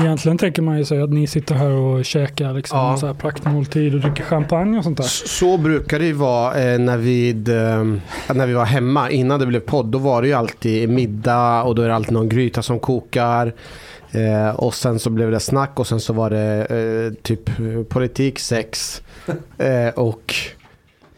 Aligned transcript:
Egentligen 0.00 0.38
tänker 0.38 0.62
man 0.62 0.78
ju 0.78 0.84
sig 0.84 1.02
att 1.02 1.10
ni 1.10 1.26
sitter 1.26 1.54
här 1.54 1.70
och 1.70 2.04
käkar 2.04 2.52
liksom 2.52 2.78
Ja. 2.78 2.96
så 2.96 3.06
här 3.06 3.14
praktmåltid 3.14 3.94
och 3.94 4.00
dricker 4.00 4.24
champagne 4.24 4.78
och 4.78 4.84
sånt 4.84 4.96
där. 4.96 5.04
Så 5.04 5.58
brukar 5.58 5.98
det 5.98 6.04
ju 6.06 6.12
vara 6.12 6.54
eh, 6.54 6.78
när, 6.78 6.96
vi, 6.96 7.30
eh, 7.30 8.34
när 8.34 8.46
vi 8.46 8.52
var 8.52 8.64
hemma. 8.64 9.10
Innan 9.10 9.40
det 9.40 9.46
blev 9.46 9.60
podd, 9.60 9.86
då 9.86 9.98
var 9.98 10.22
det 10.22 10.28
ju 10.28 10.34
alltid 10.34 10.88
middag 10.88 11.62
och 11.62 11.74
då 11.74 11.82
är 11.82 11.88
det 11.88 11.94
alltid 11.94 12.12
någon 12.12 12.28
gryta 12.28 12.62
som 12.62 12.78
kokar. 12.78 13.54
Eh, 14.10 14.48
och 14.56 14.74
sen 14.74 14.98
så 14.98 15.10
blev 15.10 15.30
det 15.30 15.40
snack 15.40 15.80
och 15.80 15.86
sen 15.86 16.00
så 16.00 16.12
var 16.12 16.30
det 16.30 16.66
eh, 16.66 17.22
typ 17.22 17.50
politik, 17.88 18.38
sex 18.38 19.02
eh, 19.58 19.88
och 19.94 20.34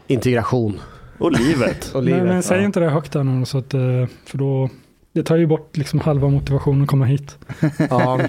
integration. 0.07 0.81
Och 1.19 1.33
livet. 1.33 1.91
Och 1.95 2.03
livet. 2.03 2.23
Men, 2.23 2.29
men 2.29 2.43
säg 2.43 2.59
ja. 2.59 2.65
inte 2.65 2.81
det 2.81 2.89
högt 2.91 3.13
där 3.13 3.25
nu 3.25 3.45
så 3.45 3.59
att, 3.59 3.75
eh, 3.75 3.81
för 4.25 4.39
då 4.39 4.69
det 5.13 5.23
tar 5.23 5.37
ju 5.37 5.47
bort 5.47 5.77
liksom 5.77 6.01
halva 6.01 6.29
motivationen 6.29 6.83
att 6.83 6.89
komma 6.89 7.05
hit. 7.05 7.39
Ja, 7.91 8.21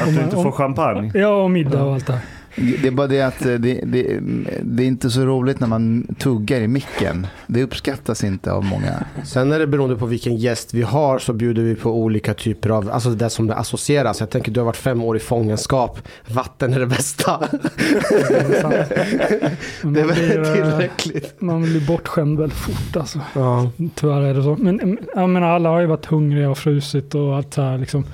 Att 0.00 0.14
du 0.14 0.22
inte 0.22 0.36
får 0.36 0.52
champagne. 0.52 1.10
Ja, 1.14 1.42
och 1.42 1.50
middag 1.50 1.82
och 1.84 1.94
allt 1.94 2.06
det 2.06 2.12
här. 2.12 2.22
Det 2.56 2.86
är 2.86 2.90
bara 2.90 3.06
det 3.06 3.20
att 3.20 3.46
eh, 3.46 3.54
det, 3.54 3.80
det, 3.84 4.20
det 4.62 4.82
är 4.82 4.86
inte 4.86 5.10
så 5.10 5.20
roligt 5.20 5.60
när 5.60 5.68
man 5.68 6.14
tuggar 6.18 6.60
i 6.60 6.68
micken. 6.68 7.26
Det 7.46 7.62
uppskattas 7.62 8.24
inte 8.24 8.52
av 8.52 8.64
många. 8.64 9.04
Sen 9.24 9.52
är 9.52 9.58
det 9.58 9.66
beroende 9.66 9.96
på 9.96 10.06
vilken 10.06 10.36
gäst 10.36 10.74
vi 10.74 10.82
har 10.82 11.18
så 11.18 11.32
bjuder 11.32 11.62
vi 11.62 11.74
på 11.74 11.90
olika 11.90 12.34
typer 12.34 12.70
av, 12.70 12.90
alltså 12.90 13.10
det 13.10 13.30
som 13.30 13.46
det 13.46 13.54
associeras. 13.54 14.20
Jag 14.20 14.30
tänker 14.30 14.52
du 14.52 14.60
har 14.60 14.64
varit 14.64 14.76
fem 14.76 15.02
år 15.02 15.16
i 15.16 15.20
fångenskap. 15.20 16.08
Vatten 16.28 16.72
är 16.72 16.80
det 16.80 16.86
bästa. 16.86 17.40
Det 19.82 20.00
är 20.00 20.04
väl 20.04 20.14
blir, 20.14 20.38
eh, 20.38 20.54
tillräckligt. 20.54 21.40
man 21.40 21.62
blir 21.62 21.86
bortskämd 21.86 22.38
väldigt 22.38 22.58
fort 22.58 22.96
alltså. 22.96 23.20
Ja. 23.34 23.70
Tyvärr 23.94 24.20
är 24.20 24.34
det 24.34 24.42
så. 24.42 24.56
Men 24.60 24.98
jag 25.14 25.28
menar, 25.28 25.48
alla 25.48 25.68
har 25.68 25.80
ju 25.80 25.86
varit 25.86 26.06
hungriga 26.06 26.50
och 26.50 26.58
frusit 26.58 27.14
och 27.14 27.36
allt 27.36 27.54
så 27.54 27.62
här 27.62 27.78
liksom. 27.78 28.04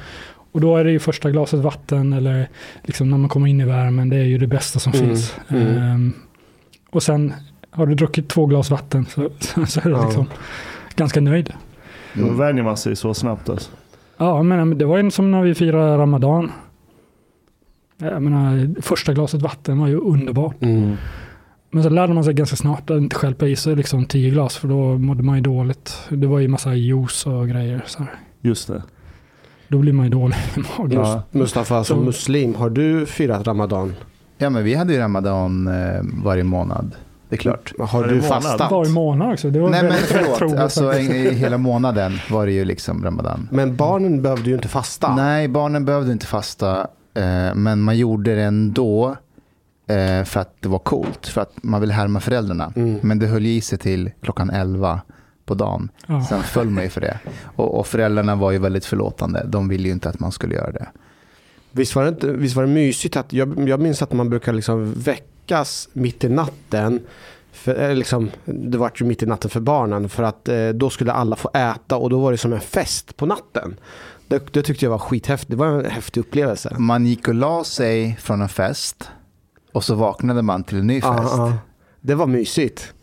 Och 0.52 0.60
då 0.60 0.76
är 0.76 0.84
det 0.84 0.90
ju 0.90 0.98
första 0.98 1.30
glaset 1.30 1.60
vatten 1.60 2.12
eller 2.12 2.48
liksom 2.82 3.10
när 3.10 3.18
man 3.18 3.28
kommer 3.28 3.46
in 3.46 3.60
i 3.60 3.64
värmen. 3.64 4.08
Det 4.08 4.16
är 4.16 4.24
ju 4.24 4.38
det 4.38 4.46
bästa 4.46 4.78
som 4.78 4.92
Mm, 4.92 5.06
finns. 5.06 5.34
mm. 5.48 5.76
Ehm, 5.78 6.12
och 6.90 7.02
sen 7.02 7.34
har 7.70 7.86
du 7.86 7.94
druckit 7.94 8.28
två 8.28 8.46
glas 8.46 8.70
vatten 8.70 9.06
så, 9.06 9.28
så 9.66 9.80
är 9.80 9.84
du 9.84 9.90
Ja. 9.90 10.04
liksom 10.04 10.26
ganska 10.96 11.20
nöjd. 11.20 11.52
Då 12.14 12.30
vänjer 12.30 12.62
man 12.64 12.76
sig 12.76 12.96
så 12.96 13.14
snabbt 13.14 13.48
alltså. 13.48 13.70
Ja, 14.16 14.42
men 14.42 14.68
men 14.68 14.78
det 14.78 14.84
var 14.84 14.98
ju 14.98 15.10
som 15.10 15.30
när 15.30 15.42
vi 15.42 15.54
firade 15.54 15.98
Ramadan. 15.98 16.52
Jag 17.98 18.22
menar, 18.22 18.80
första 18.82 19.12
glaset 19.14 19.42
vatten 19.42 19.78
var 19.78 19.88
ju 19.88 19.96
underbart. 19.96 20.62
Mm. 20.62 20.96
Men 21.70 21.82
så 21.82 21.88
lärde 21.88 22.14
man 22.14 22.24
sig 22.24 22.34
ganska 22.34 22.56
snart 22.56 22.90
att 22.90 22.96
inte 22.96 23.16
stjälpa 23.16 23.46
i 23.46 23.56
sig 23.56 23.76
liksom 23.76 24.04
tio 24.04 24.30
glas 24.30 24.56
för 24.56 24.68
då 24.68 24.98
mådde 24.98 25.22
man 25.22 25.36
ju 25.36 25.40
dåligt. 25.42 25.98
Det 26.08 26.26
var 26.26 26.38
ju 26.38 26.48
massa 26.48 26.74
juice 26.74 27.26
och 27.26 27.48
grejer. 27.48 27.82
Så 27.86 27.98
här. 27.98 28.14
Just 28.40 28.68
det. 28.68 28.82
Då 29.70 29.78
blir 29.78 29.92
man 29.92 30.04
ju 30.06 30.10
dålig 30.10 30.36
i 30.56 30.60
magen. 30.78 31.00
Ja. 31.00 31.22
Mustafa, 31.30 31.84
som 31.84 31.98
Så- 31.98 32.04
muslim, 32.04 32.54
har 32.54 32.70
du 32.70 33.06
firat 33.06 33.46
Ramadan? 33.46 33.94
Ja, 34.38 34.50
men 34.50 34.64
vi 34.64 34.74
hade 34.74 34.92
ju 34.92 34.98
Ramadan 34.98 35.66
eh, 35.66 36.00
varje 36.24 36.44
månad. 36.44 36.94
Det 37.28 37.36
är 37.36 37.38
klart. 37.38 37.72
Har 37.78 38.04
du 38.04 38.22
fastat? 38.22 38.70
Varje 38.70 38.90
månad 38.92 39.32
också. 39.32 39.50
Det 39.50 39.60
var 39.60 39.70
Nej 39.70 39.82
men 39.82 39.92
förlåt, 39.92 40.60
alltså 40.60 40.94
i 40.94 41.34
hela 41.34 41.58
månaden 41.58 42.12
var 42.30 42.46
det 42.46 42.52
ju 42.52 42.64
liksom 42.64 43.04
Ramadan. 43.04 43.48
Men 43.52 43.76
barnen 43.76 44.22
behövde 44.22 44.48
ju 44.50 44.54
inte 44.54 44.68
fasta. 44.68 45.14
Nej, 45.16 45.48
barnen 45.48 45.84
behövde 45.84 46.12
inte 46.12 46.26
fasta, 46.26 46.80
eh, 47.14 47.54
men 47.54 47.80
man 47.80 47.98
gjorde 47.98 48.34
det 48.34 48.42
ändå 48.42 49.16
eh, 49.86 50.24
för 50.24 50.40
att 50.40 50.54
det 50.60 50.68
var 50.68 50.78
coolt, 50.78 51.26
för 51.26 51.40
att 51.40 51.52
man 51.62 51.80
ville 51.80 51.92
härma 51.94 52.20
föräldrarna. 52.20 52.72
Mm. 52.76 52.98
Men 53.02 53.18
det 53.18 53.26
höll 53.26 53.46
i 53.46 53.60
sig 53.60 53.78
till 53.78 54.10
klockan 54.22 54.50
11 54.50 55.00
på 55.50 55.54
dagen. 55.54 55.90
Ja. 56.06 56.24
Sen 56.24 56.42
föll 56.42 56.70
man 56.70 56.84
ju 56.84 56.90
för 56.90 57.00
det. 57.00 57.18
Och, 57.56 57.78
och 57.78 57.86
föräldrarna 57.86 58.34
var 58.36 58.50
ju 58.50 58.58
väldigt 58.58 58.84
förlåtande. 58.84 59.44
De 59.48 59.68
ville 59.68 59.88
ju 59.88 59.92
inte 59.92 60.08
att 60.08 60.20
man 60.20 60.32
skulle 60.32 60.54
göra 60.54 60.72
det. 60.72 60.86
Visst, 61.72 61.94
var 61.94 62.02
det 62.02 62.08
inte, 62.08 62.32
visst 62.32 62.56
var 62.56 62.62
det 62.62 62.68
mysigt 62.68 63.16
att 63.16 63.32
jag, 63.32 63.68
jag 63.68 63.80
minns 63.80 64.02
att 64.02 64.12
man 64.12 64.30
brukar 64.30 64.52
liksom 64.52 64.92
väckas 64.92 65.88
mitt 65.92 66.24
i 66.24 66.28
natten. 66.28 67.00
För, 67.52 67.94
liksom, 67.94 68.30
det 68.44 68.78
var 68.78 68.92
ju 68.94 69.06
mitt 69.06 69.22
i 69.22 69.26
natten 69.26 69.50
för 69.50 69.60
barnen 69.60 70.08
för 70.08 70.22
att 70.22 70.48
eh, 70.48 70.68
då 70.68 70.90
skulle 70.90 71.12
alla 71.12 71.36
få 71.36 71.50
äta 71.54 71.96
och 71.96 72.10
då 72.10 72.20
var 72.20 72.32
det 72.32 72.38
som 72.38 72.52
en 72.52 72.60
fest 72.60 73.16
på 73.16 73.26
natten. 73.26 73.76
Det, 74.28 74.52
det 74.52 74.62
tyckte 74.62 74.84
jag 74.84 74.90
var 74.90 74.98
skithäftigt. 74.98 75.50
Det 75.50 75.56
var 75.56 75.66
en 75.66 75.90
häftig 75.90 76.20
upplevelse. 76.20 76.76
Man 76.78 77.06
gick 77.06 77.28
och 77.28 77.34
la 77.34 77.64
sig 77.64 78.16
från 78.20 78.42
en 78.42 78.48
fest 78.48 79.10
och 79.72 79.84
så 79.84 79.94
vaknade 79.94 80.42
man 80.42 80.64
till 80.64 80.78
en 80.78 80.86
ny 80.86 81.00
fest. 81.00 81.12
Ja, 81.14 81.48
ja. 81.48 81.58
Det 82.00 82.14
var 82.14 82.26
mysigt. 82.26 82.94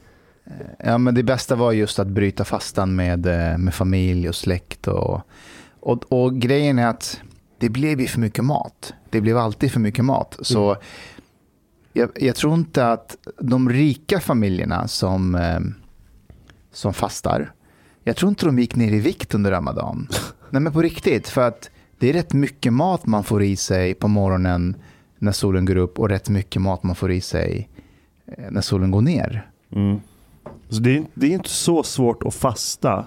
Ja, 0.80 0.98
men 0.98 1.16
det 1.16 1.24
bästa 1.24 1.56
var 1.56 1.72
just 1.72 2.00
att 2.00 2.08
bryta 2.08 2.46
fastan 2.46 2.96
med, 2.96 3.26
eh, 3.26 3.58
med 3.58 3.74
familj 3.74 4.30
och 4.30 4.36
släkt. 4.36 4.88
Och, 4.88 5.22
och, 5.80 6.12
och 6.12 6.36
grejen 6.36 6.80
är 6.80 6.88
att 6.88 7.22
det 7.58 7.70
blev 7.70 8.02
ju 8.02 8.08
för 8.08 8.20
mycket 8.20 8.46
mat. 8.46 8.94
Det 9.10 9.22
blev 9.22 9.38
alltid 9.38 9.72
för 9.72 9.80
mycket 9.80 10.06
mat. 10.06 10.38
Så 10.42 10.78
jag, 11.94 12.10
jag 12.16 12.36
tror 12.36 12.54
inte 12.54 12.88
att 12.88 13.18
de 13.40 13.70
rika 13.70 14.20
familjerna 14.20 14.88
som, 14.88 15.36
eh, 15.36 15.60
som 16.72 16.94
fastar, 16.94 17.52
jag 18.04 18.16
tror 18.16 18.30
inte 18.30 18.46
de 18.46 18.60
gick 18.60 18.76
ner 18.76 18.92
i 18.92 19.00
vikt 19.00 19.36
under 19.36 19.52
Ramadan. 19.52 20.08
Nej 20.50 20.62
men 20.62 20.74
på 20.74 20.82
riktigt, 20.82 21.28
för 21.28 21.48
att 21.48 21.70
det 22.00 22.10
är 22.10 22.14
rätt 22.14 22.34
mycket 22.34 22.74
mat 22.74 23.06
man 23.06 23.24
får 23.24 23.44
i 23.44 23.56
sig 23.56 23.94
på 23.94 24.08
morgonen 24.08 24.76
när 25.20 25.32
solen 25.32 25.66
går 25.66 25.76
upp 25.76 26.00
och 26.00 26.10
rätt 26.10 26.30
mycket 26.30 26.62
mat 26.62 26.84
man 26.84 26.96
får 26.96 27.12
i 27.12 27.22
sig 27.22 27.70
eh, 28.26 28.52
när 28.52 28.62
solen 28.62 28.92
går 28.92 29.02
ner. 29.02 29.50
Mm. 29.72 30.00
Så 30.70 30.82
det, 30.82 30.98
är, 30.98 31.04
det 31.14 31.28
är 31.28 31.32
inte 31.32 31.50
så 31.50 31.84
svårt 31.84 32.24
att 32.24 32.34
fasta. 32.36 33.06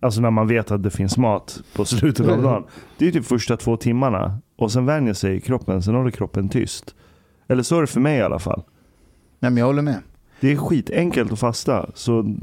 Alltså 0.00 0.20
när 0.20 0.30
man 0.30 0.46
vet 0.48 0.70
att 0.70 0.82
det 0.82 0.90
finns 0.90 1.16
mat 1.16 1.60
på 1.76 1.84
slutet 1.84 2.28
av 2.28 2.42
dagen. 2.42 2.64
Det 2.98 3.06
är 3.08 3.12
typ 3.12 3.24
första 3.26 3.56
två 3.56 3.76
timmarna. 3.76 4.38
Och 4.56 4.72
sen 4.72 4.86
vänjer 4.86 5.14
sig 5.14 5.40
kroppen, 5.40 5.82
sen 5.82 5.94
håller 5.94 6.10
kroppen 6.10 6.48
tyst. 6.48 6.94
Eller 7.48 7.62
så 7.62 7.76
är 7.76 7.80
det 7.80 7.86
för 7.86 8.00
mig 8.00 8.18
i 8.18 8.22
alla 8.22 8.38
fall. 8.38 8.62
Nej, 9.40 9.50
men 9.50 9.56
jag 9.56 9.66
håller 9.66 9.82
med. 9.82 9.98
Det 10.40 10.52
är 10.52 10.56
skitenkelt 10.56 11.32
att 11.32 11.38
fasta. 11.38 11.90
Så 11.94 12.34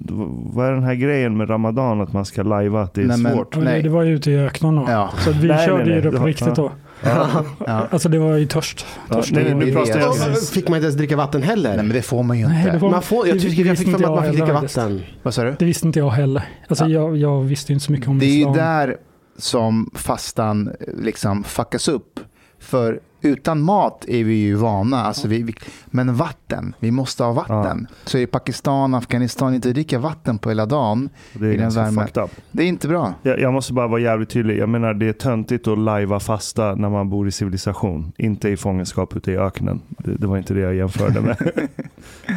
vad 0.53 0.67
är 0.67 0.71
den 0.71 0.83
här 0.83 0.95
grejen 0.95 1.37
med 1.37 1.49
Ramadan 1.49 2.01
att 2.01 2.13
man 2.13 2.25
ska 2.25 2.43
lajva 2.43 2.81
att 2.81 2.93
det 2.93 3.01
är 3.01 3.07
Nej, 3.07 3.17
men- 3.17 3.33
svårt? 3.33 3.55
Nej. 3.57 3.81
Det 3.83 3.89
var 3.89 4.03
ju 4.03 4.15
ute 4.15 4.31
i 4.31 4.37
öknen 4.37 4.75
då. 4.75 4.85
Ja. 4.87 5.09
Så 5.17 5.31
vi 5.31 5.47
Nej, 5.47 5.67
körde 5.67 5.85
nej, 5.85 5.93
ju 5.93 6.01
det 6.01 6.11
på 6.17 6.25
riktigt 6.25 6.47
ja. 6.47 6.53
då. 6.55 6.71
Ja. 7.03 7.87
Alltså 7.91 8.09
det 8.09 8.19
var 8.19 8.35
ju 8.35 8.45
törst. 8.45 8.85
Ja, 9.09 9.15
törst 9.15 9.31
nej, 9.31 9.43
det 9.43 9.53
var 9.53 9.61
nu 9.61 9.73
pratar 9.73 9.99
jag- 9.99 10.47
Fick 10.47 10.67
man 10.67 10.77
inte 10.77 10.85
ens 10.85 10.95
dricka 10.97 11.15
vatten 11.15 11.43
heller? 11.43 11.69
Nej 11.75 11.85
men 11.85 11.95
det 11.95 12.01
får 12.01 12.23
man 12.23 12.37
ju 12.37 12.43
inte. 12.43 12.55
Nej, 12.55 12.71
det 12.73 12.79
får- 12.79 12.89
man 12.91 13.01
får, 13.01 13.27
jag, 13.27 13.37
det- 13.37 13.41
tycker, 13.41 13.63
det 13.63 13.69
jag 13.69 13.77
fick 13.77 13.91
för 13.91 13.97
mig 13.99 14.05
att 14.05 14.15
man 14.15 14.23
fick 14.23 14.33
dricka 14.39 14.53
vatten. 14.53 15.01
Vad 15.23 15.33
sa 15.33 15.43
du? 15.43 15.55
Det 15.59 15.65
visste 15.65 15.87
inte 15.87 15.99
jag 15.99 16.09
heller. 16.09 16.43
Alltså 16.67 16.85
Ja. 16.85 16.89
jag, 16.89 17.17
jag 17.17 17.41
visste 17.41 17.73
inte 17.73 17.85
så 17.85 17.91
mycket 17.91 18.07
om 18.07 18.19
Det 18.19 18.25
är 18.25 18.47
ju 18.47 18.53
där 18.53 18.97
som 19.37 19.91
fastan 19.95 20.67
eh, 20.67 20.73
liksom 21.03 21.43
fuckas 21.43 21.87
upp. 21.87 22.19
För 22.59 22.99
utan 23.21 23.61
mat 23.61 24.05
är 24.07 24.23
vi 24.23 24.33
ju 24.33 24.55
vana, 24.55 25.03
alltså 25.03 25.27
vi, 25.27 25.43
vi, 25.43 25.53
men 25.85 26.15
vatten, 26.15 26.75
vi 26.79 26.91
måste 26.91 27.23
ha 27.23 27.31
vatten. 27.31 27.87
Så 28.05 28.17
i 28.17 28.27
Pakistan, 28.27 28.93
Afghanistan 28.93 29.53
inte 29.55 29.69
dricka 29.73 29.99
vatten 29.99 30.37
på 30.37 30.49
hela 30.49 30.65
dagen, 30.65 31.09
Det 31.33 31.47
är 31.47 31.53
I 31.53 31.57
den 31.57 31.69
värmen. 31.69 32.07
det 32.51 32.63
är 32.63 32.67
inte 32.67 32.87
bra. 32.87 33.13
Jag, 33.21 33.39
jag 33.39 33.53
måste 33.53 33.73
bara 33.73 33.87
vara 33.87 34.01
jävligt 34.01 34.29
tydlig. 34.29 34.57
Jag 34.57 34.69
menar 34.69 34.93
det 34.93 35.07
är 35.07 35.13
töntigt 35.13 35.67
att 35.67 35.77
lajva 35.77 36.19
fasta 36.19 36.75
när 36.75 36.89
man 36.89 37.09
bor 37.09 37.27
i 37.27 37.31
civilisation. 37.31 38.11
Inte 38.17 38.49
i 38.49 38.57
fångenskap 38.57 39.15
ute 39.15 39.31
i 39.31 39.37
öknen. 39.37 39.81
Det, 39.87 40.15
det 40.15 40.27
var 40.27 40.37
inte 40.37 40.53
det 40.53 40.59
jag 40.59 40.75
jämförde 40.75 41.21
med. 41.21 41.37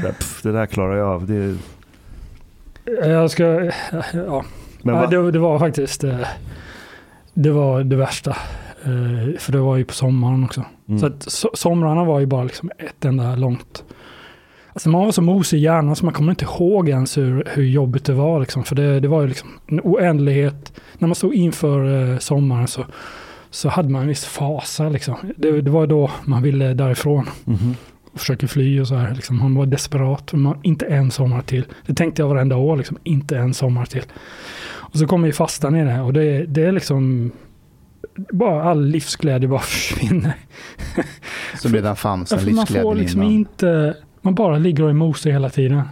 det, 0.03 0.13
pff, 0.19 0.43
det 0.43 0.53
där 0.53 0.67
klarar 0.67 0.97
jag 0.97 1.09
av. 1.09 1.27
Det, 1.27 1.57
Jag 3.09 3.31
ska, 3.31 3.45
ja. 4.13 4.45
men 4.83 4.95
va, 4.95 5.07
det, 5.07 5.31
det 5.31 5.39
var 5.39 5.59
faktiskt 5.59 6.05
eh, 6.05 6.19
det, 7.35 7.51
var 7.51 7.85
det 7.85 7.97
värsta. 7.97 8.37
Eh, 8.85 9.39
För 9.39 9.53
det 9.53 9.59
var 9.59 9.77
ju 9.77 9.85
på 9.85 9.93
sommaren 9.95 10.45
också. 10.45 10.65
mm. 10.89 10.99
Så 11.01 11.07
att 11.07 11.23
so 11.23 11.49
somrarna 11.55 12.05
var 12.05 12.21
ju 12.21 12.27
bara 12.27 12.45
liksom 12.45 12.71
ett 12.79 13.05
enda 13.05 13.37
långt. 13.37 13.85
Alltså 14.73 14.89
man 14.89 15.05
var 15.05 15.13
så 15.13 15.23
mosig 15.23 15.59
i 15.59 15.61
hjärnan 15.61 15.97
så 15.97 16.05
man 16.05 16.15
kommer 16.15 16.33
inte 16.33 16.45
ihåg 16.45 16.89
ens 16.89 17.19
hur, 17.19 17.45
hur 17.55 17.63
jobbigt 17.65 18.05
det 18.05 18.13
var. 18.13 18.41
Liksom. 18.41 18.65
För 18.65 18.75
det, 18.75 19.01
det 19.01 19.09
var 19.09 19.21
ju 19.23 19.29
liksom 19.29 19.49
en 19.67 19.81
oändlighet. 19.81 20.73
När 20.99 21.09
man 21.09 21.15
stod 21.15 21.35
inför 21.35 22.11
eh, 22.13 22.19
sommaren 22.19 22.69
så, 22.69 22.85
så 23.51 23.69
hade 23.69 23.89
man 23.89 24.03
en 24.03 24.09
viss 24.09 24.25
fasa. 24.25 24.89
Liksom. 24.89 25.15
Det, 25.37 25.61
det 25.61 25.71
var 25.71 25.87
då 25.87 26.11
man 26.25 26.43
ville 26.43 26.75
därifrån 26.75 27.29
Mhm. 27.45 27.75
och 28.13 28.21
försöker 28.21 28.47
fly 28.47 28.81
och 28.81 28.89
så 28.89 28.95
här. 28.95 29.15
Liksom. 29.15 29.39
Man 29.39 29.55
var 29.55 29.67
desperat. 29.67 30.33
Man, 30.33 30.59
inte 30.63 30.87
en 30.87 31.11
sommar 31.11 31.43
till. 31.43 31.65
Det 31.87 31.95
tänkte 31.95 32.23
jag 32.23 32.29
varenda 32.29 32.57
år. 32.57 32.77
Liksom. 32.77 32.97
Inte 33.05 33.37
en 33.39 33.55
sommar 33.55 33.85
till. 33.85 34.05
Och 34.67 34.97
så 34.99 35.07
kommer 35.07 35.27
ju 35.27 35.33
fastan 35.33 35.77
i 35.77 35.85
det 35.85 36.01
och 36.01 36.13
det, 36.13 36.45
det 36.47 36.63
är 36.65 36.73
liksom 36.73 37.31
bara 38.17 38.63
all 38.63 38.85
livsglädje 38.87 39.49
bara 39.49 39.61
försvinner. 39.61 40.35
Som 41.57 41.73
redan 41.73 41.97
fanns, 41.97 42.33
en 42.33 42.39
för 42.39 42.47
man 42.47 42.67
får 42.67 42.73
livsglädje 42.75 42.95
liksom 43.03 43.23
innan. 43.23 43.33
inte, 43.33 43.97
man 44.21 44.35
bara 44.35 44.59
ligger 44.59 44.85
och 44.85 44.91
är 44.91 44.95
mosig 44.95 45.33
hela 45.33 45.51
tiden. 45.51 45.83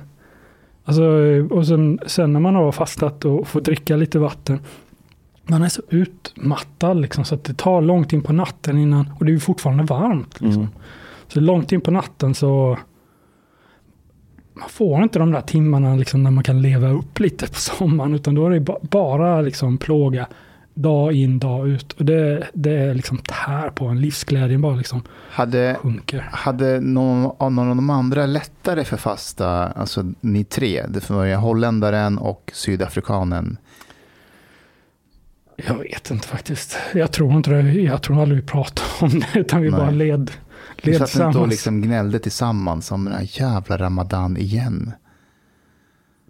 Alltså, 0.84 1.02
och 1.50 1.66
sen, 1.66 1.98
sen 2.06 2.32
när 2.32 2.40
man 2.40 2.54
har 2.54 2.72
fastat 2.72 3.24
och 3.24 3.48
får 3.48 3.60
dricka 3.60 3.96
lite 3.96 4.18
vatten. 4.18 4.60
Man 5.46 5.62
är 5.62 5.68
så 5.68 5.82
utmattad 5.88 7.00
liksom, 7.00 7.24
så 7.24 7.34
att 7.34 7.44
det 7.44 7.54
tar 7.54 7.82
långt 7.82 8.12
in 8.12 8.22
på 8.22 8.32
natten 8.32 8.78
innan, 8.78 9.10
och 9.18 9.24
det 9.26 9.32
är 9.32 9.38
fortfarande 9.38 9.84
varmt. 9.84 10.40
Liksom. 10.40 10.62
Mm. 10.62 10.72
Så 11.28 11.40
långt 11.40 11.72
in 11.72 11.80
på 11.80 11.90
natten 11.90 12.34
så 12.34 12.78
man 14.54 14.68
får 14.68 15.02
inte 15.02 15.18
de 15.18 15.30
där 15.32 15.40
timmarna 15.40 15.94
liksom, 15.96 16.22
när 16.22 16.30
man 16.30 16.44
kan 16.44 16.62
leva 16.62 16.88
upp 16.90 17.20
lite 17.20 17.46
på 17.46 17.54
sommaren, 17.54 18.14
utan 18.14 18.34
då 18.34 18.46
är 18.46 18.50
det 18.50 18.60
ba- 18.60 18.78
bara 18.82 19.40
liksom, 19.40 19.78
plåga 19.78 20.26
dag 20.74 21.12
in, 21.12 21.38
dag 21.38 21.68
ut. 21.68 21.92
Och 21.92 22.04
det, 22.04 22.46
det 22.52 22.76
är 22.76 22.94
liksom 22.94 23.18
tär 23.18 23.70
på 23.70 23.86
en, 23.86 24.00
livsglädjen 24.00 24.60
bara 24.60 24.76
liksom 24.76 25.02
Hade, 25.30 25.76
sjunker. 25.80 26.28
hade 26.32 26.80
någon, 26.80 27.32
av 27.38 27.52
någon 27.52 27.68
av 27.68 27.76
de 27.76 27.90
andra 27.90 28.26
lättare 28.26 28.84
för 28.84 28.96
fasta, 28.96 29.68
alltså 29.68 30.04
ni 30.20 30.44
tre, 30.44 30.86
det 30.88 31.10
var 31.10 31.34
holländaren 31.34 32.18
och 32.18 32.50
sydafrikanen. 32.54 33.58
Jag 35.56 35.74
vet 35.74 36.10
inte 36.10 36.28
faktiskt. 36.28 36.76
Jag 36.94 37.12
tror 37.12 37.32
inte 37.32 37.50
det. 37.50 37.72
Jag 37.72 38.02
tror 38.02 38.22
aldrig 38.22 38.40
vi 38.40 38.46
pratade 38.46 38.88
om 39.00 39.20
det, 39.20 39.40
utan 39.40 39.62
vi 39.62 39.70
Nej. 39.70 39.80
bara 39.80 39.90
led, 39.90 40.30
Vi 40.82 40.90
led 40.90 41.08
satt 41.08 41.26
inte 41.26 41.38
och 41.38 41.48
liksom 41.48 41.82
gnällde 41.82 42.18
tillsammans 42.18 42.92
om 42.92 43.04
den 43.04 43.14
här 43.14 43.40
jävla 43.40 43.76
ramadan 43.76 44.36
igen. 44.36 44.92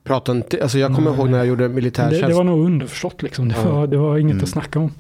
Pratar 0.05 0.33
inte, 0.33 0.63
alltså 0.63 0.79
jag 0.79 0.95
kommer 0.95 1.11
Nej. 1.11 1.19
ihåg 1.21 1.31
när 1.31 1.39
jag 1.39 1.47
gjorde 1.47 1.69
det, 1.69 1.75
militärtjänst. 1.75 2.29
det 2.29 2.35
var 2.35 2.45
nog 2.45 2.67
underförstått 2.67 3.23
liksom. 3.23 3.49
Det, 3.49 3.55
var, 3.65 3.87
det 3.87 3.97
var 3.97 4.19
inget 4.19 4.33
Mm. 4.33 4.43
att 4.45 4.51
snacka 4.51 4.79
om. 4.79 4.91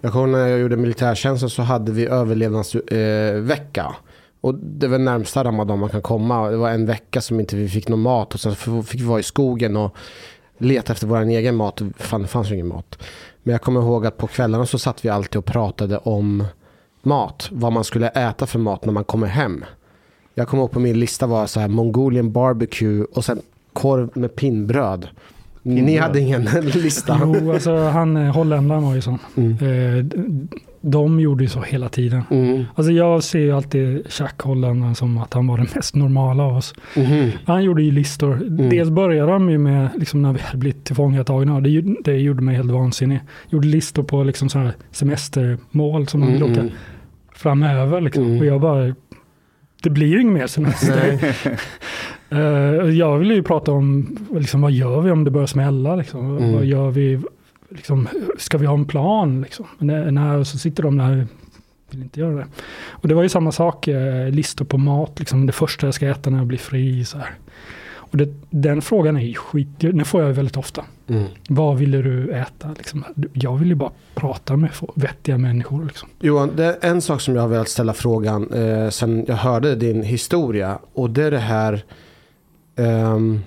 Jag 0.00 0.12
kommer 0.12 0.24
ihåg 0.28 0.38
när 0.38 0.48
jag 0.48 0.60
gjorde 0.60 0.76
militärtjänsten 0.76 1.50
så 1.50 1.62
hade 1.62 1.92
vi 1.92 2.06
överlevnadsvecka. 2.06 2.96
Eh, 2.96 3.34
vecka. 3.40 3.94
och 4.40 4.54
det 4.54 4.88
var 4.88 4.98
närmsta 4.98 5.44
Ramadan 5.44 5.78
man 5.78 5.88
kan 5.88 6.02
komma. 6.02 6.50
Det 6.50 6.56
var 6.56 6.70
en 6.70 6.86
vecka 6.86 7.20
som 7.20 7.40
inte 7.40 7.56
vi 7.56 7.68
fick 7.68 7.88
någon 7.88 8.00
mat. 8.00 8.34
Och 8.34 8.40
sen 8.40 8.54
fick 8.84 9.00
vi 9.00 9.04
vara 9.04 9.20
i 9.20 9.22
skogen 9.22 9.76
och 9.76 9.96
leta 10.58 10.92
efter 10.92 11.06
vår 11.06 11.20
egen 11.22 11.56
mat. 11.56 11.82
Fan, 11.96 12.22
det 12.22 12.28
fanns 12.28 12.50
ju 12.50 12.54
ingen 12.54 12.68
mat. 12.68 12.98
Men 13.42 13.52
jag 13.52 13.62
kommer 13.62 13.80
ihåg 13.80 14.06
att 14.06 14.16
på 14.16 14.26
kvällarna 14.26 14.66
så 14.66 14.78
satt 14.78 15.04
vi 15.04 15.08
alltid 15.08 15.36
och 15.36 15.44
pratade 15.44 15.98
om 15.98 16.44
mat. 17.02 17.48
Vad 17.52 17.72
man 17.72 17.84
skulle 17.84 18.08
äta 18.08 18.46
för 18.46 18.58
mat 18.58 18.84
när 18.84 18.92
man 18.92 19.04
kommer 19.04 19.26
hem. 19.26 19.64
Jag 20.34 20.48
kommer 20.48 20.62
ihåg 20.62 20.70
på 20.70 20.80
min 20.80 21.00
lista 21.00 21.26
var 21.26 21.46
så 21.46 21.60
här 21.60 21.68
Mongolian 21.68 22.32
barbecue 22.32 23.04
och 23.14 23.24
sen 23.24 23.42
korv 23.76 24.10
med 24.14 24.36
pinnbröd. 24.36 25.08
Ni 25.62 25.76
Pinnbröd. 25.76 25.98
hade 26.02 26.20
ingen 26.20 26.42
lista. 26.74 27.20
Jo, 27.22 27.52
alltså 27.52 27.76
han 27.76 28.16
eh, 28.16 28.34
holländaren 28.34 28.82
var 28.82 28.94
ju 28.94 29.00
sån. 29.00 29.18
Mm. 29.36 29.50
Eh, 29.52 30.04
de 30.80 31.20
gjorde 31.20 31.44
ju 31.44 31.48
så 31.48 31.60
hela 31.60 31.88
tiden. 31.88 32.22
Mm. 32.30 32.64
Alltså 32.74 32.92
jag 32.92 33.22
ser 33.22 33.38
ju 33.38 33.52
alltid 33.52 34.06
Jack 34.18 34.40
holländaren 34.42 34.94
som 34.94 35.18
att 35.18 35.34
han 35.34 35.46
var 35.46 35.56
den 35.56 35.66
mest 35.74 35.94
normala 35.94 36.42
av 36.42 36.56
oss. 36.56 36.74
Mhm. 36.96 37.30
Han 37.46 37.64
gjorde 37.64 37.82
ju 37.82 37.90
listor. 37.90 38.32
Mm. 38.36 38.68
Dels 38.70 38.90
började 38.90 39.32
de 39.32 39.50
ju 39.50 39.58
med, 39.58 39.88
liksom 39.94 40.22
när 40.22 40.32
vi 40.32 40.40
hade 40.40 40.58
blivit 40.58 40.84
tillfångatagna, 40.84 41.54
och 41.54 41.62
det, 41.62 41.84
det 42.04 42.16
gjorde 42.16 42.42
mig 42.42 42.56
helt 42.56 42.70
vansinnig. 42.70 43.20
Gjorde 43.50 43.68
listor 43.68 44.02
på 44.02 44.22
liksom 44.24 44.48
sådana 44.48 44.68
här 44.68 44.76
semestermål 44.90 46.08
som 46.08 46.20
man 46.20 46.32
vill 46.32 46.42
Mm, 46.42 46.52
åka 46.52 46.60
mm. 46.60 46.72
framöver. 47.34 48.00
Liksom. 48.00 48.24
Mm. 48.24 48.38
Och 48.38 48.46
jag 48.46 48.60
bara, 48.60 48.94
det 49.82 49.90
blir 49.90 50.06
ju 50.06 50.20
inget 50.20 50.32
mer 50.34 50.46
semester. 50.46 51.18
Eh, 52.30 52.38
jag 52.90 53.18
ville 53.18 53.34
ju 53.34 53.42
prata 53.42 53.72
om, 53.72 54.16
liksom, 54.34 54.60
vad 54.60 54.72
gör 54.72 55.00
vi 55.00 55.10
om 55.10 55.24
det 55.24 55.30
börjar 55.30 55.46
smälla? 55.46 55.96
Liksom? 55.96 56.36
Mm. 56.36 56.52
Vad 56.52 56.64
gör 56.64 56.90
vi? 56.90 57.20
Liksom, 57.68 58.08
ska 58.38 58.58
vi 58.58 58.66
ha 58.66 58.74
en 58.74 58.84
plan? 58.84 59.42
Liksom? 59.42 59.66
Nej, 59.78 60.36
och 60.36 60.46
så 60.46 60.58
sitter 60.58 60.82
de 60.82 60.98
där 60.98 61.26
vill 61.90 62.02
inte 62.02 62.20
göra 62.20 62.34
det. 62.34 62.46
Och 62.88 63.08
det 63.08 63.14
var 63.14 63.22
ju 63.22 63.28
samma 63.28 63.52
sak, 63.52 63.88
eh, 63.88 64.30
listor 64.30 64.64
på 64.64 64.78
mat, 64.78 65.18
liksom, 65.18 65.46
det 65.46 65.52
första 65.52 65.86
jag 65.86 65.94
ska 65.94 66.08
äta 66.08 66.30
när 66.30 66.38
jag 66.38 66.46
blir 66.46 66.58
fri. 66.58 67.04
Så 67.04 67.18
här. 67.18 67.34
Och 67.96 68.16
det, 68.16 68.34
den 68.50 68.82
frågan 68.82 69.16
är 69.16 69.20
ju 69.20 69.34
skit, 69.34 69.68
den 69.78 70.04
får 70.04 70.22
jag 70.22 70.32
väldigt 70.32 70.56
ofta. 70.56 70.84
Mm. 71.08 71.24
Vad 71.48 71.78
ville 71.78 72.02
du 72.02 72.32
äta? 72.32 72.74
Liksom? 72.76 73.04
Jag 73.32 73.56
vill 73.56 73.68
ju 73.68 73.74
bara 73.74 73.90
prata 74.14 74.56
med 74.56 74.70
vettiga 74.94 75.38
människor. 75.38 75.84
Liksom. 75.84 76.08
Johan, 76.20 76.50
det 76.56 76.64
är 76.64 76.90
en 76.90 77.02
sak 77.02 77.20
som 77.20 77.34
jag 77.34 77.42
har 77.42 77.48
velat 77.48 77.68
ställa 77.68 77.94
frågan 77.94 78.52
eh, 78.52 78.88
sen 78.88 79.24
jag 79.28 79.36
hörde 79.36 79.74
din 79.74 80.02
historia. 80.02 80.78
Och 80.92 81.10
det 81.10 81.24
är 81.24 81.30
det 81.30 81.38
här. 81.38 81.84
Ehm, 82.76 83.40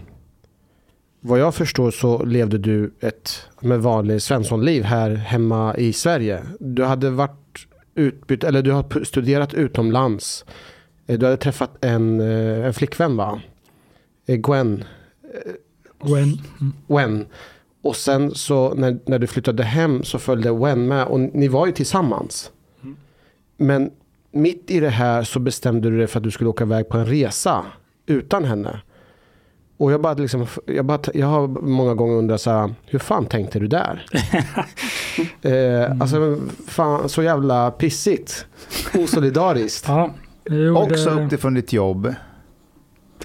vad 1.22 1.40
jag 1.40 1.56
förstår 1.56 1.92
så 1.92 2.24
levde 2.26 2.58
du 2.58 2.94
ett 3.00 3.46
med 3.62 3.82
vanligt 3.82 4.24
svenssonliv 4.24 4.84
här 4.84 5.10
hemma 5.10 5.78
i 5.78 5.94
Sverige. 5.94 6.44
Du 6.60 6.84
hade 6.84 7.10
varit 7.10 7.68
utbytt, 7.96 8.44
eller 8.44 8.62
du 8.62 8.72
har 8.72 9.04
studerat 9.04 9.54
utomlands. 9.54 10.46
Eh, 11.08 11.20
Du 11.20 11.26
hade 11.26 11.38
träffat 11.38 11.86
en, 11.86 12.20
eh, 12.20 12.66
en 12.66 12.74
flickvän 12.74 13.18
va? 13.18 13.42
Eh, 14.28 14.36
Gwen. 14.36 14.84
Gwen. 16.04 16.38
Mm. 16.62 16.74
Wen. 16.88 17.26
Och 17.82 17.96
sen 17.96 18.36
så 18.36 18.74
när, 18.74 19.00
när 19.06 19.20
du 19.20 19.28
flyttade 19.28 19.64
hem 19.64 20.04
så 20.04 20.20
följde 20.20 20.52
Wen 20.52 20.88
med 20.88 21.06
och 21.06 21.20
ni 21.20 21.48
var 21.48 21.66
ju 21.66 21.72
tillsammans. 21.72 22.52
Mm. 22.82 22.98
Men 23.58 23.92
mitt 24.32 24.72
i 24.72 24.80
det 24.80 24.90
här 24.90 25.24
så 25.24 25.40
bestämde 25.40 25.90
du 25.90 25.98
dig 25.98 26.08
för 26.08 26.20
att 26.20 26.24
du 26.24 26.32
skulle 26.32 26.50
åka 26.50 26.64
iväg 26.64 26.90
på 26.90 26.98
en 26.98 27.06
resa 27.06 27.66
utan 28.06 28.46
henne. 28.46 28.82
Och 29.80 29.92
jag 29.92 30.02
bara 30.02 30.14
liksom, 30.14 30.46
jag, 30.66 30.86
bara, 30.86 31.00
jag 31.14 31.28
har 31.28 31.48
många 31.48 31.94
gånger 31.94 32.16
undrat 32.16 32.42
så 32.42 32.52
här, 32.52 32.76
hur 32.86 33.00
fan 33.00 33.26
tänkte 33.26 33.60
du 33.60 33.68
där? 33.68 34.06
eh, 35.42 36.02
alltså, 36.02 36.38
fan, 36.68 37.10
så 37.10 37.24
jävla 37.24 37.72
pissigt. 37.72 38.46
Osolidariskt. 38.94 39.88
Ja, 39.88 40.14
jo, 40.50 40.78
Också 40.78 41.10
det- 41.10 41.26
uppifrån 41.26 41.54
ditt 41.54 41.74
jobb. 41.74 42.14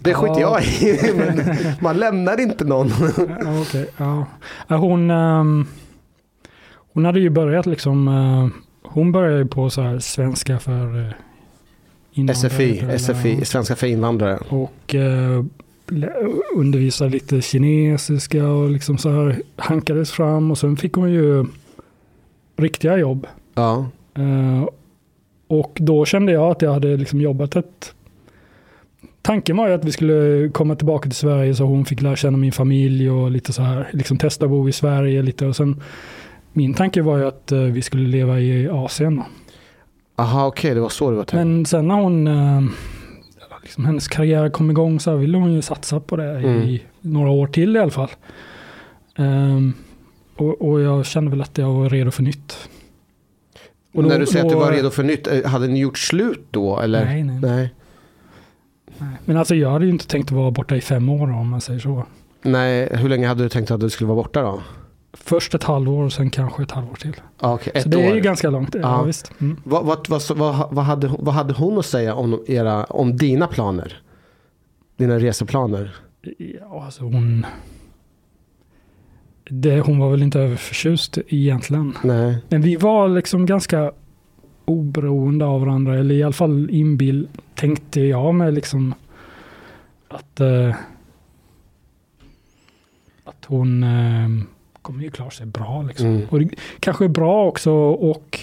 Det 0.00 0.14
skiter 0.14 0.40
jag 0.40 0.62
i, 0.64 1.12
men 1.16 1.42
man 1.80 1.96
lämnar 1.96 2.40
inte 2.40 2.64
någon. 2.64 2.90
Ja, 3.16 3.61
okej, 3.61 3.87
ja. 3.96 4.26
Ja, 4.68 4.76
Hon, 4.76 5.11
ehm, 5.11 5.66
hon 6.92 7.04
hade 7.04 7.20
ju 7.20 7.30
börjat 7.30 7.66
liksom, 7.66 8.08
eh, 8.08 8.49
hon 8.90 9.12
började 9.12 9.38
ju 9.38 9.46
på 9.46 9.70
så 9.70 9.82
här 9.82 9.99
svenska 9.99 10.58
för 10.58 10.96
uh, 12.16 12.32
SFI, 12.34 12.99
SFI, 12.99 13.44
svenska 13.44 13.76
för 13.76 13.87
invandrare. 13.87 14.38
Och 14.49 14.94
uh, 14.94 15.44
undervisade 16.54 17.10
lite 17.10 17.40
kinesiska 17.42 18.48
och 18.48 18.70
liksom 18.70 18.98
så 18.98 19.10
här 19.10 19.42
hankades 19.56 20.10
fram 20.10 20.50
och 20.50 20.58
sen 20.58 20.76
fick 20.76 20.92
hon 20.92 21.12
ju 21.12 21.46
riktiga 22.56 22.96
jobb. 22.96 23.26
Ja. 23.54 23.86
Eh, 24.14 24.68
och 25.46 25.78
då 25.80 26.04
kände 26.04 26.32
jag 26.32 26.50
att 26.50 26.62
jag 26.62 26.72
hade 26.72 26.96
liksom 26.96 27.20
jobbat 27.20 27.56
ett... 27.56 27.94
Tanken 29.22 29.56
var 29.56 29.68
ju 29.68 29.74
att 29.74 29.84
vi 29.84 29.92
skulle 29.92 30.48
komma 30.48 30.76
tillbaka 30.76 31.02
till 31.02 31.16
Sverige 31.16 31.54
så 31.54 31.64
hon 31.64 31.84
fick 31.84 32.02
lära 32.02 32.16
känna 32.16 32.36
min 32.36 32.52
familj 32.52 33.10
och 33.10 33.30
lite 33.30 33.52
så 33.52 33.62
här, 33.62 33.88
liksom 33.92 34.18
testa 34.18 34.44
att 34.44 34.50
bo 34.50 34.68
i 34.68 34.72
Sverige 34.72 35.22
lite. 35.22 35.46
Och 35.46 35.56
sen, 35.56 35.82
min 36.52 36.74
tanke 36.74 37.02
var 37.02 37.18
ju 37.18 37.26
att 37.26 37.52
eh, 37.52 37.58
vi 37.58 37.82
skulle 37.82 38.08
leva 38.08 38.40
i 38.40 38.68
Asien. 38.68 39.22
Aha, 40.16 40.46
okej, 40.46 40.74
det 40.74 40.80
var 40.80 40.88
så 40.88 41.10
det 41.10 41.16
var 41.16 41.24
tänkt. 41.24 41.44
Men 41.44 41.66
sen 41.66 41.88
när 41.88 41.94
hon, 41.94 42.26
eh, 42.26 42.62
liksom 43.64 43.85
hennes 43.85 44.09
karriär 44.09 44.49
kom 44.49 44.71
igång 44.71 45.00
så 45.00 45.16
ville 45.16 45.38
hon 45.38 45.52
ju 45.52 45.62
satsa 45.62 46.00
på 46.00 46.16
det 46.16 46.40
i 46.40 46.44
Mm. 46.44 46.78
några 47.00 47.30
år 47.30 47.47
till 47.47 47.76
i 47.76 47.78
alla 47.78 47.90
fall. 47.90 48.11
Ehm, 49.16 49.73
och, 50.37 50.62
och 50.68 50.80
jag 50.80 51.06
kände 51.06 51.30
väl 51.30 51.40
att 51.40 51.59
jag 51.59 51.73
var 51.73 51.90
redo 51.90 52.11
för 52.11 52.23
nytt. 52.23 52.68
Och 53.94 54.02
då- 54.02 54.09
när 54.09 54.18
du 54.18 54.26
säger 54.26 54.44
att 54.44 54.49
du 54.50 54.54
då- 54.54 54.61
var 54.61 54.73
redo 54.73 54.90
för 54.90 55.02
nytt, 55.02 55.26
eh, 55.26 55.44
hade 55.44 55.66
ni 55.68 55.78
gjort 55.80 55.99
slut 55.99 56.47
då? 56.50 56.80
Eller? 56.80 57.04
Nej, 57.04 57.23
nej, 57.25 57.40
Nej. 57.42 57.71
nej. 58.99 59.09
Men 59.25 59.37
alltså 59.37 59.54
jag 59.54 59.71
hade 59.71 59.85
ju 59.85 59.90
inte 59.90 60.06
tänkt 60.06 60.26
att 60.26 60.37
vara 60.37 60.50
borta 60.50 60.76
i 60.76 60.80
fem 60.80 61.09
år 61.09 61.30
om 61.33 61.49
man 61.49 61.61
säger 61.61 61.80
så. 61.80 62.06
Nej, 62.42 62.88
hur 62.97 63.09
länge 63.09 63.26
hade 63.28 63.42
du 63.42 63.49
tänkt 63.49 63.71
att 63.71 63.80
du 63.80 63.90
skulle 63.90 64.09
vara 64.09 64.16
borta 64.16 64.42
då? 64.42 64.62
Först 65.16 65.54
ett 65.54 65.62
halvår 65.64 66.04
och 66.04 66.12
sen 66.12 66.30
kanske 66.30 66.62
ett 66.62 66.71
halvår 66.71 66.94
till. 66.94 67.16
Ah, 67.38 67.54
okej, 67.54 67.83
så 67.83 67.88
det 67.88 67.97
år. 67.97 68.02
är 68.02 68.14
ju 68.14 68.21
ganska 68.21 68.50
långt. 68.50 68.75
Ja, 68.75 68.80
Ja. 68.80 69.02
visst. 69.02 69.33
Mm. 69.40 69.56
Vad, 69.64 69.85
vad, 69.87 70.09
vad, 70.09 70.23
vad, 70.37 70.68
vad, 70.75 70.85
hade, 70.85 71.16
vad 71.18 71.35
hade 71.35 71.54
hon 71.54 71.78
att 71.78 71.87
säga 71.87 72.14
om, 72.14 72.44
era, 72.47 72.85
om 72.85 73.16
dina 73.16 73.47
planer? 73.47 74.02
Dina 74.97 75.18
reseplaner? 75.18 75.94
Ja, 76.61 76.85
alltså 76.85 77.02
hon... 77.04 77.47
Det, 79.50 79.80
hon 79.80 79.99
var 79.99 80.11
väl 80.11 80.23
inte 80.23 80.40
överförtjust 80.40 81.18
egentligen. 81.28 81.92
Nej. 82.02 82.38
Men 82.49 82.62
vi 82.62 82.76
var 82.76 83.09
liksom 83.09 83.47
ganska 83.47 83.92
oberoende 84.64 85.44
av 85.44 85.61
varandra. 85.61 85.99
Eller 85.99 86.14
i 86.14 86.23
alla 86.23 86.33
fall 86.33 86.71
inbill 86.71 87.28
tänkte 87.54 88.00
jag 88.00 88.35
mig 88.35 88.52
liksom 88.52 88.94
att, 90.09 90.40
eh, 90.40 90.75
att 93.25 93.44
hon 93.47 93.83
eh, 93.83 94.28
kommer 94.84 95.02
ju 95.04 95.10
klara 95.10 95.30
sig 95.30 95.46
bra. 95.46 95.82
Liksom. 95.82 96.06
Mm. 96.06 96.26
Och 96.30 96.40
det 96.40 96.48
kanske 96.80 97.04
är 97.04 97.08
bra 97.08 97.46
också 97.46 97.72
och 97.72 98.38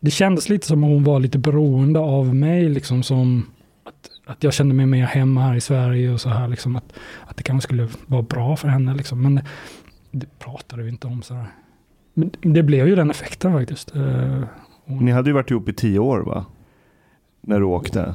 det 0.00 0.10
kändes 0.10 0.48
lite 0.48 0.66
som 0.66 0.84
att 0.84 0.90
hon 0.90 1.04
var 1.04 1.20
lite 1.20 1.38
beroende 1.38 2.00
av 2.00 2.34
mig. 2.34 2.68
Liksom 2.68 3.02
som 3.02 3.46
att, 3.84 4.10
att 4.26 4.44
jag 4.44 4.52
kände 4.52 4.74
mig 4.74 4.86
mer 4.86 5.04
hemma 5.04 5.40
här 5.42 5.54
i 5.54 5.60
Sverige 5.60 6.10
och 6.12 6.20
så 6.20 6.28
här. 6.28 6.48
Liksom, 6.48 6.76
att, 6.76 6.92
att 7.26 7.36
det 7.36 7.42
kanske 7.42 7.66
skulle 7.68 7.88
vara 8.06 8.22
bra 8.22 8.56
för 8.56 8.68
henne. 8.68 8.94
Liksom. 8.94 9.22
Men 9.22 9.40
det 10.10 10.38
pratade 10.38 10.82
vi 10.82 10.88
inte 10.88 11.06
om. 11.06 11.22
Så 11.22 11.34
här. 11.34 11.46
Men 12.14 12.30
det 12.40 12.62
blev 12.62 12.88
ju 12.88 12.94
den 12.96 13.10
effekten 13.10 13.52
faktiskt. 13.52 13.96
Eh, 13.96 14.02
hon, 14.84 15.04
Ni 15.04 15.10
hade 15.10 15.30
ju 15.30 15.34
varit 15.34 15.50
ihop 15.50 15.68
i 15.68 15.72
tio 15.72 15.98
år 15.98 16.20
va? 16.20 16.44
När 17.40 17.58
du 17.58 17.64
åkte. 17.64 18.14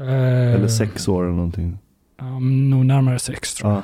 eh, 0.00 0.54
Eller 0.54 0.68
sex 0.68 1.08
år 1.08 1.24
eller 1.24 1.34
någonting. 1.34 1.78
Ja, 2.18 2.38
nog 2.38 2.86
närmare 2.86 3.18
sex 3.18 3.54
tror 3.54 3.70
jag. 3.72 3.78
Ja. 3.78 3.82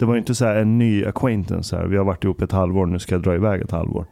Det 0.00 0.06
var 0.06 0.14
ju 0.14 0.18
inte 0.18 0.34
så 0.34 0.44
här 0.44 0.56
en 0.56 0.78
ny 0.78 1.04
acquaintance 1.04 1.76
här. 1.76 1.86
Vi 1.86 1.96
har 1.96 2.04
varit 2.04 2.24
ihop 2.24 2.42
ett 2.42 2.52
halvår, 2.52 2.86
nu 2.86 2.98
ska 2.98 3.14
jag 3.14 3.22
dra 3.22 3.34
iväg 3.34 3.60
ett 3.60 3.70
halvår. 3.70 4.06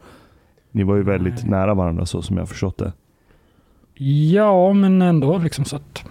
Ni 0.70 0.82
var 0.82 0.96
ju 0.96 1.02
väldigt 1.02 1.34
Nej. 1.34 1.50
nära 1.50 1.74
varandra 1.74 2.06
så 2.06 2.22
som 2.22 2.36
jag 2.36 2.48
förstått 2.48 2.78
det. 2.78 2.92
Ja, 4.04 4.72
men 4.72 5.02
ändå 5.02 5.38
liksom 5.38 5.64
så 5.64 5.76
att... 5.76 6.04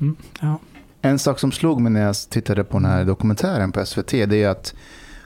Mm, 0.00 0.16
ja. 0.40 0.58
En 1.02 1.18
sak 1.18 1.38
som 1.38 1.52
slog 1.52 1.80
mig 1.80 1.92
när 1.92 2.02
jag 2.02 2.16
tittade 2.30 2.64
på 2.64 2.78
den 2.78 2.84
här 2.84 3.04
dokumentären 3.04 3.72
på 3.72 3.86
SVT, 3.86 4.10
det 4.10 4.42
är 4.42 4.48
att 4.48 4.74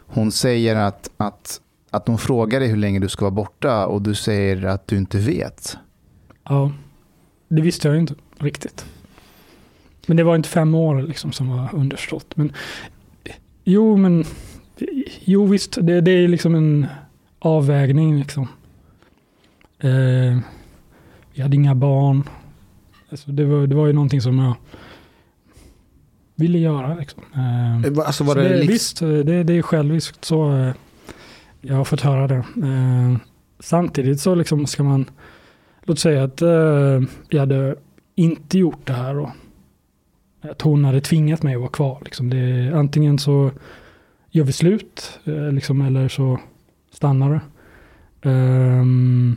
hon 0.07 0.33
säger 0.33 0.77
att, 0.77 1.11
att, 1.17 1.61
att 1.91 2.09
hon 2.09 2.19
frågar 2.19 2.61
dig 2.61 2.69
hur 2.69 2.77
länge 2.77 2.99
du 2.99 3.09
ska 3.09 3.25
vara 3.25 3.35
borta 3.35 3.87
och 3.87 4.03
du 4.03 4.15
säger 4.15 4.65
att 4.65 4.87
du 4.87 4.97
inte 4.97 5.19
vet. 5.19 5.79
ja, 6.45 6.73
det 7.49 7.63
visste 7.63 7.89
jag 7.89 7.95
ju 7.95 8.01
inte 8.01 8.15
riktigt. 8.39 8.87
Men 10.07 10.17
det 10.17 10.23
var 10.23 10.37
inte 10.37 10.49
fem 10.49 10.75
år 10.75 11.03
liksom 11.03 11.33
som 11.33 11.51
var 11.51 11.69
underförstått. 11.73 12.37
Men 12.37 12.53
jo, 13.73 13.97
men 13.97 14.25
jo 15.25 15.47
visst, 15.47 15.79
det, 15.83 16.01
det 16.01 16.11
är 16.11 16.29
liksom 16.29 16.55
en 16.55 16.87
avvägning 17.39 18.19
liksom. 18.19 18.49
Eh, 19.79 20.39
vi 21.35 21.43
hade 21.43 21.57
inga 21.57 21.75
barn. 21.75 22.23
Alltså 23.11 23.31
det, 23.31 23.45
var, 23.45 23.67
det 23.67 23.75
var 23.75 23.87
ju 23.87 23.93
någonting 23.93 24.21
som 24.21 24.39
jag 24.39 24.55
ville 26.35 26.59
göra. 26.59 26.95
Liksom. 26.95 27.23
Eh, 27.35 27.77
Eh, 27.87 28.07
Alltså 28.07 28.25
var 28.25 28.35
det, 28.35 28.49
det. 28.49 28.67
Visst, 28.67 29.01
det, 29.01 29.43
det 29.45 29.53
är 29.59 29.63
själviskt 29.63 30.25
så. 30.25 30.53
eh, 30.57 30.73
Jag 31.61 31.77
har 31.77 31.85
fått 31.85 32.01
höra 32.01 32.27
det. 32.29 32.35
Eh, 32.37 33.17
Samtidigt 33.63 34.21
så 34.21 34.35
liksom 34.35 34.67
ska 34.67 34.83
man, 34.83 35.05
låt 35.83 35.99
säga 35.99 36.25
att 36.25 36.43
eh, 36.43 37.01
jag 37.29 37.41
hade 37.41 37.75
inte 38.15 38.59
gjort 38.59 38.87
det 38.87 38.93
här 38.93 39.15
då. 39.15 39.33
Att 40.43 40.63
hon 40.63 40.85
hade 40.85 41.01
tvingat 41.01 41.43
mig 41.43 41.55
att 41.55 41.61
vara 41.61 41.71
kvar. 41.71 41.99
Liksom 42.05 42.31
det, 42.31 42.73
antingen 42.75 43.19
så 43.19 43.51
gör 44.31 44.45
vi 44.45 44.53
slut 44.53 45.21
eh, 45.25 45.53
liksom, 45.53 45.81
eller 45.81 46.09
så 46.09 46.39
stannar 46.93 47.31
det. 47.31 47.41
Ehm, 48.31 49.37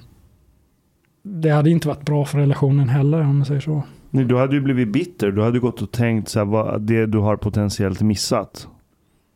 det 1.24 1.50
hade 1.50 1.70
inte 1.70 1.88
varit 1.88 2.06
bra 2.06 2.26
för 2.26 2.38
relationen 2.38 2.90
heller 2.90 3.22
om 3.22 3.38
man 3.38 3.46
säger 3.46 3.62
så. 3.62 3.84
Nej, 4.10 4.26
Du 4.26 4.38
hade 4.38 4.56
ju 4.56 4.62
blivit 4.62 4.88
bitter. 4.94 5.32
Du 5.32 5.42
hade 5.42 5.60
gått 5.60 5.82
och 5.82 5.92
tänkt 5.92 6.30
så 6.30 6.40
här, 6.40 6.46
vad 6.46 6.82
det 6.82 7.06
du 7.06 7.18
har 7.18 7.36
potentiellt 7.38 8.02
missat. 8.02 8.68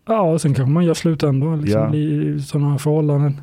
Ja, 0.07 0.21
och 0.21 0.41
sen 0.41 0.53
kanske 0.53 0.71
man 0.71 0.85
gör 0.85 0.93
slut 0.93 1.23
ändå 1.23 1.55
liksom, 1.55 1.81
Ja. 1.81 1.95
i 1.95 2.39
sådana 2.41 2.77
förhållanden. 2.77 3.41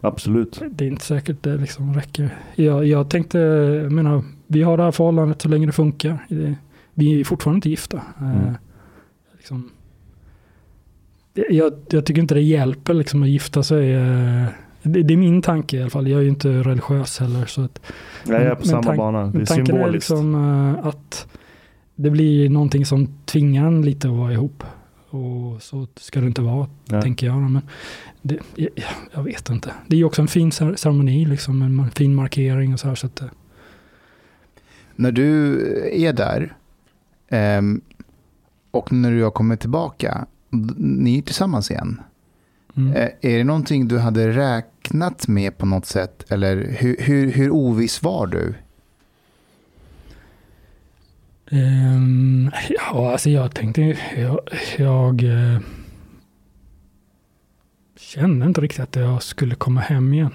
Absolut. 0.00 0.62
Det 0.70 0.84
är 0.84 0.88
inte 0.88 1.04
säkert 1.04 1.42
det 1.42 1.56
liksom 1.56 1.94
räcker. 1.94 2.30
Jag, 2.54 2.86
jag 2.86 3.10
tänkte, 3.10 3.38
jag 3.82 3.92
menar, 3.92 4.22
vi 4.46 4.62
har 4.62 4.76
det 4.76 4.82
här 4.82 4.90
förhållandet 4.90 5.42
så 5.42 5.48
länge 5.48 5.66
det 5.66 5.72
funkar. 5.72 6.18
Det, 6.28 6.54
vi 7.00 7.20
är 7.20 7.24
fortfarande 7.24 7.56
inte 7.56 7.70
gifta. 7.70 8.02
Mm. 8.20 8.36
Eh, 8.46 8.52
liksom, 9.36 9.70
jag, 11.34 11.72
jag 11.90 12.06
tycker 12.06 12.22
inte 12.22 12.34
det 12.34 12.40
hjälper 12.40 12.94
liksom 12.94 13.22
att 13.22 13.28
gifta 13.28 13.62
sig. 13.62 13.92
eh, 13.92 14.44
det, 14.82 15.02
det 15.02 15.14
är 15.14 15.18
min 15.18 15.42
tanke 15.42 15.76
i 15.76 15.80
alla 15.80 15.90
fall. 15.90 16.08
Jag 16.08 16.18
är 16.18 16.22
ju 16.22 16.28
inte 16.28 16.48
religiös 16.48 17.18
heller. 17.18 17.46
Så 17.46 17.62
att, 17.62 17.80
Jag 18.26 18.42
är 18.42 18.50
på 18.54 18.58
men 18.60 18.66
samma 18.68 18.82
tank- 18.82 18.96
bana. 18.96 19.26
Det 19.26 19.40
är 19.40 19.46
tanken 19.46 19.76
är 19.76 19.78
symboliskt. 19.80 20.10
liksom 20.10 20.34
eh, 20.34 20.86
att 20.86 21.26
det 21.94 22.10
blir 22.10 22.50
någonting 22.50 22.86
som 22.86 23.06
tvingar 23.24 23.66
en 23.66 23.82
lite 23.82 24.08
att 24.08 24.14
vara 24.16 24.32
ihop. 24.32 24.62
Och 25.10 25.62
så 25.62 25.86
ska 25.96 26.20
det 26.20 26.26
inte 26.26 26.42
vara, 26.42 26.68
Ja. 26.88 27.02
tänker 27.02 27.26
jag. 27.26 27.36
Men 27.36 27.62
det, 28.22 28.38
jag, 28.54 28.68
jag 29.14 29.22
vet 29.22 29.48
inte. 29.50 29.70
Det 29.86 29.96
är 29.96 29.98
ju 29.98 30.04
också 30.04 30.22
en 30.22 30.28
fin 30.28 30.50
cer- 30.50 30.76
ceremoni, 30.76 31.24
liksom, 31.24 31.62
en 31.62 31.90
fin 31.90 32.14
markering 32.14 32.72
och 32.72 32.80
så 32.80 32.88
här. 32.88 32.94
Så 32.94 33.06
att, 33.06 33.22
När 34.96 35.12
du 35.12 35.56
är 35.92 36.12
där 36.12 36.56
ehm, 37.30 37.80
och 38.70 38.92
när 38.92 39.10
du 39.10 39.22
har 39.22 39.30
kommit 39.30 39.60
tillbaka, 39.60 40.26
ni 40.76 41.18
är 41.18 41.22
tillsammans 41.22 41.70
igen. 41.70 42.00
mm. 42.76 42.92
Eh, 42.92 43.08
Är 43.20 43.38
det 43.38 43.44
någonting 43.44 43.88
du 43.88 43.98
hade 43.98 44.28
räknat 44.28 45.28
med 45.28 45.58
på 45.58 45.66
något 45.66 45.86
sätt? 45.86 46.24
Eller 46.32 46.56
hur, 46.78 46.96
hur, 47.00 47.32
hur 47.32 47.50
oviss 47.50 48.02
var 48.02 48.26
du? 48.26 48.54
Ehm, 51.50 52.50
ja, 52.68 53.12
alltså 53.12 53.30
jag 53.30 53.54
tänkte, 53.54 53.96
jag, 54.16 54.40
jag 54.78 55.22
eh, 55.24 55.60
kände 57.96 58.46
inte 58.46 58.60
riktigt 58.60 58.80
att 58.80 58.96
jag 58.96 59.22
skulle 59.22 59.54
komma 59.54 59.80
hem 59.80 60.12
igen. 60.14 60.32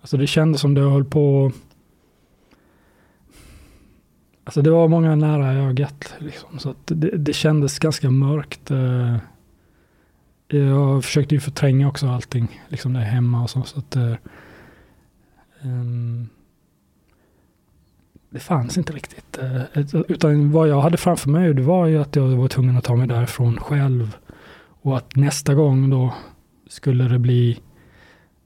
Alltså 0.00 0.16
det 0.16 0.26
kändes 0.26 0.60
som 0.60 0.74
det 0.74 0.80
höll 0.80 1.04
på, 1.04 1.52
alltså 4.44 4.62
det 4.62 4.70
var 4.70 4.88
många 4.88 5.16
nära 5.16 5.52
ögat 5.52 6.14
liksom, 6.18 6.58
så 6.58 6.70
att 6.70 6.86
det, 6.86 7.16
det 7.16 7.32
kändes 7.32 7.78
ganska 7.78 8.10
mörkt. 8.10 8.70
Eh. 8.70 9.16
Jag 10.48 11.04
försökte 11.04 11.34
ju 11.34 11.40
förtränga 11.40 11.88
också 11.88 12.08
allting, 12.08 12.60
liksom 12.68 12.92
där 12.92 13.00
hemma 13.00 13.42
och 13.42 13.50
så. 13.50 13.62
så 13.62 13.78
att, 13.78 13.96
um, 15.62 16.28
det 18.30 18.40
fanns 18.40 18.78
inte 18.78 18.92
riktigt. 18.92 19.38
Eh, 19.38 20.02
utan 20.08 20.50
vad 20.50 20.68
jag 20.68 20.80
hade 20.80 20.96
framför 20.96 21.30
mig 21.30 21.54
det 21.54 21.62
var 21.62 21.86
ju 21.86 21.98
att 21.98 22.16
jag 22.16 22.28
var 22.28 22.48
tvungen 22.48 22.76
att 22.76 22.84
ta 22.84 22.96
mig 22.96 23.08
därifrån 23.08 23.56
själv. 23.56 24.16
Och 24.82 24.96
att 24.96 25.16
nästa 25.16 25.54
gång 25.54 25.90
då 25.90 26.14
skulle 26.68 27.04
det 27.04 27.18
bli... 27.18 27.60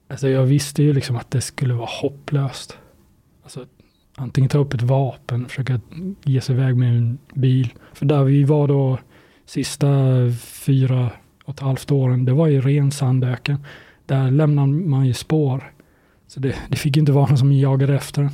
Alltså 0.07 0.29
jag 0.29 0.43
visste 0.43 0.83
ju 0.83 0.93
liksom 0.93 1.15
att 1.15 1.31
det 1.31 1.41
skulle 1.41 1.73
vara 1.73 1.89
hopplöst. 2.01 2.77
Alltså 3.43 3.65
antingen 4.17 4.49
ta 4.49 4.57
upp 4.57 4.73
ett 4.73 4.81
vapen, 4.81 5.47
försöka 5.47 5.79
ge 6.23 6.41
sig 6.41 6.55
iväg 6.55 6.77
med 6.77 6.97
en 6.97 7.17
bil. 7.33 7.73
För 7.93 8.05
där 8.05 8.23
vi 8.23 8.43
var 8.43 8.67
då 8.67 8.99
sista 9.45 9.87
fyra 10.37 11.09
och 11.43 11.53
ett 11.53 11.59
halvt 11.59 11.91
åren, 11.91 12.25
det 12.25 12.33
var 12.33 12.47
ju 12.47 12.61
ren 12.61 12.91
sandöken. 12.91 13.57
Där 14.05 14.31
lämnar 14.31 14.65
man 14.67 15.05
ju 15.05 15.13
spår. 15.13 15.71
Så 16.27 16.39
det, 16.39 16.55
det 16.69 16.75
fick 16.75 16.97
inte 16.97 17.11
vara 17.11 17.27
någon 17.27 17.37
som 17.37 17.53
jagade 17.53 17.95
efter 17.95 18.21
en. 18.21 18.31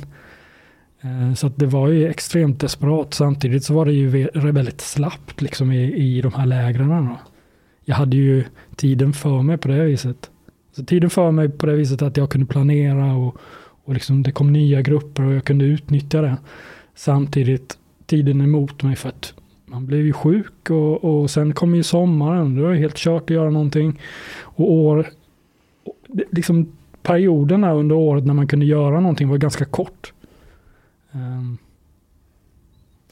Eh, 1.00 1.34
så 1.34 1.46
att 1.46 1.56
det 1.56 1.66
var 1.66 1.88
ju 1.88 2.08
extremt 2.08 2.60
desperat. 2.60 3.14
Samtidigt 3.14 3.64
så 3.64 3.74
var 3.74 3.86
det 3.86 3.92
ju 3.92 4.28
väldigt 4.34 4.80
slappt 4.80 5.40
liksom 5.40 5.72
i, 5.72 5.94
i 5.94 6.20
de 6.20 6.32
här 6.34 6.46
lägren. 6.46 6.88
Då. 6.88 7.18
Jag 7.84 7.96
hade 7.96 8.16
ju 8.16 8.44
tiden 8.76 9.12
för 9.12 9.42
mig 9.42 9.58
på 9.58 9.68
det 9.68 9.84
viset. 9.84 10.30
Så 10.76 10.84
tiden 10.84 11.10
för 11.10 11.30
mig 11.30 11.48
på 11.48 11.66
det 11.66 11.74
viset 11.74 12.02
att 12.02 12.16
jag 12.16 12.30
kunde 12.30 12.46
planera 12.46 13.14
och, 13.14 13.36
och 13.84 13.94
liksom 13.94 14.22
det 14.22 14.32
kom 14.32 14.52
nya 14.52 14.82
grupper 14.82 15.22
och 15.22 15.32
jag 15.32 15.44
kunde 15.44 15.64
utnyttja 15.64 16.22
det. 16.22 16.36
Samtidigt 16.94 17.78
tiden 18.06 18.40
emot 18.40 18.82
mig 18.82 18.96
för 18.96 19.08
att 19.08 19.34
man 19.66 19.86
blev 19.86 20.00
ju 20.00 20.12
sjuk 20.12 20.70
och, 20.70 21.04
och 21.04 21.30
sen 21.30 21.52
kom 21.52 21.74
ju 21.74 21.82
sommaren. 21.82 22.54
Det 22.54 22.62
var 22.62 22.74
helt 22.74 22.96
kört 22.96 23.22
att 23.22 23.30
göra 23.30 23.50
någonting. 23.50 24.00
Och 24.40 24.72
år, 24.72 25.06
liksom 26.30 26.72
perioderna 27.02 27.72
under 27.72 27.94
året 27.94 28.26
när 28.26 28.34
man 28.34 28.46
kunde 28.46 28.66
göra 28.66 29.00
någonting 29.00 29.28
var 29.28 29.38
ganska 29.38 29.64
kort. 29.64 30.12
Um, 31.12 31.58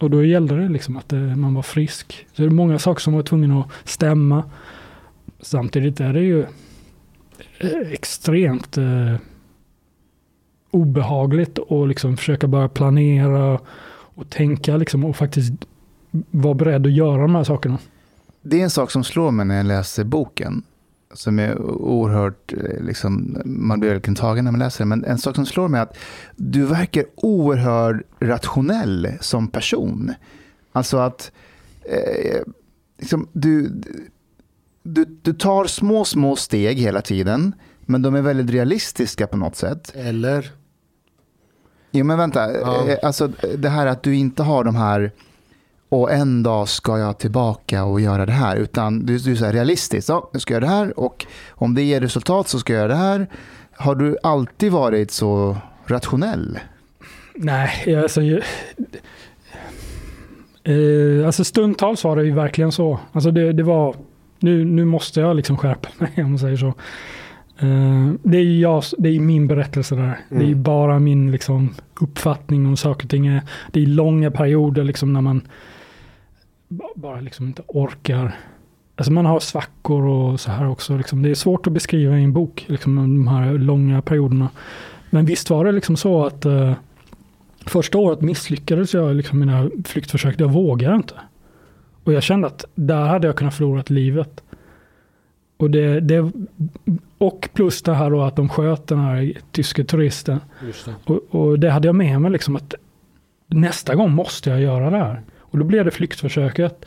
och 0.00 0.11
då 0.11 0.25
gällde 0.25 0.57
det 0.57 0.69
liksom 0.69 0.97
att 0.97 1.09
det, 1.09 1.37
man 1.37 1.55
var 1.55 1.62
frisk. 1.62 2.26
Så 2.33 2.43
det 2.43 2.49
är 2.49 2.50
många 2.50 2.79
saker 2.79 3.00
som 3.00 3.12
var 3.12 3.23
tvungna 3.23 3.61
att 3.61 3.88
stämma. 3.88 4.45
Samtidigt 5.41 6.00
är 6.00 6.12
det 6.12 6.21
ju 6.21 6.41
eh, 7.59 7.91
extremt 7.91 8.79
eh, 8.79 9.14
obehagligt 10.73 11.59
att 11.59 11.88
liksom 11.88 12.17
försöka 12.17 12.47
börja 12.47 12.69
planera 12.69 13.61
och 14.14 14.31
tänka 14.31 14.76
liksom 14.76 15.05
och 15.05 15.17
faktiskt 15.17 15.52
vara 16.31 16.55
beredd 16.55 16.87
att 16.87 16.93
göra 16.93 17.23
de 17.23 17.35
här 17.35 17.45
sakerna. 17.45 17.79
Det 18.43 18.61
är 18.61 18.64
en 18.64 18.71
sak 18.71 18.91
som 18.91 19.05
slår 19.05 19.31
mig 19.31 19.47
när 19.47 19.57
jag 19.57 19.67
läser 19.67 20.05
boken 20.05 20.62
som 21.14 21.38
är 21.38 21.62
oerhört, 21.62 22.52
eh, 22.52 22.85
liksom, 22.85 23.43
man 23.45 23.81
blir 23.81 23.91
verkligen 23.91 24.14
tagen 24.14 24.45
när 24.45 24.52
man 24.52 24.59
läser 24.59 24.85
det, 24.85 24.88
men 24.88 25.05
en 25.05 25.19
sak 25.19 25.35
som 25.35 25.47
slår 25.47 25.69
mig 25.69 25.79
är 25.79 25.83
att 25.83 25.97
du 26.37 26.64
verkar 26.67 27.05
oerhört 27.14 28.02
rationell 28.21 29.12
som 29.21 29.49
person. 29.49 30.14
Alltså 30.73 30.97
att 30.97 31.33
eh, 31.83 32.41
liksom, 32.99 33.29
du, 33.33 33.83
du, 34.83 35.05
du 35.23 35.33
tar 35.33 35.64
små, 35.64 36.05
små 36.05 36.37
steg 36.37 36.79
hela 36.79 37.02
tiden, 37.02 37.55
men 37.81 38.02
de 38.02 38.14
är 38.14 38.23
väldigt 38.23 38.50
realistiska 38.50 39.26
på 39.26 39.37
något 39.37 39.57
sätt. 39.57 39.93
Eller? 39.97 40.52
Jo 41.93 42.05
men 42.05 42.19
vänta, 42.19 42.53
ja. 42.53 42.89
Eh, 42.89 42.99
alltså 43.03 43.29
det 43.57 43.69
här 43.69 43.87
att 43.87 44.03
du 44.03 44.15
inte 44.17 44.43
har 44.43 44.65
de 44.65 44.77
här 44.77 45.11
och 45.89 46.13
en 46.13 46.43
dag 46.43 46.69
ska 46.69 46.99
jag 46.99 47.19
tillbaka 47.19 47.85
och 47.85 48.01
göra 48.01 48.27
det 48.27 48.33
här. 48.33 48.57
Utan 48.57 49.07
du, 49.07 49.19
du 49.19 49.33
är 49.33 49.37
så 49.37 49.45
här 49.45 49.53
realistisk. 49.53 50.09
Ja, 50.09 50.31
jag 50.33 50.43
ska 50.43 50.55
göra 50.55 50.65
det 50.65 50.71
här 50.71 50.99
och 50.99 51.27
om 51.51 51.75
det 51.75 51.83
ger 51.83 52.01
resultat 52.01 52.49
så 52.49 52.59
ska 52.59 52.73
jag 52.73 52.81
göra 52.81 52.89
det 52.89 52.99
här. 52.99 53.27
Har 53.73 53.95
du 53.95 54.17
alltid 54.23 54.73
varit 54.73 55.11
så 55.11 55.57
rationell? 55.87 56.59
Nej, 57.35 57.97
alltså, 57.97 58.21
eh, 60.65 61.27
alltså 61.27 61.45
stundtals 61.45 62.05
var 62.05 62.17
det 62.17 62.25
ju 62.25 62.35
verkligen 62.35 62.73
så. 62.73 63.01
Alltså 63.13 63.31
det, 63.31 63.53
det 63.53 63.63
var, 63.63 63.97
nu, 64.39 64.65
nu 64.65 64.85
måste 64.85 65.21
jag 65.21 65.37
liksom 65.37 65.57
skärpa 65.57 65.89
mig 65.99 66.13
om 66.17 66.31
man 66.31 66.39
säger 66.39 66.57
så. 66.57 66.75
Uh, 67.62 68.12
det 68.23 68.38
är 68.38 68.61
jag, 68.61 68.83
det 68.99 69.09
är 69.09 69.21
min 69.21 69.47
berättelse 69.47 69.95
där. 69.95 70.02
Mm. 70.02 70.19
Det 70.28 70.45
är 70.45 70.47
mm. 70.47 70.62
bara 70.62 70.99
min 70.99 71.31
liksom, 71.31 71.75
uppfattning 72.00 72.66
om 72.66 72.76
saker 72.76 73.07
och 73.07 73.11
ting. 73.11 73.40
Det 73.73 73.83
är 73.83 73.87
långa 73.87 74.31
perioder 74.31 74.85
liksom, 74.85 75.12
när 75.12 75.21
man 75.21 75.42
bara 76.95 77.21
liksom 77.21 77.47
inte 77.47 77.62
orkar. 77.69 78.37
Alltså 78.97 79.12
man 79.12 79.26
har 79.26 79.40
svackor 79.40 80.07
och 80.07 80.40
så 80.40 80.50
här 80.50 80.69
också. 80.69 80.97
Liksom. 80.97 81.23
Det 81.23 81.31
är 81.31 81.35
svårt 81.35 81.66
att 81.66 81.73
beskriva 81.73 82.19
i 82.19 82.25
en 82.25 82.33
bok, 82.33 82.64
liksom, 82.69 82.97
de 82.97 83.28
här 83.28 83.52
långa 83.52 84.02
perioderna. 84.02 84.49
Men 85.11 85.25
visst 85.25 85.50
var 85.50 85.64
det 85.64 85.73
liksom 85.73 85.97
så 85.97 86.26
att 86.26 86.47
uh, 86.47 86.73
första 87.66 87.99
året 87.99 88.21
misslyckades 88.21 88.95
jag 88.95 89.16
liksom, 89.16 89.38
med 89.38 89.49
mina 89.49 89.71
flyktförsök. 89.85 90.35
Jag 90.38 90.50
vågade 90.50 90.95
inte. 90.95 91.14
Och 92.04 92.12
jag 92.12 92.23
kände 92.23 92.47
att 92.47 92.64
där 92.75 93.07
hade 93.07 93.26
jag 93.26 93.37
kunnat 93.37 93.54
förlora 93.54 93.85
livet. 93.87 94.42
Och, 95.62 95.71
det, 95.71 96.00
det, 96.00 96.33
och 97.19 97.49
plus 97.52 97.83
det 97.83 97.95
här 97.95 98.11
då 98.11 98.23
att 98.23 98.37
de 98.37 98.49
sköt 98.49 98.87
den 98.87 98.99
här 98.99 99.33
tyske 99.50 99.85
turisten. 99.85 100.40
Och, 101.04 101.21
och, 101.31 101.59
det 101.59 101.71
hade 101.71 101.88
jag 101.88 101.95
med 101.95 102.21
mig 102.21 102.31
liksom 102.31 102.57
att 102.57 102.75
nästa 103.47 103.95
gång 103.95 104.12
måste 104.12 104.50
jag 104.50 104.61
göra 104.61 104.90
det 104.90 104.99
här. 104.99 105.23
Och 105.38 105.59
då 105.59 105.64
blev 105.64 105.85
det 105.85 105.90
flyktförsöket. 105.90 106.85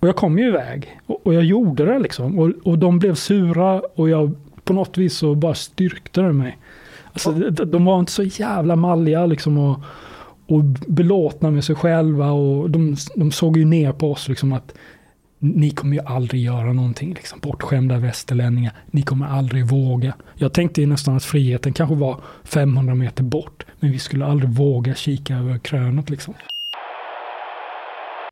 Och 0.00 0.08
jag 0.08 0.16
kom 0.16 0.38
ju 0.38 0.48
iväg. 0.48 0.98
Och, 1.06 1.26
och 1.26 1.34
jag 1.34 1.44
gjorde 1.44 1.84
det 1.84 1.98
liksom. 1.98 2.38
Och, 2.38 2.50
och 2.62 2.78
de 2.78 2.98
blev 2.98 3.14
sura 3.14 3.82
och 3.94 4.08
jag 4.08 4.34
på 4.64 4.72
något 4.72 4.98
vis 4.98 5.16
så 5.16 5.34
bara 5.34 5.54
styrkte 5.54 6.20
det 6.20 6.32
mig. 6.32 6.58
Alltså, 7.12 7.32
de, 7.32 7.64
de 7.64 7.84
var 7.84 8.00
inte 8.00 8.12
så 8.12 8.22
jävla 8.22 8.76
malliga 8.76 9.26
liksom. 9.26 9.58
Och, 9.58 9.80
och 10.46 10.64
belåtna 10.86 11.50
med 11.50 11.64
sig 11.64 11.76
själva 11.76 12.30
och 12.30 12.70
de, 12.70 12.96
de 13.16 13.32
såg 13.32 13.56
ju 13.56 13.64
ner 13.64 13.92
på 13.92 14.12
oss 14.12 14.28
liksom 14.28 14.52
att 14.52 14.74
ni 15.42 15.70
kommer 15.70 15.96
ju 15.96 16.02
aldrig 16.02 16.42
göra 16.42 16.72
någonting, 16.72 17.14
liksom, 17.14 17.40
bortskämda 17.40 17.98
västerlänningar. 17.98 18.72
Ni 18.90 19.02
kommer 19.02 19.26
aldrig 19.26 19.66
våga. 19.66 20.14
Jag 20.34 20.52
tänkte 20.52 20.86
nästan 20.86 21.16
att 21.16 21.24
friheten 21.24 21.72
kanske 21.72 21.94
var 21.94 22.20
500 22.44 22.94
meter 22.94 23.22
bort, 23.22 23.66
men 23.80 23.92
vi 23.92 23.98
skulle 23.98 24.26
aldrig 24.26 24.50
våga 24.50 24.94
kika 24.94 25.36
över 25.36 25.58
krönet. 25.58 26.10
Liksom. 26.10 26.34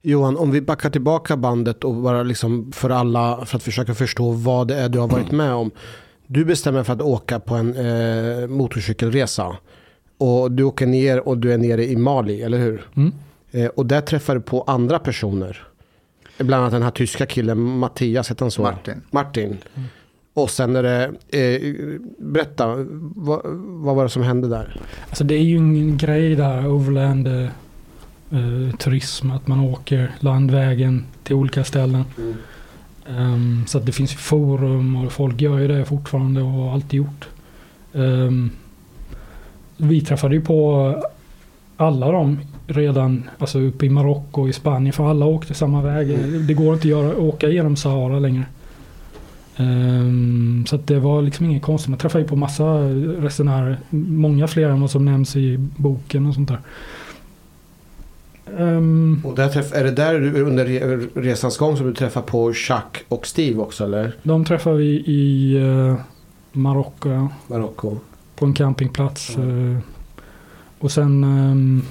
Johan, 0.03 0.37
om 0.37 0.51
vi 0.51 0.61
backar 0.61 0.90
tillbaka 0.90 1.37
bandet 1.37 1.85
och 1.85 1.94
bara 1.94 2.23
liksom 2.23 2.73
för 2.73 2.90
alla, 2.90 3.44
för 3.47 3.57
att 3.57 3.62
försöka 3.62 3.94
förstå 3.94 4.31
vad 4.31 4.68
det 4.68 4.77
är 4.77 4.88
du 4.88 4.99
har 4.99 5.09
varit 5.09 5.31
med 5.31 5.53
om. 5.53 5.71
Du 6.27 6.44
bestämmer 6.44 6.83
för 6.83 6.92
att 6.92 7.03
åka 7.03 7.40
på 7.40 7.55
en 7.55 7.77
eh, 7.77 8.49
motorcykelresa. 8.49 9.57
Och 10.18 10.53
du 10.53 10.62
åker 10.62 10.87
ner 10.87 11.29
och 11.29 11.38
du 11.38 11.53
är 11.53 11.59
nere 11.59 11.85
i 11.85 11.97
Mali, 11.97 12.42
eller 12.42 12.59
hur? 12.59 12.87
Mm. 12.94 13.12
Eh, 13.51 13.66
och 13.66 13.87
där 13.87 14.01
träffar 14.01 14.35
du 14.35 14.40
på 14.40 14.62
andra 14.62 14.99
personer. 14.99 15.68
Bland 16.38 16.61
annat 16.62 16.72
den 16.72 16.83
här 16.83 16.90
tyska 16.90 17.27
killen, 17.27 17.79
Mattias 17.79 18.29
hette 18.29 18.44
han 18.44 18.51
så? 18.51 18.62
Martin. 18.62 19.03
Martin. 19.11 19.59
Mm. 19.74 19.88
Och 20.35 20.51
sen 20.51 20.77
är 20.77 20.83
det, 20.83 21.05
eh, 21.29 22.01
berätta, 22.18 22.74
vad, 23.01 23.40
vad, 23.44 23.96
var 23.96 24.05
det 24.05 24.11
som 24.11 24.22
hände 24.22 24.48
där? 24.48 24.81
Alltså 25.09 25.24
det 25.24 25.35
är 25.35 25.42
ju 25.42 25.57
en 25.57 25.96
grej 25.96 26.35
där, 26.35 26.66
overland 26.66 27.27
eh, 27.27 28.77
turism, 28.79 29.31
att 29.31 29.46
man 29.46 29.61
åker 29.61 30.12
landvägen 30.20 31.05
till 31.22 31.35
olika 31.35 31.64
ställen. 31.64 32.05
Mm. 32.18 32.35
Um, 33.09 33.64
så 33.66 33.79
att 33.79 33.87
det 33.87 33.92
finns 33.92 34.12
ju 34.12 34.16
forum 34.16 34.96
och 34.96 35.12
folk 35.12 35.40
gör 35.40 35.59
ju 35.59 35.68
det 35.68 35.85
fortfarande 35.85 36.42
och 36.42 36.51
har 36.51 36.72
alltid 36.72 36.98
gjort. 36.98 37.29
Um, 37.92 38.51
vi 39.77 40.01
träffade 40.01 40.35
ju 40.35 40.40
på 40.40 40.94
alla 41.79 42.12
de 42.12 42.38
redan 42.67 43.31
alltså 43.38 43.61
uppe 43.61 43.87
i 43.87 43.88
Marocko 43.88 44.43
och 44.43 44.49
i 44.49 44.53
Spanien 44.53 44.93
för 44.93 45.11
alla 45.11 45.27
åkte 45.27 45.55
samma 45.55 45.83
väg. 45.83 46.19
Det 46.49 46.55
går 46.55 46.75
inte 46.75 46.81
att 46.81 46.85
göra, 46.85 47.17
åka 47.17 47.49
genom 47.49 47.77
Sahara 47.77 48.19
längre. 48.19 48.45
Um, 49.57 50.67
så 50.67 50.77
det 50.77 50.99
var 50.99 51.23
liksom 51.23 51.47
inget 51.47 51.62
konstigt. 51.62 51.88
Man 51.88 51.99
träffade 51.99 52.23
ju 52.23 52.29
på 52.29 52.37
massa 52.37 52.64
resenärer. 53.21 53.79
Många 53.91 54.49
fler 54.49 54.69
än 54.69 54.81
vad 54.81 54.91
som 54.91 55.05
nämns 55.05 55.37
i 55.37 55.57
boken 55.77 56.27
och 56.27 56.35
sånt 56.35 56.49
där. 56.49 56.61
Um, 58.57 59.23
och 59.25 59.35
där 59.35 59.49
träff, 59.49 59.73
är 59.73 59.85
det 59.85 59.91
där 59.91 60.21
du, 60.21 60.43
under 60.43 60.64
resans 61.21 61.57
gång 61.57 61.77
som 61.77 61.87
du 61.87 61.95
träffar 61.95 62.23
på 62.23 62.53
Chuck 62.53 63.05
och 63.09 63.27
Steve 63.27 63.61
också 63.61 63.85
eller? 63.85 64.12
De 64.23 64.45
träffar 64.45 64.73
vi 64.73 65.03
i 65.07 65.57
uh, 65.59 65.95
Marocko. 66.53 67.09
Ja. 67.09 67.29
Marocko. 67.47 67.97
På 68.37 68.47
en 68.47 68.55
campingplats. 68.55 69.37
Mm. 69.37 69.51
Uh, 69.51 69.79
och 70.79 70.93
sen 70.93 71.25
um, 71.25 71.83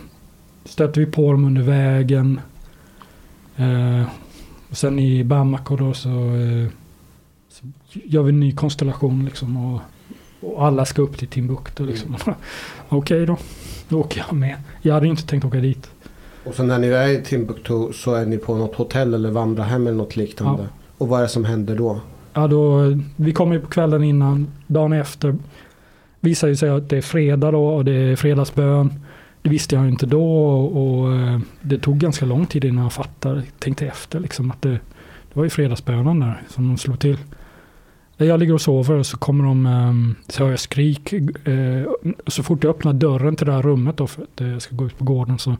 stötte 0.65 0.99
vi 0.99 1.05
på 1.05 1.31
dem 1.31 1.45
under 1.45 1.61
vägen. 1.61 2.41
Uh, 3.59 4.03
och 4.69 4.77
sen 4.77 4.99
i 4.99 5.23
Bamako 5.23 5.75
då 5.75 5.93
så, 5.93 6.09
uh, 6.09 6.67
så, 7.49 7.65
gör 7.91 8.23
vi 8.23 8.29
en 8.29 8.39
ny 8.39 8.55
konstellation 8.55 9.25
liksom. 9.25 9.57
Och, 9.57 9.81
och 10.39 10.65
alla 10.65 10.85
ska 10.85 11.01
upp 11.01 11.17
till 11.17 11.27
Timbuktu 11.27 11.85
liksom. 11.85 12.09
Mm. 12.09 12.19
Okej 12.89 13.23
okay 13.23 13.25
då, 13.25 13.37
då 13.89 13.99
åker 13.99 14.25
jag 14.27 14.35
med. 14.35 14.55
Jag 14.81 14.93
hade 14.93 15.07
inte 15.07 15.27
tänkt 15.27 15.45
åka 15.45 15.57
dit. 15.57 15.89
Och 16.43 16.55
så 16.55 16.63
när 16.63 16.79
ni 16.79 16.87
är 16.87 17.07
i 17.07 17.21
Timbuktu 17.21 17.93
så 17.93 18.13
är 18.13 18.25
ni 18.25 18.37
på 18.37 18.55
något 18.55 18.75
hotell 18.75 19.13
eller 19.13 19.31
vandrarhem 19.31 19.87
eller 19.87 19.97
något 19.97 20.15
liknande. 20.15 20.63
Ja. 20.63 20.69
Och 20.97 21.07
vad 21.07 21.19
är 21.19 21.23
det 21.23 21.29
som 21.29 21.45
händer 21.45 21.75
då? 21.75 21.99
Ja, 22.33 22.47
då, 22.47 22.81
vi 23.15 23.33
kommer 23.33 23.55
ju 23.55 23.61
på 23.61 23.67
kvällen 23.67 24.03
innan, 24.03 24.47
dagen 24.67 24.93
efter 24.93 25.35
visar 26.27 26.47
ju 26.47 26.55
sig 26.55 26.69
att 26.69 26.89
det 26.89 26.97
är 26.97 27.01
fredag 27.01 27.51
då 27.51 27.67
och 27.67 27.85
det 27.85 27.91
är 27.91 28.15
fredagsbön. 28.15 28.93
Det 29.41 29.49
visste 29.49 29.75
jag 29.75 29.87
inte 29.87 30.05
då 30.05 30.45
och, 30.45 31.01
och 31.01 31.13
eh, 31.13 31.39
det 31.61 31.79
tog 31.79 31.97
ganska 31.97 32.25
lång 32.25 32.45
tid 32.45 32.65
innan 32.65 32.83
jag 32.83 32.93
fattade, 32.93 33.43
tänkte 33.59 33.87
efter 33.87 34.19
liksom 34.19 34.51
att 34.51 34.61
det, 34.61 34.69
det 34.69 35.33
var 35.33 35.43
ju 35.43 35.49
fredagsbönen 35.49 36.19
där 36.19 36.41
som 36.49 36.67
de 36.67 36.77
slog 36.77 36.99
till. 36.99 37.17
Jag 38.17 38.39
ligger 38.39 38.53
och 38.53 38.61
sover 38.61 38.95
och 38.95 39.05
så 39.05 39.17
kommer 39.17 39.43
de, 39.43 39.65
eh, 39.65 40.31
så 40.31 40.43
hör 40.43 40.49
jag 40.49 40.59
skrik. 40.59 41.13
Eh, 41.13 41.91
så 42.27 42.43
fort 42.43 42.63
jag 42.63 42.75
öppnar 42.75 42.93
dörren 42.93 43.35
till 43.35 43.45
det 43.45 43.53
här 43.53 43.61
rummet 43.61 43.97
då 43.97 44.07
för 44.07 44.21
att 44.23 44.39
jag 44.39 44.61
ska 44.61 44.75
gå 44.75 44.85
ut 44.85 44.97
på 44.97 45.03
gården 45.03 45.39
så 45.39 45.57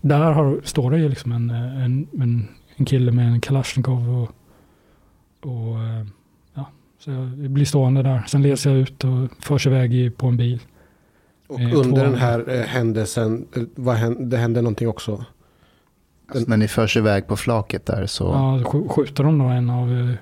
där 0.00 0.32
har, 0.32 0.60
står 0.64 0.90
det 0.90 0.98
ju 0.98 1.08
liksom 1.08 1.32
en, 1.32 1.50
en, 1.50 2.08
en, 2.20 2.48
en 2.76 2.84
kille 2.84 3.12
med 3.12 3.26
en 3.26 3.40
Kalashnikov 3.40 4.22
och, 4.22 4.30
och 5.50 5.76
så 7.06 7.12
jag 7.12 7.50
blir 7.50 7.64
stående 7.64 8.02
där. 8.02 8.24
Sen 8.26 8.42
leds 8.42 8.66
jag 8.66 8.74
ut 8.74 9.04
och 9.04 9.44
förs 9.44 9.66
iväg 9.66 10.16
på 10.16 10.26
en 10.26 10.36
bil. 10.36 10.60
Och 11.46 11.60
eh, 11.60 11.78
under 11.78 12.04
den 12.04 12.14
här 12.14 12.44
eh, 12.48 12.60
händelsen, 12.60 13.46
vad 13.74 13.96
hände, 13.96 14.24
det 14.24 14.36
hände 14.36 14.62
någonting 14.62 14.88
också? 14.88 15.24
Alltså 16.28 16.50
när 16.50 16.56
ni 16.56 16.68
förs 16.68 16.96
iväg 16.96 17.26
på 17.26 17.36
flaket 17.36 17.86
där 17.86 18.06
så... 18.06 18.24
Ja, 18.24 18.70
skjuter 18.88 19.24
de 19.24 19.38
då 19.38 19.44
en 19.44 19.70
av 19.70 20.16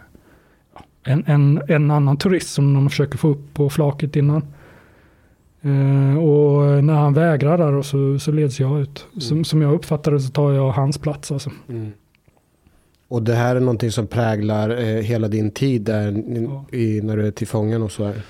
en, 1.05 1.25
en, 1.27 1.63
en 1.69 1.91
annan 1.91 2.17
turist 2.17 2.55
som 2.55 2.75
de 2.75 2.91
försöker 2.91 3.19
få 3.19 3.29
upp 3.29 3.55
på 3.55 3.71
flaket 3.71 4.17
innan. 4.17 4.43
Uh, 5.65 6.19
och 6.19 6.85
när 6.85 6.95
han 6.95 7.15
vägrar 7.15 7.59
där 7.59 7.73
och 7.73 7.87
så, 7.87 8.19
så 8.19 8.33
leds 8.33 8.61
jag 8.61 8.81
ut. 8.81 9.07
Mm. 9.13 9.21
Som, 9.21 9.45
som 9.45 9.63
jag 9.63 9.75
uppfattar 9.75 10.13
det 10.13 10.21
så 10.21 10.33
tar 10.33 10.53
jag 10.53 10.71
hans 10.71 10.99
plats 10.99 11.33
alltså. 11.33 11.51
Mm. 11.69 11.93
Och 13.09 13.23
det 13.23 13.35
här 13.35 13.57
är 13.57 13.61
någonting 13.61 13.91
som 13.91 14.07
präglar 14.07 14.71
eh, 14.71 15.03
hela 15.03 15.29
din 15.29 15.51
tid 15.51 15.83
där 15.83 16.23
ja. 16.27 16.77
i, 16.79 17.01
när 17.01 17.17
du 17.17 17.27
är 17.27 17.31
till 17.31 17.47
fången 17.47 17.83
och 17.83 17.93
så 17.93 18.05
här? 18.05 18.23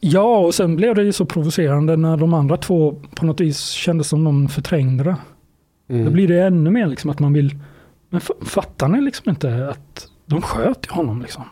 Ja, 0.00 0.38
och 0.38 0.54
sen 0.54 0.76
blev 0.76 0.94
det 0.94 1.02
ju 1.02 1.12
så 1.12 1.24
provocerande 1.24 1.96
när 1.96 2.16
de 2.16 2.34
andra 2.34 2.56
två 2.56 3.02
på 3.14 3.26
något 3.26 3.40
vis 3.40 3.68
kändes 3.70 4.08
som 4.08 4.24
de 4.24 4.48
förträngde 4.48 5.04
det. 5.04 5.16
Mm. 5.88 6.04
Då 6.04 6.10
blir 6.10 6.28
det 6.28 6.42
ännu 6.42 6.70
mer 6.70 6.86
liksom 6.86 7.10
att 7.10 7.18
man 7.18 7.32
vill, 7.32 7.58
men 8.10 8.20
fattar 8.42 8.88
ni 8.88 9.00
liksom 9.00 9.30
inte 9.30 9.68
att 9.68 10.08
de 10.26 10.42
sköt 10.42 10.86
honom 10.86 11.22
liksom? 11.22 11.42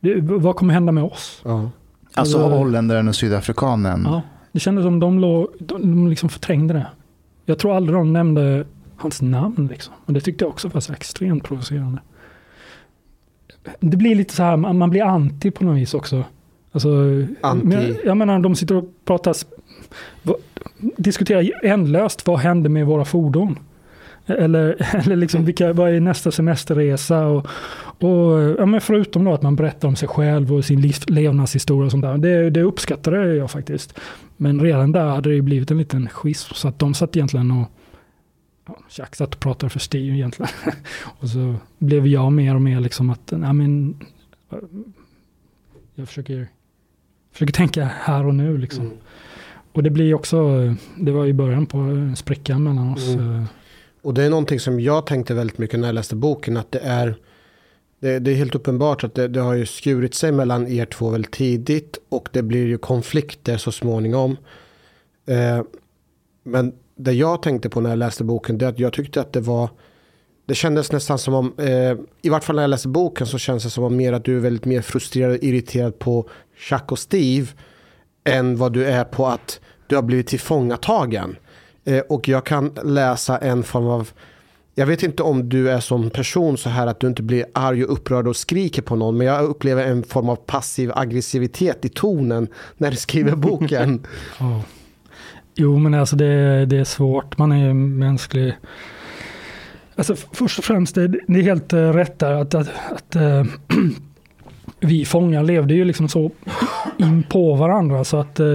Det, 0.00 0.20
vad 0.20 0.56
kommer 0.56 0.74
hända 0.74 0.92
med 0.92 1.04
oss? 1.04 1.40
Ja. 1.44 1.70
Alltså 2.14 2.38
Alltså- 2.38 2.56
holländaren 2.56 3.08
och 3.08 3.14
sydafrikanen. 3.16 4.02
Ja, 4.04 4.22
det 4.52 4.60
kändes 4.60 4.84
som 4.84 5.00
de, 5.00 5.18
låg, 5.18 5.48
de, 5.58 5.82
de 5.82 6.08
liksom 6.08 6.28
förträngde 6.28 6.74
det. 6.74 6.86
Jag 7.44 7.58
tror 7.58 7.76
aldrig 7.76 7.98
de 7.98 8.12
nämnde 8.12 8.64
hans 8.96 9.22
namn 9.22 9.68
liksom. 9.70 9.94
Och 10.04 10.12
det 10.12 10.20
tyckte 10.20 10.44
jag 10.44 10.50
också 10.50 10.68
var 10.68 10.80
så 10.80 10.92
extremt 10.92 11.44
provocerande. 11.44 12.00
Det 13.80 13.96
blir 13.96 14.14
lite 14.14 14.34
så 14.34 14.42
här, 14.42 14.56
man 14.56 14.90
blir 14.90 15.02
anti 15.02 15.50
på 15.50 15.64
något 15.64 15.76
vis 15.76 15.94
också. 15.94 16.24
Alltså, 16.72 16.88
Anti? 17.40 17.66
men 17.66 17.96
jag, 18.04 18.16
menar, 18.16 18.38
de 18.38 18.56
sitter 18.56 18.74
och 18.74 18.84
pratar, 19.04 19.36
diskuterar 20.96 21.50
ändlöst, 21.62 22.26
vad 22.26 22.38
hände 22.38 22.68
med 22.68 22.86
våra 22.86 23.04
fordon? 23.04 23.58
Eller, 24.26 24.76
eller 25.04 25.16
liksom 25.16 25.44
vilka, 25.44 25.72
vad 25.72 25.90
är 25.90 26.00
nästa 26.00 26.30
semesterresa? 26.30 27.26
Och, 27.26 27.46
och, 28.00 28.40
ja, 28.58 28.66
men 28.66 28.80
förutom 28.80 29.24
då 29.24 29.32
att 29.32 29.42
man 29.42 29.56
berättar 29.56 29.88
om 29.88 29.96
sig 29.96 30.08
själv 30.08 30.54
och 30.54 30.64
sin 30.64 30.80
liv, 30.80 30.94
levnadshistoria 31.06 31.84
och 31.84 31.90
sånt 31.90 32.04
där. 32.04 32.18
Det, 32.18 32.50
det 32.50 32.62
uppskattade 32.62 33.34
jag 33.34 33.50
faktiskt. 33.50 33.98
Men 34.36 34.60
redan 34.60 34.92
där 34.92 35.06
hade 35.08 35.34
det 35.34 35.42
blivit 35.42 35.70
en 35.70 35.78
liten 35.78 36.08
schism. 36.08 36.54
Så 36.54 36.68
att 36.68 36.78
de 36.78 36.94
satt 36.94 37.16
egentligen 37.16 37.50
och 37.50 37.70
satt 38.88 39.34
och 39.34 39.40
pratade 39.40 39.70
för 39.70 39.78
Steve 39.80 40.16
egentligen. 40.16 40.52
och 41.20 41.28
så 41.28 41.54
blev 41.78 42.06
jag 42.06 42.32
mer 42.32 42.54
och 42.54 42.62
mer 42.62 42.80
liksom 42.80 43.10
att, 43.10 43.32
nej 43.36 43.52
men, 43.52 44.00
jag 45.94 46.08
försöker, 46.08 46.48
försöker 47.32 47.52
tänka 47.52 47.84
här 47.84 48.26
och 48.26 48.34
nu 48.34 48.58
liksom. 48.58 48.86
Mm. 48.86 48.96
Och 49.72 49.82
det 49.82 49.90
blir 49.90 50.14
också, 50.14 50.58
det 50.96 51.12
var 51.12 51.26
i 51.26 51.32
början 51.32 51.66
på 51.66 51.78
en 51.78 52.16
spricka 52.16 52.58
mellan 52.58 52.92
oss. 52.92 53.08
Mm. 53.08 53.34
eh, 53.34 53.44
Och 54.02 54.14
det 54.14 54.24
är 54.24 54.30
någonting 54.30 54.60
som 54.60 54.80
jag 54.80 55.06
tänkte 55.06 55.34
väldigt 55.34 55.58
mycket 55.58 55.80
när 55.80 55.88
jag 55.88 55.94
läste 55.94 56.16
boken. 56.16 56.56
Att 56.56 56.72
det 56.72 56.78
är, 56.78 57.16
det, 58.00 58.18
det 58.18 58.30
är 58.30 58.34
helt 58.34 58.54
uppenbart 58.54 59.04
att 59.04 59.14
det, 59.14 59.28
det 59.28 59.40
har 59.40 59.54
ju 59.54 59.66
skurit 59.66 60.14
sig 60.14 60.32
mellan 60.32 60.66
er 60.66 60.84
två 60.84 61.10
väldigt 61.10 61.32
tidigt. 61.32 61.98
Och 62.08 62.28
det 62.32 62.42
blir 62.42 62.66
ju 62.66 62.78
konflikter 62.78 63.56
så 63.56 63.72
småningom. 63.72 64.36
Eh, 65.26 65.62
men 66.42 66.72
det 66.96 67.12
jag 67.12 67.42
tänkte 67.42 67.68
på 67.68 67.80
när 67.80 67.90
jag 67.90 67.98
läste 67.98 68.24
boken. 68.24 68.58
Det 68.58 68.64
är 68.64 68.68
att 68.68 68.78
jag 68.78 68.92
tyckte 68.92 69.20
att 69.20 69.32
det 69.32 69.40
var. 69.40 69.70
Det 70.46 70.54
kändes 70.54 70.92
nästan 70.92 71.18
som 71.18 71.34
om. 71.34 71.54
Eh, 71.58 71.96
I 72.22 72.28
vart 72.28 72.44
fall 72.44 72.56
när 72.56 72.62
jag 72.62 72.70
läste 72.70 72.88
boken 72.88 73.26
så 73.26 73.38
känns 73.38 73.62
det 73.62 73.70
som 73.70 73.84
om 73.84 73.96
mer 73.96 74.12
att 74.12 74.24
du 74.24 74.36
är 74.36 74.40
väldigt 74.40 74.64
mer 74.64 74.82
frustrerad 74.82 75.30
och 75.30 75.44
irriterad 75.44 75.98
på 75.98 76.28
Chuck 76.56 76.92
och 76.92 76.98
Steve. 76.98 77.46
Än 78.24 78.56
vad 78.56 78.72
du 78.72 78.84
är 78.84 79.04
på 79.04 79.26
att 79.26 79.60
du 79.86 79.94
har 79.94 80.02
blivit 80.02 80.26
tillfångatagen. 80.26 81.36
Eh, 81.84 82.00
och 82.00 82.28
jag 82.28 82.46
kan 82.46 82.72
läsa 82.84 83.38
en 83.38 83.62
form 83.62 83.86
av, 83.86 84.10
jag 84.74 84.86
vet 84.86 85.02
inte 85.02 85.22
om 85.22 85.48
du 85.48 85.70
är 85.70 85.80
som 85.80 86.10
person 86.10 86.56
så 86.58 86.68
här 86.68 86.86
att 86.86 87.00
du 87.00 87.06
inte 87.06 87.22
blir 87.22 87.46
arg 87.52 87.84
och 87.84 87.92
upprörd 87.92 88.28
och 88.28 88.36
skriker 88.36 88.82
på 88.82 88.96
någon, 88.96 89.16
men 89.16 89.26
jag 89.26 89.44
upplever 89.44 89.84
en 89.84 90.02
form 90.02 90.28
av 90.28 90.36
passiv 90.36 90.92
aggressivitet 90.94 91.84
i 91.84 91.88
tonen 91.88 92.48
när 92.76 92.90
du 92.90 92.96
skriver 92.96 93.36
boken. 93.36 94.06
oh. 94.40 94.60
Jo, 95.58 95.78
men 95.78 95.94
alltså 95.94 96.16
det, 96.16 96.66
det 96.66 96.76
är 96.76 96.84
svårt. 96.84 97.38
Man 97.38 97.52
är 97.52 97.72
mänsklig. 97.74 98.56
Alltså 99.94 100.16
först 100.16 100.58
och 100.58 100.64
främst, 100.64 100.94
det, 100.94 101.08
det 101.08 101.38
är 101.38 101.42
helt 101.42 101.72
uh, 101.72 101.92
rätt 101.92 102.18
där 102.18 102.32
att, 102.32 102.54
att, 102.54 102.68
att 102.92 103.16
eh, 103.16 103.44
vi 104.80 105.04
fångar 105.04 105.42
levde 105.42 105.74
ju 105.74 105.84
liksom 105.84 106.08
så 106.08 106.30
in 106.96 107.22
på 107.22 107.54
varandra 107.54 108.04
så 108.04 108.16
att 108.16 108.40
eh, 108.40 108.54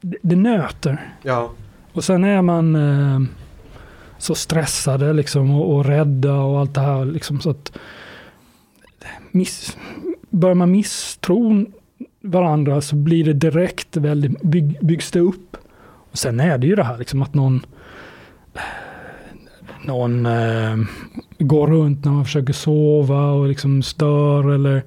det, 0.00 0.16
det 0.22 0.36
nöter. 0.36 1.14
ja. 1.22 1.50
Och 1.92 2.04
sen 2.04 2.24
är 2.24 2.42
man 2.42 2.74
eh, 2.74 3.20
så 4.18 4.34
stressade 4.34 5.12
liksom 5.12 5.50
och, 5.50 5.76
och 5.76 5.84
rädda 5.84 6.34
och 6.34 6.60
allt 6.60 6.74
det 6.74 6.80
här 6.80 7.04
liksom 7.04 7.40
så 7.40 7.50
att 7.50 7.72
miss, 9.30 9.76
börjar 10.30 10.54
man 10.54 10.70
misstro 10.70 11.66
varandra 12.22 12.80
så 12.80 12.96
blir 12.96 13.24
det 13.24 13.32
direkt 13.32 13.96
väldigt, 13.96 14.42
bygg, 14.42 14.78
byggs 14.80 15.10
det 15.10 15.20
upp. 15.20 15.56
Och 16.10 16.18
sen 16.18 16.40
är 16.40 16.58
det 16.58 16.66
ju 16.66 16.74
det 16.74 16.84
här 16.84 16.98
liksom 16.98 17.22
att 17.22 17.34
någon 17.34 17.60
någon 19.84 20.26
eh, 20.26 20.76
går 21.38 21.66
runt 21.66 22.04
när 22.04 22.12
man 22.12 22.24
försöker 22.24 22.52
sova 22.52 23.30
och 23.32 23.48
liksom 23.48 23.82
stör 23.82 24.52
eller 24.54 24.82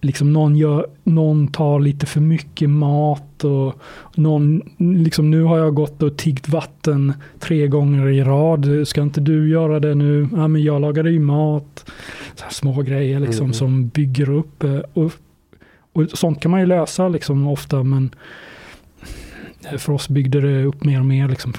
liksom 0.00 0.32
någon, 0.32 0.56
gör, 0.56 0.86
någon 1.04 1.48
tar 1.48 1.80
lite 1.80 2.06
för 2.06 2.20
mycket 2.20 2.70
mat 2.70 3.44
och 3.44 3.74
någon, 4.14 4.62
liksom 4.78 5.30
nu 5.30 5.42
har 5.42 5.58
jag 5.58 5.74
gått 5.74 6.02
och 6.02 6.16
tiggt 6.16 6.48
vatten 6.48 7.12
tre 7.40 7.66
gånger 7.68 8.08
i 8.08 8.22
rad. 8.24 8.88
Ska 8.88 9.02
inte 9.02 9.20
du 9.20 9.48
göra 9.50 9.80
det 9.80 9.94
nu? 9.94 10.28
Ja, 10.32 10.48
men 10.48 10.62
jag 10.62 10.80
lagade 10.80 11.10
ju 11.10 11.18
mat. 11.20 11.90
Så 12.34 12.44
små 12.50 12.82
grejer 12.82 13.20
liksom 13.20 13.44
Mm. 13.44 13.54
som 13.54 13.88
bygger 13.88 14.30
upp. 14.30 14.62
eh, 14.64 14.78
Och, 14.94 15.12
och 15.92 16.10
sånt 16.10 16.40
kan 16.40 16.50
man 16.50 16.60
ju 16.60 16.66
lösa 16.66 17.08
liksom 17.08 17.46
ofta 17.46 17.82
men 17.82 18.14
för 19.78 19.92
oss 19.92 20.08
byggde 20.08 20.40
det 20.40 20.64
upp 20.64 20.84
mer 20.84 21.00
och 21.00 21.06
mer 21.06 21.28
liksom, 21.28 21.52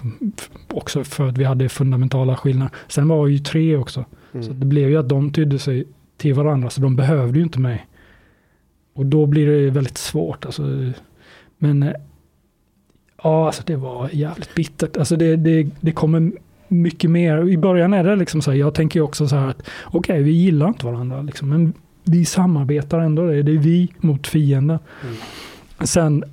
också 0.69 1.03
för 1.03 1.27
att 1.29 1.37
vi 1.37 1.43
hade 1.43 1.69
fundamentala 1.69 2.35
skillnader. 2.37 2.71
Sen 2.87 3.07
var 3.07 3.25
vi 3.25 3.33
ju 3.33 3.39
tre 3.39 3.77
också. 3.77 4.05
Så 4.31 4.37
Mm. 4.37 4.59
det 4.59 4.65
blev 4.65 4.89
ju 4.89 4.97
att 4.97 5.09
de 5.09 5.31
tydde 5.31 5.59
sig 5.59 5.83
till 6.17 6.33
varandra 6.33 6.69
så 6.69 6.81
de 6.81 6.95
behövde 6.95 7.39
ju 7.39 7.43
inte 7.43 7.59
mig. 7.59 7.87
Och 8.93 9.05
då 9.05 9.25
blir 9.25 9.47
det 9.47 9.69
väldigt 9.69 9.97
svårt. 9.97 10.45
Alltså. 10.45 10.91
Men 11.57 11.83
eh, 11.83 11.93
ja, 13.23 13.45
alltså 13.45 13.63
det 13.65 13.75
var 13.75 14.09
jävligt 14.13 14.55
bittert. 14.55 14.97
Alltså 14.97 15.15
det, 15.15 15.35
det, 15.35 15.67
det 15.81 15.91
kommer 15.91 16.31
mycket 16.67 17.09
mer. 17.09 17.49
I 17.49 17.57
början 17.57 17.93
är 17.93 18.03
det 18.03 18.15
liksom 18.15 18.41
så 18.41 18.51
här, 18.51 18.57
jag 18.57 18.73
tänker 18.73 18.99
ju 18.99 19.03
också 19.03 19.27
så 19.27 19.35
här 19.35 19.47
att 19.47 19.69
okej, 19.85 20.23
vi 20.23 20.31
gillar 20.31 20.67
inte 20.67 20.85
varandra 20.85 21.21
liksom, 21.21 21.49
men 21.49 21.73
vi 22.03 22.25
samarbetar 22.25 22.99
ändå. 22.99 23.25
Det 23.27 23.37
är 23.37 23.43
vi 23.43 23.93
mot 23.97 24.27
fienden. 24.27 24.79
Mm. 25.03 25.15
Sen, 25.87 26.23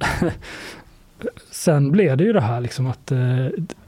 sen 1.51 1.91
blev 1.93 2.17
det 2.17 2.25
ju 2.25 2.33
det 2.33 2.41
här 2.41 2.61
liksom 2.61 2.87
att 2.87 3.13
eh, 3.13 3.19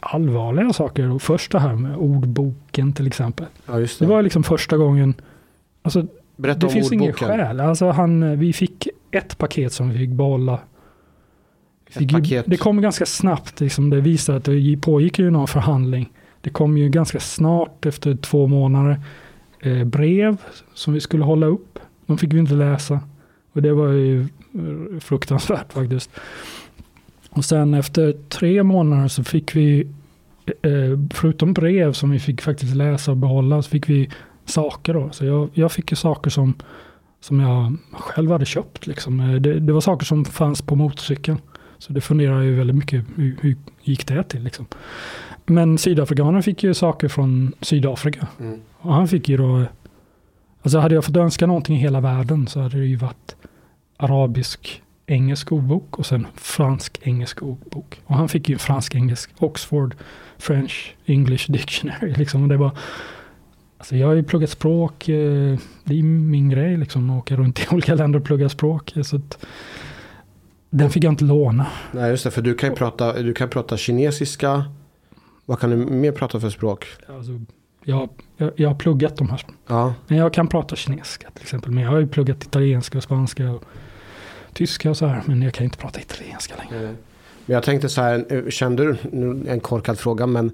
allvarliga 0.01 0.73
saker. 0.73 1.11
Och 1.11 1.23
först 1.23 1.53
det 1.53 1.59
här 1.59 1.75
med 1.75 1.97
ordboken 1.97 2.93
till 2.93 3.07
exempel. 3.07 3.47
ja, 3.67 3.81
just 3.81 3.99
Det 3.99 4.05
det. 4.05 4.09
var 4.11 4.23
liksom 4.23 4.43
första 4.43 4.77
gången. 4.77 5.15
Alltså 5.83 6.07
Berätta 6.37 6.59
det 6.61 6.67
om 6.67 6.73
finns 6.73 6.93
ingen 6.93 7.07
ordboken. 7.11 7.29
skäl. 7.29 7.61
Alltså 7.61 7.91
han, 7.91 8.39
vi 8.39 8.53
fick 8.53 8.89
ett 9.11 9.39
paket 9.39 9.73
som 9.73 9.91
vi 9.91 9.99
fick 9.99 10.11
behålla. 10.11 10.61
Ju-. 11.99 12.43
Det 12.47 12.57
kom 12.57 12.81
ganska 12.83 13.07
snabbt. 13.07 13.61
Liksom, 13.61 13.91
det 13.91 14.01
visade 14.01 14.39
att 14.39 14.45
det 14.45 14.77
pågick 14.83 15.19
ju 15.19 15.31
någon 15.31 15.49
förhandling. 15.49 16.13
Det 16.41 16.51
kom 16.51 16.79
ju 16.79 16.89
ganska 16.89 17.21
snart 17.21 17.87
efter 17.87 18.15
två 18.17 18.47
månader 18.47 19.01
eh, 19.63 19.85
brev 19.85 20.37
som 20.75 20.95
vi 20.95 21.01
skulle 21.01 21.25
hålla 21.25 21.47
upp. 21.47 21.79
De 22.07 22.19
fick 22.19 22.33
vi 22.33 22.39
inte 22.39 22.55
läsa. 22.55 23.01
Och 23.53 23.63
det 23.63 23.73
var 23.73 23.89
ju 23.89 24.21
eh, 24.21 25.01
fruktansvärt 25.01 25.73
faktiskt. 25.73 26.11
Och 27.31 27.45
sen 27.45 27.75
efter 27.75 28.13
tre 28.29 28.63
månader 28.63 29.09
så 29.09 29.25
fick 29.25 29.57
vi, 29.57 29.87
eh, 30.63 30.99
förutom 31.15 31.53
brev 31.53 31.93
som 31.93 32.11
vi 32.11 32.19
fick 32.19 32.43
faktiskt 32.43 32.75
läsa 32.75 33.11
och 33.11 33.17
behålla, 33.17 33.63
så 33.63 33.71
fick 33.71 33.89
vi 33.89 34.11
saker 34.45 34.95
då. 34.95 35.11
Så 35.11 35.25
jag, 35.25 35.49
jag 35.55 35.73
fick 35.73 35.91
ju 35.91 35.97
saker 35.97 36.31
som, 36.31 36.55
som 37.21 37.41
jag 37.41 37.77
själv 37.93 38.31
hade 38.31 38.45
köpt. 38.45 38.87
Liksom. 38.87 39.21
Eh, 39.21 39.35
det, 39.35 39.61
det 39.61 39.73
var 39.73 39.81
saker 39.81 40.07
som 40.07 40.25
fanns 40.25 40.63
på 40.63 40.77
motorcykeln. 40.77 41.39
Så 41.79 41.93
det 41.93 42.01
funderar 42.01 42.35
jag 42.35 42.45
ju 42.45 42.55
väldigt 42.55 42.77
mycket, 42.77 43.05
hur, 43.17 43.37
hur 43.41 43.57
gick 43.83 44.07
det 44.07 44.23
till 44.23 44.43
liksom. 44.43 44.67
Men 45.47 45.79
sydafrikanen 45.79 46.43
fick 46.43 46.63
ju 46.63 46.75
saker 46.75 47.09
från 47.09 47.55
Sydafrika. 47.61 48.27
Mm. 48.41 48.61
Och 48.79 48.95
han 48.95 49.09
fick 49.09 49.29
ju 49.29 49.37
då, 49.37 49.65
alltså 50.63 50.79
hade 50.79 50.95
jag 50.95 51.05
fått 51.05 51.17
önska 51.17 51.47
någonting 51.47 51.77
i 51.77 51.79
hela 51.79 52.01
världen 52.01 52.47
så 52.47 52.61
hade 52.61 52.79
det 52.79 52.87
ju 52.87 52.97
varit 52.97 53.37
arabisk 53.97 54.83
engelsk 55.07 55.53
ordbok 55.53 55.99
och 55.99 56.07
sen 56.07 56.27
fransk 56.35 57.01
engelsk 57.03 57.43
ordbok. 57.43 58.01
Och 58.05 58.15
han 58.15 58.29
fick 58.29 58.49
ju 58.49 58.59
fransk 58.59 58.95
engelsk 58.95 59.31
Oxford 59.39 59.95
French 60.39 60.95
English 61.07 61.53
Dictionary 61.53 62.15
liksom. 62.17 62.43
Och 62.43 62.49
det 62.49 62.57
var, 62.57 62.71
alltså 63.79 63.97
jag 63.97 64.07
har 64.07 64.15
ju 64.15 64.23
pluggat 64.23 64.51
språk, 64.51 65.09
eh, 65.09 65.59
det 65.85 65.99
är 65.99 66.03
min 66.03 66.49
grej 66.49 66.77
liksom, 66.77 67.11
att 67.11 67.19
åka 67.19 67.37
runt 67.37 67.61
i 67.61 67.67
olika 67.71 67.95
länder 67.95 68.19
och 68.19 68.25
plugga 68.25 68.49
språk. 68.49 68.93
Så 69.03 69.17
att, 69.17 69.47
den 70.71 70.91
fick 70.91 71.05
jag 71.05 71.13
inte 71.13 71.25
låna. 71.25 71.67
Nej, 71.93 72.11
just 72.11 72.25
det. 72.25 72.31
För 72.31 72.43
du 72.43 72.55
kan 72.55 72.69
ju 72.69 72.77
prata, 72.77 73.23
du 73.23 73.35
kan 73.35 73.49
prata 73.49 73.77
kinesiska. 73.77 74.65
Vad 75.47 75.61
kan 75.61 75.71
du 75.71 75.77
mer 75.77 76.13
prata 76.13 76.41
för 76.41 76.51
språk? 76.51 76.87
Alltså, 77.09 77.41
jag, 77.85 78.09
jag, 78.37 78.53
jag 78.57 78.69
har 78.69 78.77
pluggat 78.77 79.17
de 79.17 79.29
här 79.31 79.41
Ja, 79.67 79.95
Men 80.09 80.19
jag 80.19 80.33
kan 80.35 80.49
prata 80.49 80.77
kinesiska 80.77 81.31
till 81.31 81.43
exempel. 81.43 81.71
Men 81.71 81.83
jag 81.85 81.91
har 81.91 81.99
ju 81.99 82.07
pluggat 82.07 82.45
italienska 82.45 82.99
och 82.99 83.05
spanska 83.05 83.51
och 83.51 83.65
tyska 84.53 84.91
och 84.91 84.97
så 84.97 85.07
här. 85.07 85.23
Men 85.27 85.43
jag 85.43 85.55
kan 85.55 85.65
inte 85.65 85.79
prata 85.79 86.01
italienska 86.01 86.55
längre. 86.57 86.83
Men 87.47 87.55
jag 87.55 87.63
tänkte 87.63 87.89
så 87.89 88.01
här, 88.01 88.25
eh, 88.29 88.49
kände 88.49 88.85
du, 88.85 88.97
nu 89.13 89.45
en 89.49 89.61
korkad 89.61 89.99
fråga, 89.99 90.27
men 90.27 90.51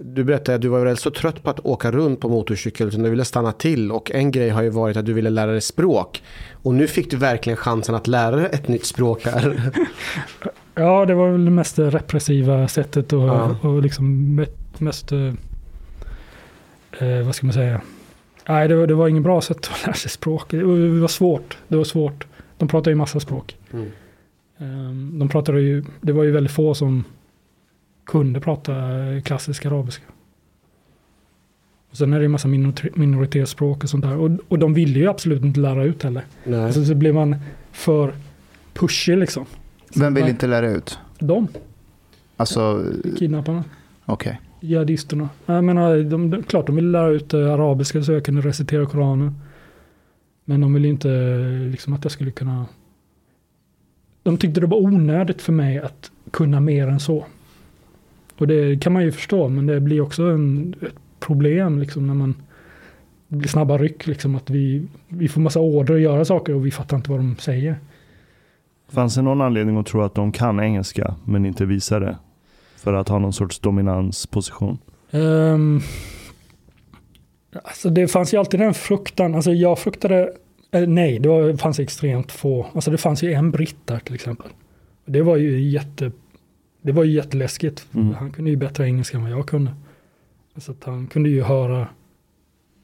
Du 0.00 0.24
berättade 0.24 0.54
att 0.56 0.62
du 0.62 0.68
var 0.68 0.84
väl 0.84 0.96
så 0.96 1.10
trött 1.10 1.42
på 1.42 1.50
att 1.50 1.60
åka 1.60 1.90
runt 1.90 2.20
på 2.20 2.28
motorcykel 2.28 2.92
så 2.92 2.98
du 2.98 3.10
ville 3.10 3.24
stanna 3.24 3.52
till 3.52 3.92
och 3.92 4.10
en 4.10 4.30
grej 4.30 4.48
har 4.50 4.62
ju 4.62 4.70
varit 4.70 4.96
att 4.96 5.06
du 5.06 5.12
ville 5.12 5.30
lära 5.30 5.50
dig 5.52 5.60
språk. 5.60 6.22
Och 6.62 6.74
nu 6.74 6.86
fick 6.86 7.10
du 7.10 7.16
verkligen 7.16 7.56
chansen 7.56 7.94
att 7.94 8.06
lära 8.06 8.36
dig 8.36 8.48
ett 8.52 8.68
nytt 8.68 8.84
språk 8.84 9.24
här. 9.24 9.72
Ja, 10.78 11.06
det 11.06 11.14
var 11.14 11.30
väl 11.30 11.44
det 11.44 11.50
mest 11.50 11.78
repressiva 11.78 12.68
sättet 12.68 13.12
och, 13.12 13.22
Ja. 13.28 13.56
och 13.62 13.82
liksom 13.82 14.40
me- 14.40 14.48
mest, 14.78 15.12
eh, 15.12 15.34
eh, 16.98 17.24
vad 17.26 17.34
ska 17.34 17.46
man 17.46 17.52
säga? 17.52 17.80
Nej, 18.48 18.68
det 18.68 18.74
var, 18.76 18.86
det 18.86 18.94
var 18.94 19.08
ingen 19.08 19.22
bra 19.22 19.40
sätt 19.40 19.56
att 19.72 19.86
lära 19.86 19.94
sig 19.94 20.10
språk. 20.10 20.44
Det 20.50 20.62
var, 20.62 20.76
det 20.76 21.00
var 21.00 21.08
svårt. 21.08 21.58
Det 21.68 21.76
var 21.76 21.84
svårt. 21.84 22.26
De 22.58 22.68
pratar 22.68 22.90
ju 22.90 22.94
massa 22.94 23.20
språk. 23.20 23.56
Mm. 23.72 23.86
Ehm, 24.58 25.18
De 25.18 25.28
pratade 25.28 25.60
ju, 25.60 25.84
det 26.00 26.12
var 26.12 26.24
ju 26.24 26.30
väldigt 26.30 26.52
få 26.52 26.74
som 26.74 27.04
kunde 28.06 28.40
prata 28.40 28.72
klassisk 29.24 29.66
arabiska. 29.66 30.04
Och 31.90 31.96
sen 31.96 32.12
är 32.12 32.18
det 32.18 32.22
ju 32.22 32.28
massa 32.28 32.48
minor- 32.48 32.90
minoritetsspråk 32.98 33.82
och 33.84 33.90
sånt 33.90 34.04
där. 34.04 34.16
Och, 34.16 34.30
och 34.48 34.58
de 34.58 34.74
ville 34.74 34.98
ju 34.98 35.08
absolut 35.08 35.42
inte 35.44 35.60
lära 35.60 35.84
ut 35.84 36.02
heller. 36.02 36.22
Nej. 36.44 36.72
Så, 36.72 36.84
så 36.84 36.94
blev 36.94 37.14
man 37.14 37.36
för 37.72 38.12
pushig 38.74 39.18
liksom. 39.18 39.46
Vem 39.96 40.14
vill 40.14 40.28
inte 40.28 40.46
lära 40.46 40.70
ut? 40.70 40.98
De, 41.18 41.48
Alltså, 42.38 42.84
kidnapparna. 43.18 43.64
okej. 44.04 44.40
Jihadisterna. 44.60 45.28
Jag 45.46 45.64
menar, 45.64 45.96
de, 45.96 46.30
de, 46.30 46.42
klart 46.42 46.66
de 46.66 46.76
ville 46.76 46.88
lära 46.88 47.08
ut 47.08 47.34
eh, 47.34 47.52
arabiska 47.52 48.02
så 48.02 48.12
jag 48.12 48.24
kunde 48.24 48.40
recitera 48.40 48.86
Koranen. 48.86 49.34
Men 50.44 50.60
de 50.60 50.74
ville 50.74 50.88
inte 50.88 51.10
eh, 51.10 51.70
liksom 51.70 51.92
att 51.92 52.04
jag 52.04 52.12
skulle 52.12 52.30
kunna... 52.30 52.66
De 54.22 54.36
tyckte 54.38 54.60
det 54.60 54.66
var 54.66 54.78
onödigt 54.78 55.42
för 55.42 55.52
mig 55.52 55.78
att 55.78 56.10
kunna 56.30 56.60
mer 56.60 56.88
än 56.88 57.00
så. 57.00 57.26
Och 58.38 58.46
det 58.46 58.82
kan 58.82 58.92
man 58.92 59.04
ju 59.04 59.12
förstå, 59.12 59.48
men 59.48 59.66
det 59.66 59.80
blir 59.80 60.00
också 60.00 60.22
en, 60.22 60.74
ett 60.82 60.94
problem 61.20 61.78
liksom 61.78 62.06
när 62.06 62.14
man 62.14 62.34
det 63.28 63.36
blir 63.36 63.48
snabba 63.48 63.78
ryck. 63.78 64.06
Liksom, 64.06 64.34
att 64.34 64.50
vi, 64.50 64.86
vi 65.08 65.28
får 65.28 65.40
massa 65.40 65.60
order 65.60 65.94
att 65.94 66.00
göra 66.00 66.24
saker 66.24 66.54
och 66.54 66.66
vi 66.66 66.70
fattar 66.70 66.96
inte 66.96 67.10
vad 67.10 67.20
de 67.20 67.36
säger. 67.36 67.76
Fanns 68.88 69.14
det 69.14 69.22
någon 69.22 69.40
anledning 69.40 69.76
att 69.76 69.86
tro 69.86 70.02
att 70.02 70.14
de 70.14 70.32
kan 70.32 70.60
engelska 70.60 71.14
men 71.24 71.46
inte 71.46 71.64
visar 71.64 72.00
det? 72.00 72.16
För 72.76 72.94
att 72.94 73.08
ha 73.08 73.18
någon 73.18 73.32
sorts 73.32 73.58
dominansposition? 73.58 74.78
Um, 75.10 75.80
alltså 77.52 77.90
det 77.90 78.08
fanns 78.08 78.34
ju 78.34 78.38
alltid 78.38 78.60
den 78.60 78.74
fruktan. 78.74 79.34
Alltså 79.34 79.52
jag 79.52 79.78
fruktade, 79.78 80.32
eh, 80.70 80.86
nej 80.86 81.18
det 81.18 81.28
var, 81.28 81.56
fanns 81.56 81.80
extremt 81.80 82.32
få. 82.32 82.66
Alltså 82.74 82.90
det 82.90 82.98
fanns 82.98 83.22
ju 83.22 83.32
en 83.32 83.50
britt 83.50 83.86
där 83.86 83.98
till 83.98 84.14
exempel. 84.14 84.50
Det 85.06 85.22
var 85.22 85.36
ju 85.36 85.60
jätte, 85.60 86.12
det 86.82 86.92
var 86.92 87.04
ju 87.04 87.12
jätteläskigt. 87.12 87.86
Mm. 87.94 88.14
Han 88.14 88.32
kunde 88.32 88.50
ju 88.50 88.56
bättre 88.56 88.86
engelska 88.86 89.16
än 89.16 89.22
vad 89.22 89.32
jag 89.32 89.46
kunde. 89.46 89.70
Så 90.56 90.72
att 90.72 90.84
han 90.84 91.06
kunde 91.06 91.28
ju 91.28 91.42
höra, 91.42 91.88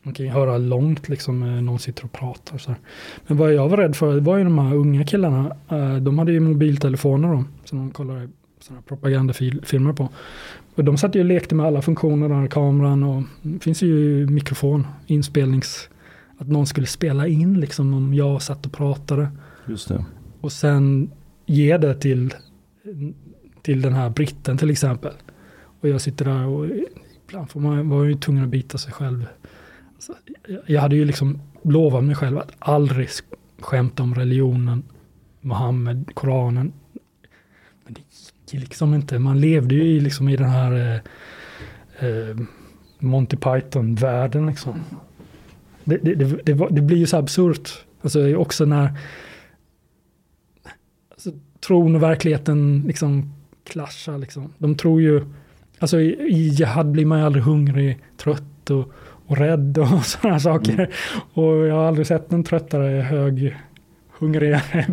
man 0.04 0.14
kan 0.14 0.26
ju 0.26 0.32
höra 0.32 0.58
långt 0.58 1.08
liksom 1.08 1.40
när 1.40 1.60
någon 1.60 1.78
sitter 1.78 2.04
och 2.04 2.12
pratar. 2.12 2.58
Så 2.58 2.70
här. 2.70 2.78
Men 3.26 3.36
vad 3.36 3.54
jag 3.54 3.68
var 3.68 3.76
rädd 3.76 3.96
för 3.96 4.20
var 4.20 4.36
ju 4.38 4.44
de 4.44 4.58
här 4.58 4.74
unga 4.74 5.04
killarna. 5.04 5.56
eh, 5.68 5.96
De 5.96 6.18
hade 6.18 6.32
ju 6.32 6.40
mobiltelefoner 6.40 7.28
de, 7.28 7.48
som 7.64 7.78
de 7.78 7.90
kollade 7.90 8.28
sådana 8.60 8.80
här 8.80 8.86
propagandafilmer 8.86 9.92
på. 9.92 10.08
Och 10.74 10.84
de 10.84 10.96
satt 10.96 11.14
ju 11.14 11.20
och 11.20 11.26
lekte 11.26 11.54
med 11.54 11.66
alla 11.66 11.82
funktioner 11.82 12.28
där, 12.28 12.46
kameran 12.46 13.02
och 13.02 13.22
det 13.42 13.58
finns 13.64 13.82
ju 13.82 14.26
mikrofon, 14.26 14.86
inspelnings... 15.06 15.88
Att 16.38 16.48
någon 16.48 16.66
skulle 16.66 16.86
spela 16.86 17.26
in 17.26 17.60
liksom 17.60 17.94
om 17.94 18.14
jag 18.14 18.42
satt 18.42 18.66
och 18.66 18.72
pratade. 18.72 19.28
Just 19.66 19.88
det. 19.88 20.04
Och 20.40 20.52
sen 20.52 21.10
ge 21.46 21.76
det 21.76 21.94
till, 21.94 22.34
till 23.62 23.82
den 23.82 23.92
här 23.92 24.10
britten 24.10 24.58
till 24.58 24.70
exempel. 24.70 25.12
Och 25.80 25.88
jag 25.88 26.00
sitter 26.00 26.24
där 26.24 26.46
och 26.46 26.66
ibland 27.28 27.50
får 27.50 27.60
man, 27.60 27.88
var 27.88 28.04
ju 28.04 28.14
tvungen 28.14 28.44
att 28.44 28.50
bita 28.50 28.78
sig 28.78 28.92
själv. 28.92 29.26
Jag- 30.66 30.80
hade 30.80 30.96
ju 30.96 31.04
liksom 31.04 31.40
lovat 31.62 32.04
mig 32.04 32.14
själv 32.14 32.38
att 32.38 32.52
aldrig 32.59 33.09
skämta 33.61 34.02
om 34.02 34.14
religionen, 34.14 34.83
Mohammed, 35.40 36.11
Koranen. 36.14 36.72
Men 37.85 37.94
det 37.94 38.00
gick 38.00 38.54
ju 38.54 38.61
liksom 38.61 38.94
inte. 38.94 39.18
Man 39.18 39.40
levde 39.40 39.74
ju 39.74 40.00
liksom 40.00 40.28
i 40.28 40.37
den 40.37 40.48
här 40.48 41.02
eh, 42.00 42.09
eh, 42.09 42.37
Monty 42.98 43.37
Python-världen 43.37 44.46
liksom. 44.46 44.80
Det, 45.85 45.96
det, 45.96 46.14
det, 46.14 46.24
det, 46.44 46.68
det 46.70 46.80
blir 46.80 46.96
ju 46.96 47.07
så 47.07 47.16
absurt. 47.16 47.85
Alltså 48.02 48.35
också 48.35 48.64
när 48.64 48.98
alltså, 51.11 51.30
tron 51.66 51.94
och 51.94 52.02
verkligheten 52.02 52.85
liksom 52.87 53.33
klaschar. 53.64 54.18
Liksom. 54.18 54.52
De 54.59 54.74
tror 54.74 55.00
ju, 55.02 55.24
alltså 55.78 56.00
i, 56.00 56.12
i 56.12 56.48
jihad 56.48 56.90
blir 56.90 57.07
man 57.07 57.18
ju 57.18 57.24
aldrig 57.24 57.44
hungrig, 57.44 57.98
trött 58.16 58.70
och, 58.70 58.92
och 59.26 59.37
rädd 59.37 59.78
och 59.78 59.88
sådana 60.06 60.40
saker. 60.40 60.90
Och 61.34 61.44
jag 61.66 61.74
har 61.74 61.84
aldrig 61.84 62.06
sett 62.06 62.32
en 62.32 62.44
tröttare, 62.44 63.00
hög, 63.00 63.56
hungrigare 64.18 64.87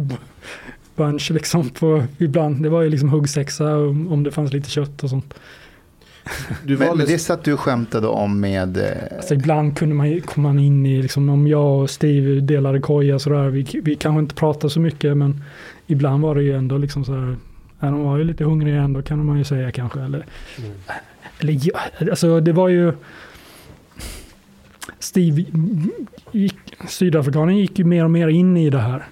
bunch 0.96 1.32
liksom 1.32 1.70
på 1.70 2.04
ibland. 2.18 2.64
Det 2.64 2.70
var 2.70 2.82
ju 2.82 2.90
liksom 2.90 3.10
huggsexa 3.10 3.78
om, 3.78 4.24
det 4.24 4.32
fanns 4.32 4.54
lite 4.54 4.70
kött 4.70 5.04
och 5.04 5.10
sånt. 5.10 5.34
Du 6.64 6.76
var 6.76 6.96
Men, 6.96 7.06
det 7.06 7.18
satt 7.20 7.44
du 7.44 7.58
skämtade 7.58 8.08
om 8.08 8.40
med... 8.40 8.78
eh, 8.78 9.18
Alltså 9.18 9.34
ibland 9.34 9.78
kunde 9.78 9.96
man, 9.96 10.10
ju- 10.10 10.22
kom 10.22 10.44
man 10.44 10.60
in 10.60 10.86
i, 10.86 11.02
liksom, 11.02 11.30
om 11.30 11.48
jag 11.48 11.80
och 11.82 11.90
Steve 11.90 12.40
delade 12.42 12.80
koja 12.80 13.20
sådär, 13.20 13.50
vi, 13.50 13.82
vi 13.84 13.96
kanske 13.96 14.20
inte 14.20 14.36
pratade 14.36 14.70
så 14.74 14.80
mycket 14.80 15.18
men 15.18 15.44
ibland 15.88 16.22
var 16.24 16.36
det 16.36 16.44
ju 16.44 16.56
ändå 16.58 16.78
liksom 16.78 17.06
sådär, 17.06 17.36
ja, 17.80 17.88
de 17.88 18.04
var 18.04 18.18
ju 18.18 18.24
lite 18.24 18.44
hungriga 18.44 18.82
ändå 18.82 19.02
kan 19.02 19.26
man 19.26 19.38
ju 19.38 19.44
säga 19.44 19.72
kanske. 19.72 20.00
Eller, 20.02 20.26
eller 21.40 21.58
ja, 21.62 21.80
alltså 22.12 22.40
det 22.40 22.52
var 22.52 22.68
ju, 22.70 22.94
Steve, 25.02 25.46
gick, 26.32 26.56
sydafrikanen 26.90 27.58
gick 27.58 27.80
ju 27.80 27.86
mer 27.86 28.04
och 28.04 28.12
mer 28.12 28.28
in 28.28 28.58
i 28.58 28.70
det 28.70 28.80
här. 28.80 29.08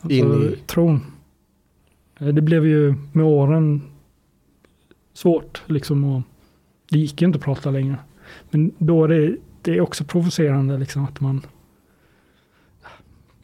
Alltså, 0.00 0.18
In 0.18 0.42
i? 0.42 0.56
Tron. 0.66 1.00
Eh, 2.20 2.28
Det 2.28 2.42
blev 2.42 2.66
ju 2.66 2.94
med 3.12 3.24
åren 3.24 3.82
svårt 5.12 5.62
liksom 5.66 6.04
och 6.04 6.22
det 6.90 6.98
gick 6.98 7.20
ju 7.22 7.26
inte 7.26 7.38
att 7.38 7.44
prata 7.44 7.70
längre. 7.70 7.96
Men 8.50 8.72
då 8.78 9.04
är 9.04 9.08
det, 9.08 9.36
det 9.62 9.76
är 9.76 9.80
också 9.80 10.04
provocerande 10.04 10.78
liksom 10.78 11.04
att 11.04 11.20
man 11.20 11.40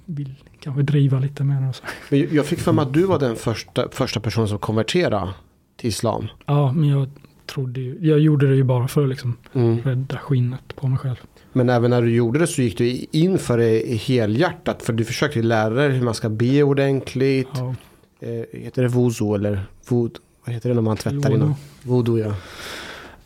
vill 0.04 0.34
kanske 0.60 0.82
driva 0.82 1.18
lite 1.18 1.44
mer. 1.44 1.68
Och 1.68 1.74
så. 1.76 1.84
Men 2.10 2.28
jag 2.34 2.46
fick 2.46 2.58
för 2.58 2.72
mig 2.72 2.82
att 2.82 2.92
du 2.92 3.02
var 3.06 3.18
den 3.18 3.36
första, 3.36 3.88
första 3.90 4.20
personen 4.20 4.48
som 4.48 4.58
konverterade 4.58 5.32
till 5.76 5.88
islam. 5.88 6.26
Ja, 6.46 6.72
men 6.72 6.88
jag 6.88 7.08
trodde 7.46 7.80
ju, 7.80 7.98
jag 8.00 8.18
gjorde 8.18 8.48
det 8.48 8.54
ju 8.56 8.64
bara 8.64 8.88
för 8.88 9.02
att 9.02 9.08
liksom 9.08 9.36
Mm. 9.52 9.78
rädda 9.82 10.18
skinnet 10.18 10.76
på 10.76 10.88
mig 10.88 10.98
själv. 10.98 11.16
Men 11.56 11.68
även 11.68 11.90
när 11.90 12.02
du 12.02 12.14
gjorde 12.14 12.38
det 12.38 12.46
så 12.46 12.62
gick 12.62 12.78
du 12.78 13.06
in 13.10 13.38
för 13.38 13.58
det 13.58 13.96
helhjärtat. 13.96 14.82
För 14.82 14.92
du 14.92 15.04
försökte 15.04 15.42
lära 15.42 15.74
dig 15.74 15.90
hur 15.90 16.04
man 16.04 16.14
ska 16.14 16.28
be 16.28 16.62
ordentligt. 16.62 17.48
Ja, 17.54 17.74
Eh, 18.20 18.60
heter 18.60 18.82
det 18.82 18.88
vuzu 18.88 19.34
eller 19.34 19.60
vod? 19.88 20.18
Vad 20.44 20.54
heter 20.54 20.68
det 20.68 20.74
när 20.74 20.82
man 20.82 20.96
tvättar 20.96 21.34
innan? 21.34 21.54
Voodoo 21.82 22.18
ja. 22.18 22.34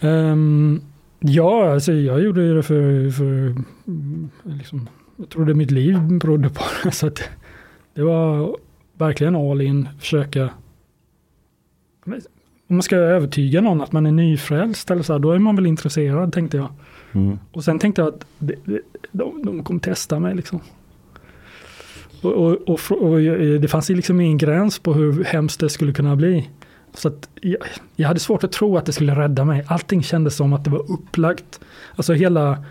Ehm, 0.00 0.80
ja, 1.18 1.72
alltså 1.72 1.92
jag 1.92 2.22
gjorde 2.22 2.54
det 2.54 2.62
för, 2.62 3.10
för 3.10 3.54
liksom, 4.44 4.88
jag 5.16 5.28
trodde 5.28 5.54
mitt 5.54 5.70
liv 5.70 5.98
berodde 6.00 6.48
på 6.48 6.62
det. 6.84 6.90
Så 6.92 7.06
att 7.06 7.22
det 7.94 8.02
var 8.02 8.56
verkligen 8.98 9.36
all 9.36 9.60
in, 9.60 9.88
försöka. 9.98 10.50
Om 12.06 12.76
man 12.76 12.82
ska 12.82 12.96
övertyga 12.96 13.60
någon 13.60 13.80
att 13.80 13.92
man 13.92 14.06
är 14.06 14.12
nyfrälst 14.12 14.90
eller 14.90 15.02
så, 15.02 15.12
här, 15.12 15.20
då 15.20 15.30
är 15.32 15.38
man 15.38 15.56
väl 15.56 15.66
intresserad 15.66 16.32
tänkte 16.32 16.56
jag. 16.56 16.68
Mm. 17.12 17.38
Och 17.52 17.64
sen 17.64 17.78
tänkte 17.78 18.02
jag 18.02 18.08
att 18.08 18.26
det, 18.38 18.54
de, 19.12 19.42
de 19.42 19.64
kommer 19.64 19.80
testa 19.80 20.18
mig 20.18 20.34
liksom. 20.34 20.60
Och, 22.22 22.32
och, 22.32 22.68
och, 22.68 23.02
och 23.02 23.20
det 23.60 23.70
fanns 23.70 23.90
ju 23.90 23.94
liksom 23.94 24.20
ingen 24.20 24.38
gräns 24.38 24.78
på 24.78 24.92
hur 24.92 25.24
hemskt 25.24 25.60
det 25.60 25.68
skulle 25.68 25.92
kunna 25.92 26.16
bli. 26.16 26.48
Så 26.94 27.08
att 27.08 27.28
jag, 27.40 27.58
jag 27.96 28.08
hade 28.08 28.20
svårt 28.20 28.44
att 28.44 28.52
tro 28.52 28.76
att 28.76 28.86
det 28.86 28.92
skulle 28.92 29.14
rädda 29.14 29.44
mig. 29.44 29.64
Allting 29.66 30.02
kändes 30.02 30.36
som 30.36 30.52
att 30.52 30.64
det 30.64 30.70
var 30.70 30.92
upplagt. 30.92 31.60
Alltså 31.96 32.12
hela, 32.12 32.64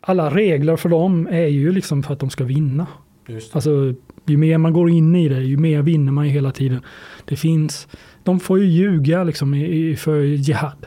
alla 0.00 0.30
regler 0.30 0.76
för 0.76 0.88
dem 0.88 1.28
är 1.30 1.46
ju 1.46 1.72
liksom 1.72 2.02
för 2.02 2.12
att 2.12 2.20
de 2.20 2.30
ska 2.30 2.44
vinna. 2.44 2.86
Just 3.26 3.54
Alltså 3.54 3.94
ju 4.26 4.36
mer 4.36 4.58
man 4.58 4.72
går 4.72 4.90
in 4.90 5.16
i 5.16 5.28
det, 5.28 5.40
ju 5.40 5.56
mer 5.56 5.82
vinner 5.82 6.12
man 6.12 6.26
ju 6.26 6.30
hela 6.30 6.52
tiden. 6.52 6.80
Det 7.24 7.36
finns, 7.36 7.88
de 8.22 8.40
får 8.40 8.58
ju 8.58 8.66
ljuga 8.66 9.24
liksom 9.24 9.54
i, 9.54 9.90
i, 9.90 9.96
för 9.96 10.20
jihad. 10.20 10.86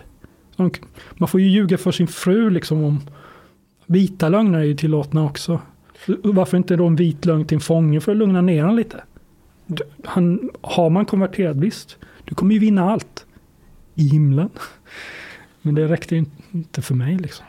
Man 1.18 1.28
får 1.28 1.42
ju 1.42 1.48
ljuga 1.48 1.78
för 1.78 1.92
sin 1.92 2.08
fru 2.08 2.50
liksom 2.50 2.84
om 2.84 3.02
vita 3.86 4.30
lögner 4.30 4.60
är 4.60 4.64
ju 4.64 4.76
tillåtna 4.76 5.26
också. 5.26 5.60
Varför 6.24 6.58
inte 6.58 6.76
då 6.76 6.88
en 6.88 6.96
vit 6.96 7.26
lögn 7.26 7.46
till 7.46 7.56
en 7.56 7.62
fånge 7.62 8.02
för 8.02 8.12
att 8.12 8.18
lugna 8.18 8.42
ner 8.42 8.62
honom 8.62 8.76
lite? 8.76 9.04
Han, 10.04 10.50
har 10.62 10.90
man 10.90 11.06
konverterat, 11.06 11.58
visst, 11.58 11.98
du 12.26 12.36
kommer 12.36 12.54
ju 12.54 12.60
vinna 12.60 12.92
allt 12.92 13.26
i 13.96 14.08
himlen. 14.08 14.50
Men 15.62 15.76
det 15.76 15.88
räckte 15.88 16.16
ju 16.16 16.26
inte 16.52 16.82
för 16.82 16.96
mig 16.96 17.18
liksom. 17.18 17.46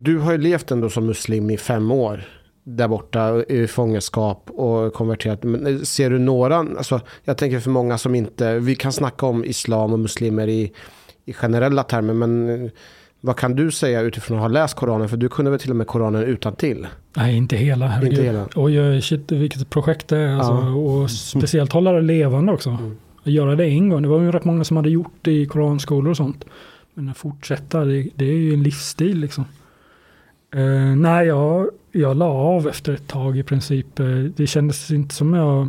Du 0.00 0.18
har 0.18 0.32
ju 0.32 0.38
levt 0.38 0.70
ändå 0.70 0.90
som 0.90 1.06
muslim 1.06 1.50
i 1.50 1.56
fem 1.56 1.90
år. 1.90 2.24
Där 2.64 2.88
borta 2.88 3.44
i 3.48 3.66
fångenskap 3.66 4.50
och 4.50 4.92
konverterat. 4.92 5.42
Men 5.42 5.66
eh, 5.66 5.80
ser 5.80 6.10
du 6.10 6.18
några, 6.18 6.56
alltså 6.56 7.00
jag 7.24 7.36
tänker 7.38 7.60
för 7.60 7.70
många 7.70 7.98
som 7.98 8.14
inte, 8.14 8.58
vi 8.58 8.74
kan 8.74 8.92
snacka 8.92 9.26
om 9.26 9.44
islam 9.44 9.92
och 9.92 9.98
muslimer 9.98 10.48
i, 10.48 10.72
i 11.30 11.32
generella 11.32 11.82
termer. 11.82 12.14
Men 12.14 12.64
eh, 12.64 12.70
vad 13.20 13.36
kan 13.36 13.54
du 13.56 13.70
säga 13.70 14.00
utifrån 14.00 14.36
att 14.36 14.42
ha 14.42 14.48
läst 14.48 14.76
Koranen? 14.76 15.08
För 15.08 15.16
du 15.16 15.28
kunde 15.28 15.50
väl 15.50 15.60
till 15.60 15.70
och 15.70 15.76
med 15.76 15.86
Koranen 15.86 16.22
utan 16.22 16.54
till? 16.54 16.86
Nej, 17.16 17.36
inte 17.36 17.56
hela. 17.56 17.86
herregud. 17.86 18.12
Inte 18.12 18.22
hela. 18.24 18.48
Oj, 18.54 19.02
shit, 19.02 19.32
vilket 19.32 19.70
projekt 19.70 20.08
det 20.08 20.18
är. 20.18 20.34
Alltså, 20.36 20.52
Ja. 20.52 20.74
Och 20.74 21.10
speciellt 21.10 21.72
hålla 21.72 21.92
det 21.92 22.00
levande 22.00 22.52
också. 22.52 22.70
Mm. 22.70 22.96
Göra 23.24 23.56
det 23.56 23.64
en 23.66 23.88
gång. 23.88 24.02
Det 24.02 24.08
var 24.08 24.20
ju 24.20 24.32
rätt 24.32 24.44
många 24.44 24.64
som 24.64 24.76
hade 24.76 24.90
gjort 24.90 25.12
det 25.22 25.32
i 25.32 25.46
koranskolor 25.46 26.10
och 26.10 26.16
sånt. 26.16 26.44
Men 26.94 27.08
att 27.08 27.16
fortsätta, 27.16 27.84
det, 27.84 28.08
det 28.14 28.24
är 28.24 28.36
ju 28.36 28.54
en 28.54 28.62
livsstil 28.62 29.18
liksom. 29.18 29.44
Eh, 30.54 30.96
nej, 30.96 31.26
jag, 31.26 31.68
jag 31.92 32.16
la 32.16 32.28
av 32.28 32.68
efter 32.68 32.92
ett 32.92 33.08
tag 33.08 33.38
i 33.38 33.42
princip. 33.42 33.98
Eh, 34.00 34.06
det 34.06 34.46
kändes 34.46 34.90
inte 34.90 35.14
som 35.14 35.34
jag... 35.34 35.68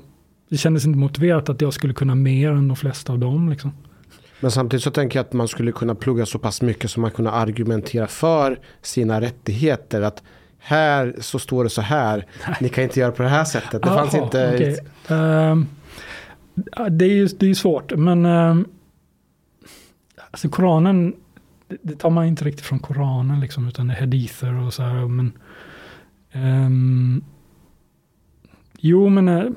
Det 0.49 0.57
kändes 0.57 0.85
inte 0.85 0.99
motiverat 0.99 1.49
att 1.49 1.61
jag 1.61 1.73
skulle 1.73 1.93
kunna 1.93 2.15
mer 2.15 2.49
än 2.51 2.67
de 2.67 2.77
flesta 2.77 3.13
av 3.13 3.19
dem. 3.19 3.49
Liksom. 3.49 3.71
Men 4.41 4.51
samtidigt 4.51 4.83
så 4.83 4.91
tänker 4.91 5.19
jag 5.19 5.25
att 5.25 5.33
man 5.33 5.47
skulle 5.47 5.71
kunna 5.71 5.95
plugga 5.95 6.25
så 6.25 6.39
pass 6.39 6.61
mycket 6.61 6.91
som 6.91 7.01
man 7.01 7.11
kunna 7.11 7.31
argumentera 7.31 8.07
för 8.07 8.59
sina 8.81 9.21
rättigheter. 9.21 10.01
Att 10.01 10.23
här 10.59 11.15
så 11.19 11.39
står 11.39 11.63
det 11.63 11.69
så 11.69 11.81
här. 11.81 12.25
Ni 12.61 12.69
kan 12.69 12.83
inte 12.83 12.99
göra 12.99 13.11
på 13.11 13.23
det 13.23 13.29
här 13.29 13.43
sättet. 13.43 13.81
Det 13.81 13.87
fanns 13.87 14.13
Jaha, 14.13 14.23
inte... 14.23 14.51
okej. 14.53 14.77
Ehm, 15.07 15.67
ja, 16.75 16.89
det 16.89 17.05
är 17.05 17.13
ju 17.13 17.27
det 17.27 17.49
är 17.49 17.53
svårt, 17.53 17.93
men 17.95 18.25
um, 18.25 18.67
alltså 20.31 20.49
Koranen, 20.49 21.15
det, 21.81 21.95
tar 21.95 22.09
man 22.09 22.25
inte 22.25 22.45
riktigt 22.45 22.65
från 22.65 22.79
Koranen 22.79 23.39
liksom, 23.39 23.67
utan 23.67 23.87
det 23.87 23.93
är 23.93 23.99
hadither 23.99 24.65
och 24.65 24.73
så 24.73 24.83
här. 24.83 25.07
Men, 25.07 25.31
ehm, 26.31 27.23
jo, 28.77 29.09
men 29.09 29.27
eh, 29.27 29.49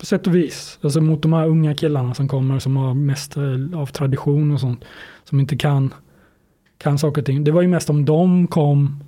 på 0.00 0.06
sätt 0.06 0.26
och 0.26 0.34
vis, 0.34 0.78
alltså 0.82 1.00
mot 1.00 1.22
de 1.22 1.32
här 1.32 1.46
unga 1.46 1.74
killarna 1.74 2.14
som 2.14 2.28
kommer 2.28 2.58
som 2.58 2.76
har 2.76 2.94
mest 2.94 3.36
eh, 3.36 3.80
av 3.80 3.86
tradition 3.86 4.50
och 4.50 4.60
sånt, 4.60 4.84
som 5.24 5.40
inte 5.40 5.56
kan, 5.56 5.94
kan 6.78 6.98
saker 6.98 7.22
och 7.22 7.26
ting. 7.26 7.44
Det 7.44 7.50
var 7.50 7.62
ju 7.62 7.68
mest 7.68 7.90
om 7.90 8.04
de 8.04 8.46
kom 8.46 9.04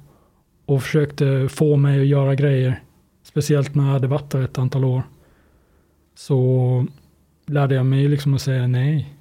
och 0.67 0.83
försökte 0.83 1.49
få 1.49 1.77
mig 1.77 2.01
att 2.01 2.07
göra 2.07 2.35
grejer. 2.35 2.83
Speciellt 3.23 3.75
när 3.75 3.85
jag 3.85 3.93
hade 3.93 4.07
varit 4.07 4.31
där 4.31 4.43
ett 4.43 4.59
antal 4.59 4.85
år. 4.85 5.03
Så 6.15 6.87
lärde 7.47 7.75
jag 7.75 7.87
mig 7.87 8.09
liksom 8.09 8.35
att 8.35 8.43
säga 8.43 8.67
nej. 8.67 9.15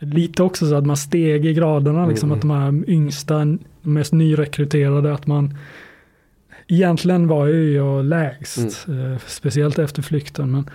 Lite 0.00 0.42
också 0.42 0.68
så 0.68 0.74
att 0.74 0.86
man 0.86 0.96
steg 0.96 1.46
i 1.46 1.54
graderna, 1.54 2.06
liksom 2.06 2.28
Mm. 2.28 2.36
att 2.36 2.42
de 2.42 2.50
här 2.50 2.90
yngsta, 2.90 3.58
mest 3.82 4.12
nyrekryterade, 4.12 5.14
att 5.14 5.26
man 5.26 5.54
egentligen 6.68 7.28
var 7.28 7.46
ju 7.46 7.72
jag 7.72 8.04
lägst, 8.04 8.88
eh, 8.88 9.18
speciellt 9.26 9.78
efter 9.78 10.02
flykten. 10.02 10.50
Men 10.50 10.70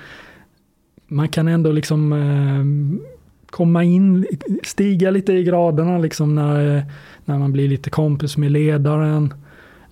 man 1.08 1.30
kan 1.30 1.48
ändå 1.48 1.72
liksom 1.72 2.14
eh, 2.14 3.04
komma 3.50 3.84
in, 3.84 4.26
stiga 4.64 5.12
lite 5.12 5.34
i 5.34 5.44
graderna 5.44 5.98
liksom 5.98 6.36
när, 6.36 6.86
när 7.26 7.38
man 7.40 7.52
blir 7.52 7.70
lite 7.70 7.90
kompis 7.90 8.38
med 8.38 8.52
ledaren. 8.52 9.34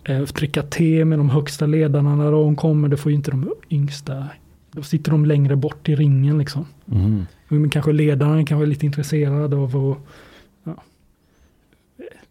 Eh, 0.03 0.21
dricka 0.21 0.61
te 0.61 1.05
med 1.05 1.19
de 1.19 1.29
högsta 1.29 1.65
ledarna 1.65 2.15
när 2.15 2.31
de 2.31 2.55
kommer, 2.55 2.87
det 2.87 2.97
får 2.97 3.11
ju 3.11 3.15
inte 3.15 3.31
de 3.31 3.53
yngsta. 3.69 4.25
Då 4.71 4.83
sitter 4.83 5.11
de 5.11 5.25
längre 5.25 5.55
bort 5.55 5.89
i 5.89 5.95
ringen 5.95 6.37
liksom. 6.37 6.65
Mm. 6.91 7.25
Men 7.47 7.69
kanske 7.69 7.91
ledaren 7.91 8.45
kanske 8.45 8.65
är 8.65 8.67
lite 8.67 8.85
intresserad 8.85 9.53
av 9.53 9.75
att 9.75 9.97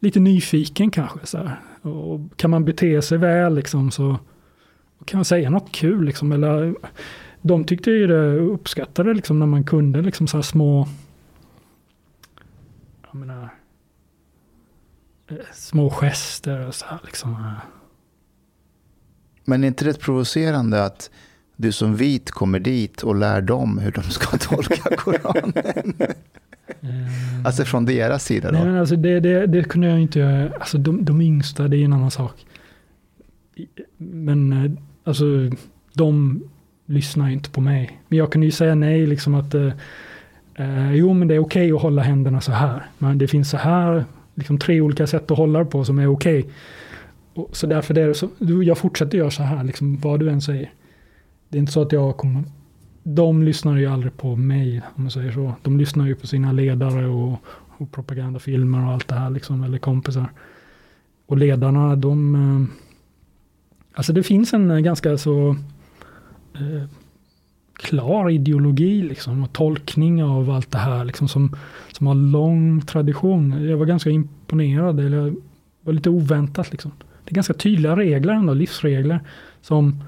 lite 0.01 0.21
nyfiken 0.21 0.91
kanske. 0.91 1.27
Så 1.27 1.39
här. 1.39 1.61
Och 1.83 2.21
kan 2.37 2.51
man 2.51 2.65
bete 2.65 3.03
sig 3.03 3.19
väl 3.19 3.55
liksom 3.55 3.91
så 3.91 4.19
kan 5.05 5.19
man 5.19 5.25
säga 5.25 5.51
något 5.51 5.73
kul 5.73 6.05
liksom. 6.05 6.33
Eller, 6.33 6.75
de 7.43 7.65
tyckte 7.65 7.91
ju 7.91 8.07
det 8.07 8.39
uppskattade 8.39 9.15
liksom 9.15 9.39
när 9.39 9.47
man 9.47 9.65
kunde 9.65 10.03
liksom 10.03 10.27
så 10.27 10.37
här 10.37 10.43
små 10.43 10.89
jag 13.13 13.21
menar, 13.21 13.55
eh, 15.31 15.37
små 15.55 15.91
gester 15.91 16.67
och 16.67 16.75
så 16.75 16.87
här 16.87 17.01
liksom. 17.05 17.55
Men 19.45 19.65
är 19.65 19.69
inte 19.69 19.85
det 19.85 20.01
provocerande 20.01 20.85
att 20.85 21.11
du 21.57 21.73
som 21.73 21.97
vit 21.97 22.31
kommer 22.31 22.61
dit 22.61 23.03
och 23.03 23.15
lär 23.15 23.41
dem 23.41 23.79
hur 23.79 23.93
de 23.93 24.03
ska 24.03 24.39
tolka 24.39 24.97
Koranen? 24.97 25.95
Eh, 26.83 27.47
Alltså 27.47 27.65
från 27.65 27.85
deras 27.85 28.25
sida 28.25 28.51
Nej, 28.51 28.61
då? 28.61 28.67
men 28.67 28.77
alltså 28.81 28.97
det, 28.97 29.21
det, 29.21 29.47
det 29.47 29.65
kunde 29.65 29.87
jag 29.89 30.01
inte 30.01 30.19
göra. 30.19 30.51
Alltså 30.61 30.79
de, 30.79 31.05
de 31.05 31.21
yngsta, 31.21 31.69
det 31.69 31.77
är 31.77 31.85
en 31.85 31.93
annan 31.93 32.11
sak. 32.11 32.47
Men 33.97 34.53
eh, 34.53 34.71
alltså 35.05 35.25
de 35.95 36.43
lyssnar 36.87 37.27
ju 37.27 37.33
inte 37.33 37.51
på 37.51 37.61
mig. 37.61 38.01
Men 38.09 38.19
jag 38.19 38.33
kunde 38.33 38.47
ju 38.47 38.51
säga 38.51 38.75
nej, 38.75 39.07
liksom 39.07 39.35
att 39.35 39.55
eh, 39.55 39.73
eh, 40.55 40.93
jo 40.95 41.13
men 41.15 41.29
det 41.29 41.35
är 41.35 41.39
okej 41.39 41.73
att 41.73 41.83
hålla 41.83 42.03
händerna 42.03 42.41
så 42.41 42.53
här. 42.53 42.87
Men 42.99 43.19
det 43.19 43.29
finns 43.29 43.51
så 43.51 43.57
här, 43.57 44.05
liksom 44.35 44.59
tre 44.59 44.81
olika 44.81 45.07
sätt 45.07 45.31
att 45.31 45.39
hålla 45.39 45.65
på 45.65 45.85
som 45.85 45.99
är 45.99 46.07
okej. 46.07 46.47
Och 47.35 47.57
Så 47.57 47.67
därför 47.67 47.99
är 47.99 48.09
det 48.09 48.15
så, 48.15 48.29
du, 48.39 48.63
jag 48.65 48.79
fortsätter 48.79 49.19
göra 49.19 49.31
så 49.31 49.43
här, 49.43 49.65
liksom 49.65 49.97
vad 50.01 50.21
du 50.21 50.31
än 50.31 50.41
säger. 50.41 50.71
Det 51.49 51.59
är 51.59 51.61
inte 51.61 51.73
så 51.73 51.83
att 51.83 51.93
jag 51.93 52.17
kommer, 52.17 52.45
de 53.03 53.43
lyssnar 53.43 53.77
ju 53.77 53.87
aldrig 53.87 54.17
på 54.17 54.37
mig, 54.37 54.83
om 54.95 55.03
man 55.03 55.11
säger 55.11 55.33
så. 55.33 55.55
De 55.63 55.79
lyssnar 55.79 56.07
ju 56.07 56.15
på 56.15 56.27
sina 56.27 56.53
ledare 56.53 57.07
och, 57.07 57.39
och 57.79 57.93
propagandafilmer 57.93 58.87
och 58.87 58.93
allt 58.93 59.09
det 59.09 59.15
här, 59.15 59.31
liksom, 59.31 59.63
eller 59.63 59.79
kompisar. 59.79 60.33
Och 61.27 61.39
ledarna, 61.39 61.97
de... 61.97 62.35
Eh, 62.35 62.77
alltså 63.95 64.13
det 64.13 64.23
finns 64.23 64.55
en 64.55 64.71
eh, 64.71 64.79
ganska 64.79 65.19
så 65.19 65.57
eh, 66.55 66.85
klar 67.73 68.31
ideologi 68.31 69.03
liksom, 69.03 69.43
och 69.45 69.53
tolkning 69.53 70.25
av 70.25 70.51
allt 70.51 70.71
det 70.71 70.79
här 70.79 71.05
liksom, 71.05 71.29
som, 71.29 71.57
som 71.93 72.07
har 72.07 72.15
lång 72.15 72.81
tradition. 72.81 73.69
Jag 73.69 73.77
var 73.77 73.87
ganska 73.87 74.11
imponerad, 74.11 75.01
eller 75.01 75.17
jag 75.17 75.37
var 75.83 75.93
lite 75.93 76.11
oväntat. 76.11 76.71
Liksom. 76.71 76.93
Det 77.25 77.33
är 77.33 77.35
ganska 77.35 77.55
tydliga 77.55 77.97
regler 77.97 78.35
ändå, 78.35 78.55
livsregler. 78.55 79.21
Som, 79.61 80.05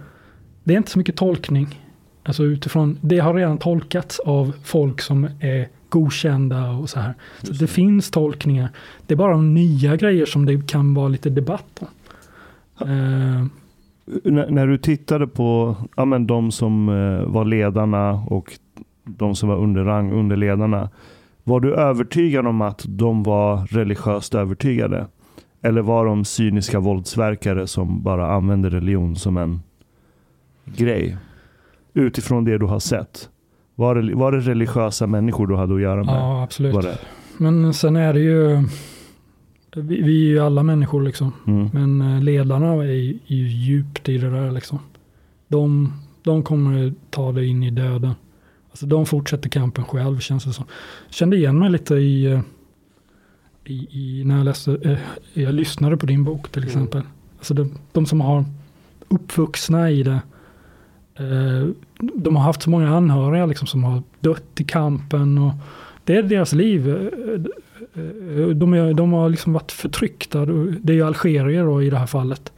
det 0.65 0.73
är 0.75 0.79
inte 0.79 0.91
så 0.91 0.99
mycket 0.99 1.17
tolkning. 1.17 1.79
Alltså 2.23 2.43
utifrån, 2.45 2.99
det 3.01 3.19
har 3.19 3.35
redan 3.35 3.59
tolkats 3.59 4.21
av 4.21 4.53
folk 4.65 5.01
som 5.01 5.29
är 5.41 5.69
godkända 5.89 6.71
och 6.71 6.91
så 6.91 7.01
här. 7.01 7.15
Så 7.43 7.53
det 7.53 7.67
finns 7.67 8.11
tolkningar. 8.11 8.71
Det 9.07 9.15
är 9.15 9.19
bara 9.19 9.33
de 9.33 9.55
nya 9.55 9.97
grejer 9.97 10.27
som 10.27 10.47
det 10.47 10.67
kan 10.67 10.95
vara 10.95 11.09
lite 11.09 11.31
debatt 11.31 11.81
om. 11.81 11.89
Eh, 12.89 13.47
När, 14.25 14.51
när 14.51 14.67
du 14.67 14.79
tittade 14.79 15.27
på 15.27 15.77
ja, 15.97 16.05
men 16.05 16.27
de 16.27 16.51
som 16.51 16.89
eh, 16.89 17.33
var 17.33 17.45
ledarna 17.45 18.13
och 18.13 18.53
de 19.05 19.35
som 19.35 19.49
var 19.49 19.57
under 19.57 19.85
rang 19.85 20.13
under 20.13 20.37
ledarna. 20.37 20.91
Var 21.45 21.61
du 21.61 21.75
övertygad 21.75 22.47
om 22.47 22.61
att 22.61 22.85
de 22.89 23.23
var 23.23 23.67
religiöst 23.67 24.35
övertygade? 24.35 25.07
Eller 25.63 25.83
var 25.83 26.07
de 26.07 26.25
cyniska 26.25 26.81
våldsverkare 26.81 27.67
som 27.67 28.03
bara 28.03 28.33
använde 28.33 28.71
religion 28.71 29.17
som 29.17 29.37
en 29.37 29.63
grej? 30.65 31.17
Utifrån 31.95 32.45
det 32.45 32.59
du 32.59 32.67
har 32.67 32.81
sett. 32.81 33.29
Var 33.75 33.95
det, 33.95 34.15
var 34.15 34.33
det 34.33 34.41
religiösa 34.41 35.07
människor 35.07 35.47
du 35.47 35.57
hade 35.57 35.75
att 35.75 35.81
göra 35.81 36.05
med? 36.05 36.15
ja, 36.15 36.43
absolut. 36.43 36.87
Men 37.37 37.75
sen 37.75 37.97
är 37.97 38.13
det 38.13 38.21
ju, 38.21 38.65
vi, 39.77 40.03
vi 40.03 40.27
är 40.27 40.29
ju 40.29 40.39
alla 40.39 40.63
människor 40.63 41.03
liksom. 41.03 41.33
Mm. 41.47 41.71
Men 41.73 42.17
eh, 42.17 42.23
ledarna 42.23 42.73
är 42.73 42.85
ju 42.85 43.19
är 43.27 43.35
ju 43.35 43.49
djupt 43.49 44.09
i 44.09 44.19
det 44.19 44.31
där 44.31 44.51
liksom. 44.51 44.79
De, 45.49 45.93
de 46.23 46.43
kommer 46.43 46.95
ta 47.11 47.33
det 47.33 47.47
in 47.47 47.63
i 47.63 47.71
döden. 47.71 48.15
Alltså 48.71 48.87
de 48.87 49.07
fortsätter 49.07 49.49
kampen 49.49 49.85
själv 49.85 50.19
känns 50.19 50.45
det 50.45 50.53
som. 50.53 50.65
Kände 51.11 51.37
igen 51.37 51.59
mig 51.59 51.71
lite 51.71 51.95
i, 51.95 52.25
eh, 52.25 52.41
i, 53.65 53.89
i 53.91 54.25
när 54.25 54.37
jag 54.37 54.45
läste, 54.45 54.79
eh, 54.83 54.99
jag 55.43 55.55
lyssnade 55.55 55.97
på 55.97 56.07
din 56.07 56.25
bok 56.25 56.53
till 56.53 56.65
exempel. 56.65 57.03
Alltså 57.39 57.55
de, 57.55 57.79
de 57.93 58.07
som 58.07 58.21
har 58.21 58.45
uppvuxna 59.09 59.91
i 59.91 60.03
det. 60.03 60.21
Eh, 61.15 61.69
de 61.99 62.37
har 62.37 62.43
haft 62.43 62.63
så 62.63 62.71
många 62.71 62.97
anhöriga 62.97 63.47
liksom 63.47 63.67
som 63.67 63.85
har 63.85 64.03
dött 64.21 64.61
i 64.61 64.65
kampen 64.65 65.39
och 65.39 65.53
det 66.05 66.17
är 66.17 66.23
deras 66.23 66.53
liv. 66.53 66.89
Eh, 66.89 67.33
eh, 68.03 68.49
de, 68.49 68.73
är, 68.73 68.95
de 68.95 69.13
har 69.13 69.29
liksom 69.29 69.53
varit 69.53 69.73
förtryckta. 69.73 70.47
Det 70.47 70.93
är 70.93 70.97
ju 70.97 71.07
algerier 71.07 71.65
då 71.65 71.83
i 71.83 71.91
det 71.91 71.99
här 71.99 72.07
fallet. 72.07 72.53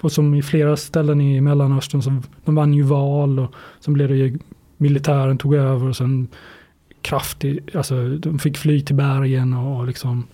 Och 0.00 0.12
som 0.12 0.34
i 0.34 0.42
flera 0.42 0.76
ställen 0.76 1.20
i 1.20 1.40
Mellanöstern, 1.40 2.02
så 2.02 2.22
de 2.44 2.54
vann 2.54 2.74
ju 2.74 2.82
val 2.82 3.38
och 3.38 3.54
sen 3.80 3.94
blev 3.94 4.08
det 4.08 4.16
ju, 4.16 4.38
militären 4.76 5.38
tog 5.38 5.54
över 5.54 5.88
och 5.88 5.96
sen 5.96 6.28
kraftigt, 7.02 7.76
alltså 7.76 8.08
de 8.08 8.38
fick 8.38 8.58
fly 8.58 8.80
till 8.80 8.94
bergen 8.94 9.54
och 9.54 9.86
liksom 9.86 10.26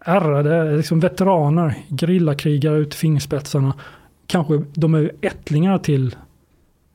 ärrade, 0.00 0.76
liksom 0.76 1.00
veteraner, 1.00 1.74
gerillakrigare 2.00 2.76
ut 2.76 2.94
i 2.94 2.96
fingerspetsarna. 2.96 3.74
Kanske 4.26 4.62
de 4.74 4.94
är 4.94 5.12
ättlingar 5.20 5.78
till 5.78 6.16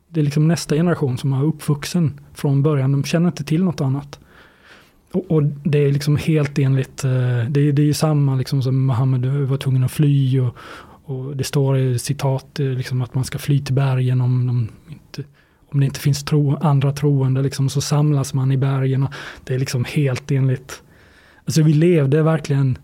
det 0.10 0.20
är 0.20 0.24
liksom 0.24 0.48
nästa 0.48 0.76
generation 0.76 1.18
som 1.18 1.34
är 1.34 1.44
uppvuxen 1.44 2.20
från 2.34 2.64
början. 2.64 2.92
De 2.92 3.04
känner 3.04 3.28
inte 3.28 3.44
till 3.44 3.64
något 3.64 3.82
annat. 3.82 4.20
Och, 5.12 5.32
och 5.32 5.44
det 5.44 5.78
är 5.78 5.92
liksom 5.92 6.16
helt 6.16 6.60
enligt, 6.60 7.04
eh, 7.04 7.12
det, 7.50 7.60
är- 7.62 7.72
det 7.74 7.82
är 7.82 7.86
ju 7.86 7.94
samma 7.94 8.36
liksom 8.36 8.62
som 8.62 8.86
Mohammed 8.86 9.26
var 9.26 9.58
tvungen 9.58 9.84
att 9.84 9.92
fly 9.92 10.40
och, 10.40 10.56
och 10.84 11.38
det 11.38 11.44
står 11.44 11.78
i 11.78 12.00
citat 12.00 12.60
eh, 12.60 12.66
liksom 12.66 13.02
att 13.02 13.16
man 13.16 13.24
ska 13.24 13.38
fly 13.38 13.60
till 13.60 13.74
bergen 13.76 14.22
om 14.22 14.48
de 14.48 14.68
inte, 14.94 15.24
om 15.72 15.80
det 15.80 15.86
inte 15.86 16.00
finns 16.00 16.24
tro, 16.24 16.56
andra 16.62 16.92
troende 16.92 17.42
liksom, 17.42 17.70
så 17.70 17.82
samlas 17.82 18.34
man 18.34 18.52
i 18.52 18.58
bergen. 18.58 19.04
Och 19.04 19.14
det 19.44 19.56
är 19.56 19.60
liksom 19.60 19.86
helt 19.86 20.32
enligt, 20.32 20.84
alltså 21.46 21.64
vi 21.64 21.74
levde 21.74 22.24
verkligen, 22.24 22.78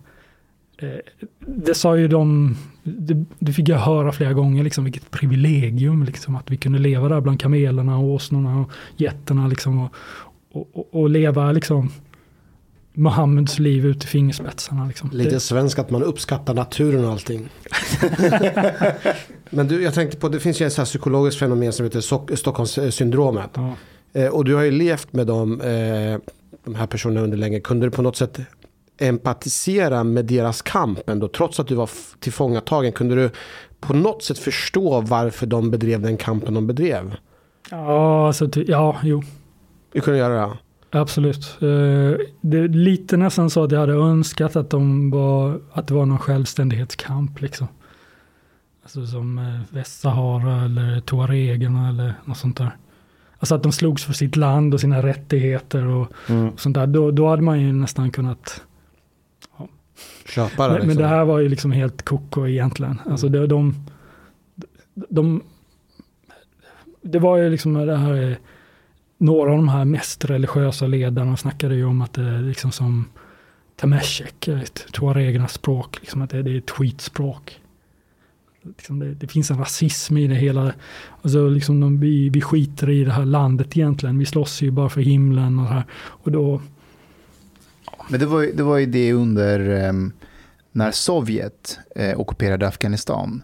eh, 0.78 0.90
det 1.48 1.74
sa 1.76 1.98
ju 1.98 2.08
de, 2.08 2.56
det, 2.88 3.26
det, 3.40 3.54
fick 3.54 3.70
jag 3.70 3.78
höra 3.78 4.12
flera 4.12 4.34
gånger, 4.34 4.64
liksom, 4.64 4.84
vilket 4.84 5.12
privilegium 5.12 6.04
liksom, 6.04 6.36
att 6.36 6.52
vi 6.52 6.58
kunde 6.58 6.80
leva 6.80 7.10
där 7.10 7.22
bland 7.22 7.40
kamelerna, 7.40 7.98
och 7.98 8.04
åsnorna 8.04 8.60
och 8.60 8.72
getterna 8.98 9.48
liksom, 9.48 9.80
och, 9.80 9.96
och, 10.52 10.88
och, 10.92 11.10
leva 11.10 11.52
liksom 11.52 11.92
Mohammeds 12.94 13.60
liv 13.60 13.86
ut 13.86 14.04
i 14.04 14.08
fingerspetsarna. 14.08 14.86
Liksom. 14.86 15.10
Lite 15.14 15.30
det... 15.30 15.40
svensk 15.40 15.80
att 15.80 15.90
man 15.90 16.04
uppskattar 16.04 16.54
naturen 16.54 17.06
och 17.06 17.12
allting. 17.12 17.50
Men 19.50 19.68
du, 19.68 19.84
jag 19.84 19.94
tänkte 19.94 20.18
på, 20.18 20.30
det 20.30 20.40
finns 20.40 20.62
ju 20.62 20.66
ett 20.66 20.84
psykologiskt 20.84 21.40
fenomen 21.40 21.74
som 21.74 21.84
heter 21.84 22.36
Stockholmssyndromet. 22.36 23.50
Ja. 23.54 23.76
Eh, 24.14 24.28
och 24.28 24.46
du 24.46 24.56
har 24.56 24.64
ju 24.64 24.72
levt 24.72 25.14
med 25.14 25.28
dem, 25.28 25.62
eh, 25.62 26.20
de 26.66 26.76
här 26.76 26.88
personerna 26.88 27.22
under 27.22 27.38
länge. 27.38 27.60
Kunde 27.60 27.86
du 27.86 27.92
på 27.92 28.02
något 28.02 28.16
sätt 28.16 28.40
empatisera 28.98 30.04
med 30.04 30.26
deras 30.26 30.62
kamp 30.62 31.10
ändå, 31.10 31.28
trots 31.28 31.60
att 31.60 31.68
du 31.68 31.76
var 31.76 31.90
tillfångatagen? 32.20 32.92
Kunde 32.92 33.16
du 33.16 33.30
på 33.80 33.94
något 33.94 34.24
sätt 34.24 34.40
förstå 34.40 35.02
varför 35.02 35.48
de 35.48 35.72
bedrev 35.72 36.02
den 36.02 36.18
kampen 36.18 36.54
de 36.54 36.68
bedrev? 36.68 37.16
Ja, 37.72 38.28
alltså, 38.28 38.50
ja, 38.68 38.98
jo. 39.04 39.24
Du 39.92 40.02
kunde 40.02 40.20
göra 40.20 40.48
det? 40.48 40.58
Absolut. 40.90 41.58
Eh, 41.62 42.26
det 42.42 42.58
är 42.58 42.68
lite 42.68 43.18
nästan 43.18 43.50
så 43.50 43.64
att 43.64 43.72
jag 43.72 43.80
hade 43.80 43.94
önskat 43.94 44.56
att, 44.56 44.70
de 44.70 45.10
var, 45.10 45.62
att 45.74 45.88
det 45.88 45.94
var 45.94 46.06
någon 46.06 46.20
självständighetskamp. 46.20 47.42
Liksom. 47.42 47.68
Alltså 48.84 49.06
som 49.06 49.38
eh, 49.38 49.76
Västsahara 49.76 50.66
eller 50.66 51.00
Tuaregerna 51.00 51.90
eller 51.90 52.14
något 52.26 52.38
sånt 52.38 52.58
där. 52.58 52.78
Alltså 53.40 53.56
att 53.56 53.64
de 53.64 53.72
slogs 53.72 54.04
för 54.04 54.14
sitt 54.14 54.36
land 54.36 54.74
och 54.74 54.80
sina 54.80 55.04
rättigheter 55.04 55.88
och, 55.88 56.08
mm. 56.28 56.50
och 56.50 56.60
sånt 56.60 56.76
där. 56.76 56.88
Då, 56.88 57.12
då 57.12 57.30
hade 57.30 57.42
man 57.42 57.62
ju 57.62 57.74
nästan 57.74 58.12
kunnat. 58.12 58.64
Köpa 60.28 60.68
det. 60.68 60.74
Men, 60.74 60.74
liksom. 60.74 60.88
men, 60.88 60.98
det 60.98 61.08
här 61.08 61.26
var 61.26 61.40
ju 61.40 61.50
liksom 61.50 61.72
helt 61.72 62.06
koko 62.06 62.48
egentligen. 62.48 63.02
Alltså 63.06 63.30
det, 63.30 63.48
de, 63.48 63.76
de, 64.94 65.44
det 67.02 67.20
var 67.20 67.38
ju 67.38 67.50
liksom 67.50 67.74
det 67.74 67.98
här 67.98 68.38
några 69.18 69.52
av 69.52 69.58
de 69.58 69.70
här 69.70 69.86
mest 69.86 70.26
religiösa 70.26 70.88
ledarna 70.88 71.38
snackade 71.38 71.76
ju 71.76 71.86
om 71.86 72.02
att 72.02 72.14
det 72.14 72.22
är 72.22 72.42
liksom 72.42 72.72
som 72.72 73.06
Temeshek, 73.76 74.50
tuaregernas 74.94 75.54
språk, 75.54 75.98
liksom 76.00 76.22
att 76.22 76.30
det, 76.30 76.42
det 76.44 76.52
är 76.52 76.58
ett 76.58 76.72
skitspråk. 76.72 77.60
Liksom 78.62 79.00
det, 79.00 79.14
det, 79.14 79.28
finns 79.28 79.52
en 79.52 79.58
rasism 79.58 80.18
i 80.18 80.28
det 80.28 80.36
hela. 80.36 80.74
Alltså 81.22 81.48
liksom 81.48 81.80
de, 81.80 82.00
vi, 82.00 82.30
vi 82.30 82.42
skiter 82.42 82.90
i 82.90 83.04
det 83.04 83.12
här 83.12 83.26
landet 83.26 83.78
egentligen. 83.78 84.20
Vi 84.20 84.26
slåss 84.26 84.62
ju 84.62 84.72
bara 84.72 84.90
för 84.90 85.02
himlen 85.02 85.60
och 85.60 85.68
här. 85.68 85.84
Och 85.94 86.32
då... 86.32 86.62
Men 88.10 88.20
det 88.20 88.26
var, 88.26 88.44
det 88.54 88.64
var 88.64 88.78
ju 88.78 88.86
det 88.86 89.14
under 89.14 89.90
um, 89.90 90.14
när 90.72 90.92
Sovjet 90.92 91.80
eh, 91.96 92.20
ockuperade 92.20 92.68
Afghanistan. 92.68 93.44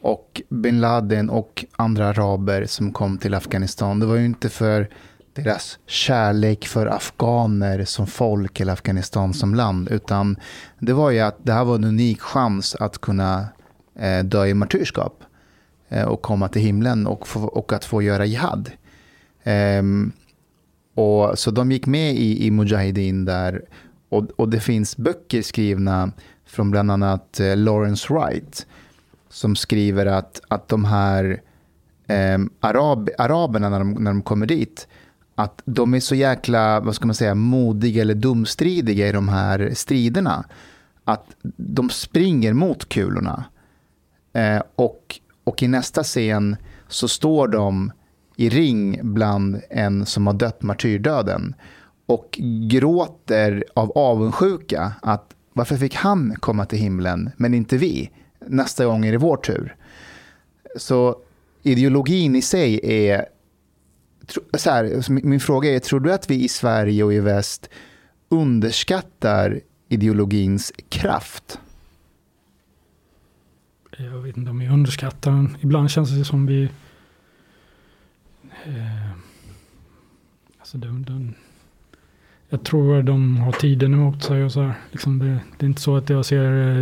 Och 0.00 0.42
bin 0.48 0.80
Laden 0.80 1.30
och 1.30 1.64
andra 1.76 2.08
araber 2.08 2.64
som 2.64 2.92
kom 2.92 3.18
till 3.18 3.34
Afghanistan. 3.34 4.00
Det 4.00 4.06
var 4.06 4.16
ju 4.16 4.24
inte 4.24 4.48
för 4.48 4.88
deras 5.34 5.78
kärlek 5.86 6.66
för 6.66 6.86
afghaner 6.86 7.84
som 7.84 8.06
folk 8.06 8.60
eller 8.60 8.72
Afghanistan 8.72 9.34
som 9.34 9.54
land. 9.54 9.88
Utan 9.90 10.36
det 10.78 10.92
var 10.92 11.10
ju 11.10 11.20
att 11.20 11.36
det 11.42 11.52
här 11.52 11.64
var 11.64 11.74
en 11.74 11.84
unik 11.84 12.20
chans 12.20 12.74
att 12.74 12.98
kunna 12.98 13.46
eh, 13.98 14.24
dö 14.24 14.46
i 14.46 14.54
martyrskap 14.54 15.24
eh, 15.88 16.04
och 16.04 16.22
komma 16.22 16.48
till 16.48 16.62
himlen 16.62 17.06
och, 17.06 17.28
få, 17.28 17.40
och 17.40 17.72
att 17.72 17.84
få 17.84 18.02
göra 18.02 18.24
jihad. 18.24 18.70
Eh, 19.42 19.82
och, 20.94 21.38
så 21.38 21.50
de 21.50 21.72
gick 21.72 21.86
med 21.86 22.14
i, 22.14 22.46
i 22.46 22.50
Mujahedin 22.50 23.24
där 23.24 23.62
och, 24.12 24.30
och 24.36 24.48
det 24.48 24.60
finns 24.60 24.96
böcker 24.96 25.42
skrivna 25.42 26.12
från 26.44 26.70
bland 26.70 26.90
annat 26.90 27.40
eh, 27.40 27.56
Lawrence 27.56 28.12
Wright 28.12 28.66
som 29.28 29.56
skriver 29.56 30.06
att, 30.06 30.40
att 30.48 30.68
de 30.68 30.84
här 30.84 31.42
eh, 32.06 32.38
arab, 32.60 33.10
araberna 33.18 33.68
när 33.68 33.78
de, 33.78 33.92
när 33.92 34.10
de 34.10 34.22
kommer 34.22 34.46
dit 34.46 34.88
att 35.34 35.62
de 35.64 35.94
är 35.94 36.00
så 36.00 36.14
jäkla, 36.14 36.80
vad 36.80 36.94
ska 36.94 37.06
man 37.06 37.14
säga, 37.14 37.34
modiga 37.34 38.02
eller 38.02 38.14
dumstridiga 38.14 39.08
i 39.08 39.12
de 39.12 39.28
här 39.28 39.70
striderna. 39.74 40.44
Att 41.04 41.26
de 41.56 41.90
springer 41.90 42.52
mot 42.52 42.88
kulorna. 42.88 43.44
Eh, 44.32 44.62
och, 44.76 45.20
och 45.44 45.62
i 45.62 45.68
nästa 45.68 46.02
scen 46.02 46.56
så 46.88 47.08
står 47.08 47.48
de 47.48 47.92
i 48.36 48.48
ring 48.48 49.00
bland 49.02 49.60
en 49.70 50.06
som 50.06 50.26
har 50.26 50.34
dött 50.34 50.62
martyrdöden 50.62 51.54
och 52.12 52.38
gråter 52.70 53.64
av 53.74 53.92
avundsjuka 53.92 54.92
att 55.02 55.34
varför 55.52 55.76
fick 55.76 55.94
han 55.94 56.36
komma 56.40 56.66
till 56.66 56.78
himlen 56.78 57.30
men 57.36 57.54
inte 57.54 57.76
vi? 57.76 58.10
Nästa 58.46 58.84
gång 58.84 59.06
är 59.06 59.12
det 59.12 59.18
vår 59.18 59.36
tur. 59.36 59.76
Så 60.76 61.16
ideologin 61.62 62.36
i 62.36 62.42
sig 62.42 62.80
är 62.82 63.26
så 64.58 64.70
här, 64.70 65.10
min 65.26 65.40
fråga 65.40 65.70
är, 65.74 65.78
tror 65.78 66.00
du 66.00 66.12
att 66.12 66.30
vi 66.30 66.44
i 66.44 66.48
Sverige 66.48 67.04
och 67.04 67.14
i 67.14 67.20
väst 67.20 67.68
underskattar 68.28 69.60
ideologins 69.88 70.72
kraft? 70.88 71.58
Jag 73.96 74.18
vet 74.18 74.36
inte 74.36 74.50
om 74.50 74.58
vi 74.58 74.68
underskattar 74.68 75.30
den. 75.30 75.56
Ibland 75.60 75.90
känns 75.90 76.10
det 76.10 76.24
som 76.24 76.46
vi... 76.46 76.68
Eh, 78.64 79.10
alltså 80.58 80.78
den, 80.78 81.02
den, 81.02 81.34
jag 82.52 82.64
tror 82.64 83.02
de 83.02 83.36
har 83.36 83.52
tiden 83.52 83.94
emot 83.94 84.22
sig 84.22 84.44
och 84.44 84.52
så 84.52 84.60
här. 84.60 84.74
Liksom 84.90 85.18
det, 85.18 85.38
det, 85.58 85.66
är 85.66 85.68
inte 85.68 85.80
så 85.80 85.96
att 85.96 86.10
jag 86.10 86.24
ser 86.24 86.80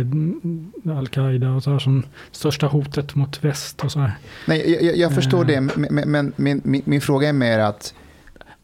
eh, 0.85 0.97
Al-Qaida 0.97 1.51
och 1.51 1.63
så 1.63 1.71
här 1.71 1.79
som 1.79 2.03
största 2.31 2.67
hotet 2.67 3.15
mot 3.15 3.43
väst 3.43 3.83
och 3.83 3.91
så 3.91 3.99
här. 3.99 4.11
Nej, 4.47 4.85
jag, 4.85 4.97
jag 4.97 5.15
förstår 5.15 5.45
det, 5.45 5.61
men, 5.61 6.09
men 6.11 6.33
min, 6.35 6.61
min, 6.63 6.81
min, 6.85 7.01
fråga 7.01 7.29
är 7.29 7.33
mer 7.33 7.59
att 7.59 7.93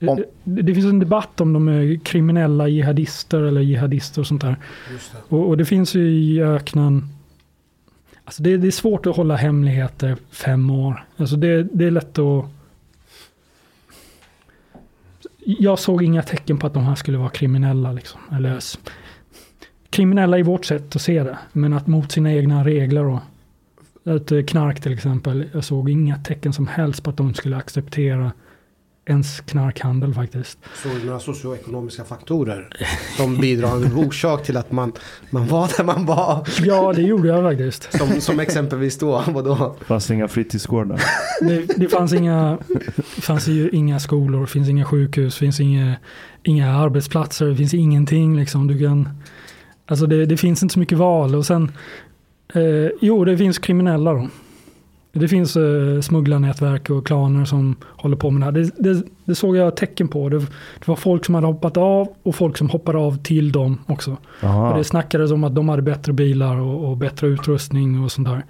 om... 0.05 0.23
det, 0.43 0.61
det, 0.61 0.73
finns 0.73 0.85
en 0.85 0.99
debatt 0.99 1.41
om 1.41 1.53
de 1.53 1.67
är 1.67 1.99
kriminella 2.03 2.67
jihadister 2.67 3.41
eller 3.41 3.61
jihadister 3.61 4.21
och 4.21 4.27
sånt 4.27 4.41
där. 4.41 4.55
Det. 4.89 5.35
Och, 5.35 5.47
och, 5.47 5.57
det 5.57 5.65
finns 5.65 5.95
ju 5.95 6.09
i 6.09 6.41
öknen, 6.41 7.07
alltså 8.23 8.43
det, 8.43 8.57
det, 8.57 8.67
är 8.67 8.71
svårt 8.71 9.05
att 9.05 9.15
hålla 9.15 9.35
hemligheter 9.35 10.17
fem 10.31 10.69
år. 10.69 11.05
Alltså 11.17 11.35
det, 11.35 11.63
det 11.63 11.85
är 11.85 11.91
lätt 11.91 12.17
att 12.17 12.56
jag 15.47 15.79
såg 15.79 16.03
inga 16.03 16.21
tecken 16.21 16.57
på 16.57 16.67
att 16.67 16.73
de 16.73 16.83
här 16.83 16.95
skulle 16.95 17.17
vara 17.17 17.29
kriminella. 17.29 17.91
Liksom. 17.91 18.21
Eller, 18.31 18.59
kriminella 19.89 20.37
i 20.37 20.43
vårt 20.43 20.65
sätt 20.65 20.95
att 20.95 21.01
se 21.01 21.23
det, 21.23 21.37
men 21.51 21.73
att 21.73 21.87
mot 21.87 22.11
sina 22.11 22.33
egna 22.33 22.65
regler. 22.65 23.05
Och, 23.05 23.19
Ett 24.05 24.49
knark 24.49 24.81
till 24.81 24.93
exempel, 24.93 25.49
jag 25.53 25.63
såg 25.63 25.89
inga 25.89 26.17
tecken 26.17 26.53
som 26.53 26.67
helst 26.67 27.03
på 27.03 27.09
att 27.09 27.17
de 27.17 27.33
skulle 27.33 27.57
acceptera 27.57 28.31
ens 29.09 29.39
knarkhandel 29.41 30.13
faktiskt. 30.13 30.59
Du 30.83 31.05
några 31.05 31.19
socioekonomiska 31.19 32.03
faktorer 32.03 32.69
som 33.17 33.37
bidragande 33.37 33.95
orsak 33.95 34.43
till 34.43 34.57
att 34.57 34.71
man, 34.71 34.91
man 35.29 35.47
var 35.47 35.77
där 35.77 35.83
man 35.83 36.05
var? 36.05 36.47
Ja, 36.61 36.93
det 36.93 37.01
gjorde 37.01 37.27
jag 37.27 37.43
faktiskt. 37.43 37.97
Som, 37.97 38.21
som 38.21 38.39
exempelvis 38.39 38.97
då, 38.97 39.23
vadå? 39.27 39.75
Fanns 39.85 40.07
det 40.07 40.13
inga 40.13 40.27
fritidsgårdar? 40.27 41.01
Det, 41.41 41.65
det 41.77 41.89
fanns 41.89 42.13
inga, 42.13 42.57
fanns 43.21 43.47
ju 43.47 43.69
inga 43.69 43.99
skolor, 43.99 44.45
finns 44.45 44.69
inga 44.69 44.85
sjukhus, 44.85 45.37
finns 45.37 45.59
inga, 45.59 45.95
inga 46.43 46.75
arbetsplatser, 46.75 47.45
det 47.45 47.55
finns 47.55 47.73
ingenting 47.73 48.37
liksom. 48.37 48.67
Du 48.67 48.79
kan, 48.79 49.09
alltså 49.85 50.05
det, 50.07 50.25
det 50.25 50.37
finns 50.37 50.63
inte 50.63 50.73
så 50.73 50.79
mycket 50.79 50.97
val 50.97 51.35
och 51.35 51.45
sen, 51.45 51.71
eh, 52.53 52.91
jo 53.01 53.25
det 53.25 53.37
finns 53.37 53.59
kriminella 53.59 54.13
då. 54.13 54.27
Det 55.11 55.27
finns 55.27 55.55
eh, 55.55 56.01
smugglarnätverk 56.01 56.89
och 56.89 57.07
klaner 57.07 57.45
som 57.45 57.75
håller 57.85 58.17
på 58.17 58.31
med 58.31 58.41
det 58.41 58.45
här. 58.45 58.51
Det, 58.51 58.93
det, 58.93 59.03
det 59.25 59.35
såg 59.35 59.57
jag 59.57 59.75
tecken 59.75 60.07
på. 60.07 60.29
Det, 60.29 60.39
det, 60.39 60.87
var 60.87 60.95
folk 60.95 61.25
som 61.25 61.35
hade 61.35 61.47
hoppat 61.47 61.77
av 61.77 62.07
och 62.23 62.35
folk 62.35 62.57
som 62.57 62.69
hoppade 62.69 62.97
av 62.97 63.17
till 63.23 63.51
dem 63.51 63.77
också. 63.85 64.17
Och 64.71 64.77
det 64.77 64.83
snackades 64.83 65.31
om 65.31 65.43
att 65.43 65.55
de 65.55 65.69
hade 65.69 65.81
bättre 65.81 66.13
bilar 66.13 66.57
och, 66.57 66.89
och 66.89 66.97
bättre 66.97 67.27
utrustning 67.27 68.03
och 68.03 68.11
sånt 68.11 68.27
där. 68.27 68.43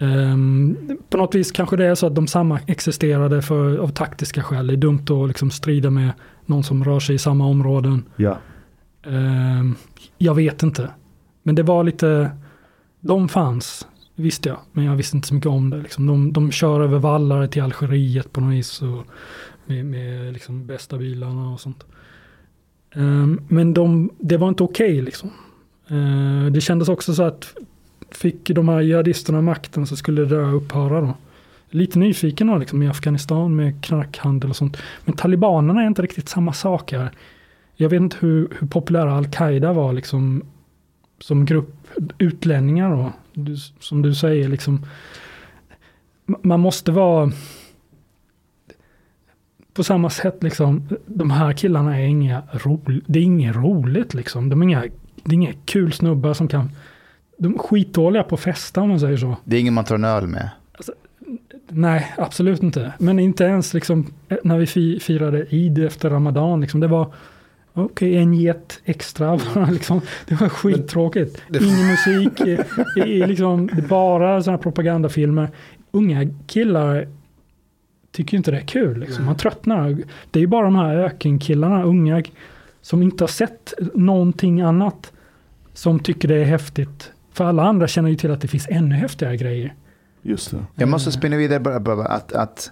Um, 0.00 0.98
på 1.10 1.16
något 1.16 1.34
vis 1.34 1.52
kanske 1.52 1.76
det 1.76 1.86
är 1.86 1.94
så 1.94 2.06
att 2.06 2.14
de 2.14 2.26
samma 2.26 2.60
existerade 2.66 3.42
för, 3.42 3.78
av 3.78 3.88
taktiska 3.88 4.42
skäl. 4.42 4.66
Det 4.66 4.74
är 4.74 4.76
dumt 4.76 5.04
att 5.10 5.28
liksom 5.28 5.50
strida 5.50 5.90
med 5.90 6.10
någon 6.46 6.62
som 6.62 6.84
rör 6.84 7.00
sig 7.00 7.14
i 7.14 7.18
samma 7.18 7.46
områden. 7.46 8.04
Ja. 8.16 8.38
Um, 9.06 9.76
jag 10.18 10.34
vet 10.34 10.62
inte. 10.62 10.90
Men 11.42 11.54
det 11.54 11.62
var 11.62 11.84
lite, 11.84 12.30
de 13.00 13.28
fanns 13.28 13.86
visste 14.20 14.48
jag, 14.48 14.58
men 14.72 14.84
jag 14.84 14.96
visste 14.96 15.16
inte 15.16 15.28
så 15.28 15.34
mycket 15.34 15.50
om 15.50 15.70
det. 15.70 15.76
Liksom. 15.76 16.06
De, 16.06 16.32
de 16.32 16.50
kör 16.50 16.80
över 16.80 16.98
vallar 16.98 17.46
till 17.46 17.62
Algeriet 17.62 18.32
på 18.32 18.40
något 18.40 18.54
vis 18.54 18.82
och 18.82 19.06
med, 19.66 19.84
med 19.84 20.32
liksom 20.32 20.66
bästa 20.66 20.98
bilarna 20.98 21.52
och 21.52 21.60
sånt. 21.60 21.84
Um, 22.94 23.40
men 23.48 23.74
de, 23.74 24.10
det 24.18 24.36
var 24.36 24.48
inte 24.48 24.62
okej 24.62 24.92
okay, 24.92 25.02
liksom. 25.02 25.30
Uh, 25.90 26.46
det 26.46 26.60
kändes 26.60 26.88
också 26.88 27.14
så 27.14 27.22
att 27.22 27.54
fick 28.10 28.50
de 28.50 28.68
här 28.68 28.80
jihadisterna 28.80 29.42
makten 29.42 29.86
så 29.86 29.96
skulle 29.96 30.24
det 30.24 30.36
upphöra 30.36 31.00
då. 31.00 31.14
lite 31.70 31.98
nyfiken 31.98 32.46
då, 32.46 32.58
liksom, 32.58 32.82
i 32.82 32.88
Afghanistan 32.88 33.56
med 33.56 33.84
knarkhandel 33.84 34.50
och 34.50 34.56
sånt. 34.56 34.76
Men 35.04 35.16
talibanerna 35.16 35.82
är 35.82 35.86
inte 35.86 36.02
riktigt 36.02 36.28
samma 36.28 36.52
sak 36.52 36.92
här. 36.92 37.10
Jag 37.76 37.88
vet 37.88 38.00
inte 38.00 38.16
hur, 38.20 38.48
hur 38.58 38.66
populära 38.66 39.14
al-Qaida 39.14 39.72
var 39.72 39.92
liksom, 39.92 40.42
som 41.18 41.44
grupp 41.44 41.86
utlänningar. 42.18 42.90
Då. 42.90 43.12
Du, 43.44 43.56
som 43.80 44.02
du 44.02 44.14
säger, 44.14 44.48
liksom, 44.48 44.86
man 46.26 46.60
måste 46.60 46.92
vara 46.92 47.32
på 49.72 49.84
samma 49.84 50.10
sätt, 50.10 50.42
liksom, 50.42 50.88
de 51.06 51.30
här 51.30 51.52
killarna 51.52 52.00
är 52.00 52.06
inga 52.06 52.42
ro, 52.52 52.80
det 53.06 53.18
är 53.18 53.22
inget 53.22 53.56
roligt. 53.56 54.14
Liksom. 54.14 54.48
De 54.48 54.62
är 54.62 54.66
inga, 54.66 54.80
det 55.24 55.30
är 55.30 55.34
inga 55.34 55.52
kul 55.64 55.92
snubbar 55.92 56.34
som 56.34 56.48
kan... 56.48 56.70
De 57.38 57.54
är 57.54 57.58
skitdåliga 57.58 58.22
på 58.22 58.34
att 58.34 58.40
festa 58.40 58.80
om 58.80 58.88
man 58.88 59.00
säger 59.00 59.16
så. 59.16 59.36
Det 59.44 59.56
är 59.56 59.60
ingen 59.60 59.74
man 59.74 59.84
tar 59.84 59.94
en 59.94 60.04
öl 60.04 60.26
med. 60.26 60.50
Nej, 61.68 62.14
absolut 62.16 62.62
inte. 62.62 62.92
Men 62.98 63.18
inte 63.18 63.44
ens 63.44 63.74
liksom, 63.74 64.06
när 64.42 64.58
vi 64.58 64.66
fi, 64.66 65.00
firade 65.00 65.46
Eid 65.50 65.78
efter 65.78 66.10
Ramadan. 66.10 66.60
Liksom, 66.60 66.80
det 66.80 66.88
var 66.88 67.12
okej, 67.74 67.84
okay, 67.84 68.16
en 68.16 68.34
get 68.34 68.80
extra. 68.84 69.40
liksom, 69.70 70.00
det 70.26 70.40
var 70.40 70.48
skittråkigt. 70.48 71.42
Det, 71.48 71.58
Ingen 71.58 71.86
musik, 71.86 72.40
i, 72.40 72.58
i, 73.00 73.26
liksom, 73.26 73.66
det 73.66 73.82
bara 73.82 74.42
sådana 74.42 74.58
propagandafilmer. 74.58 75.48
Unga 75.90 76.26
killar 76.46 77.08
tycker 78.12 78.36
inte 78.36 78.50
det 78.50 78.56
är 78.56 78.66
kul. 78.66 79.00
Liksom. 79.00 79.24
Man 79.24 79.36
tröttnar. 79.36 79.98
Det 80.30 80.38
är 80.38 80.40
ju 80.40 80.46
bara 80.46 80.64
de 80.64 80.76
här 80.76 80.96
ökenkillarna, 80.96 81.82
unga, 81.82 82.22
som 82.80 83.02
inte 83.02 83.24
har 83.24 83.28
sett 83.28 83.74
någonting 83.94 84.60
annat 84.60 85.12
som 85.74 86.00
tycker 86.00 86.28
det 86.28 86.34
är 86.34 86.44
häftigt. 86.44 87.12
För 87.32 87.44
alla 87.44 87.62
andra 87.62 87.86
känner 87.86 88.08
ju 88.08 88.16
till 88.16 88.30
att 88.30 88.40
det 88.40 88.48
finns 88.48 88.66
ännu 88.70 88.94
häftigare 88.94 89.36
grejer. 89.36 89.74
Just 90.22 90.50
det. 90.50 90.64
Jag 90.74 90.88
måste 90.88 91.12
spinna 91.12 91.36
vidare 91.36 91.60
bara, 91.60 91.80
bara 91.80 92.06
att, 92.06 92.32
att 92.32 92.70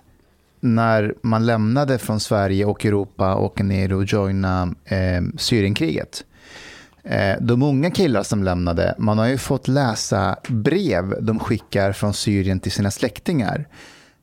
när 0.60 1.14
man 1.22 1.46
lämnade 1.46 1.98
från 1.98 2.20
Sverige 2.20 2.64
och 2.64 2.86
Europa 2.86 3.34
och 3.34 3.44
åker 3.44 3.64
ner 3.64 3.92
och 3.92 4.04
joina 4.04 4.74
eh, 4.84 5.22
Syrienkriget. 5.36 6.24
Eh, 7.04 7.36
de 7.40 7.62
unga 7.62 7.90
killar 7.90 8.22
som 8.22 8.44
lämnade, 8.44 8.94
man 8.98 9.18
har 9.18 9.26
ju 9.26 9.38
fått 9.38 9.68
läsa 9.68 10.36
brev 10.48 11.14
de 11.20 11.38
skickar 11.38 11.92
från 11.92 12.14
Syrien 12.14 12.60
till 12.60 12.72
sina 12.72 12.90
släktingar. 12.90 13.68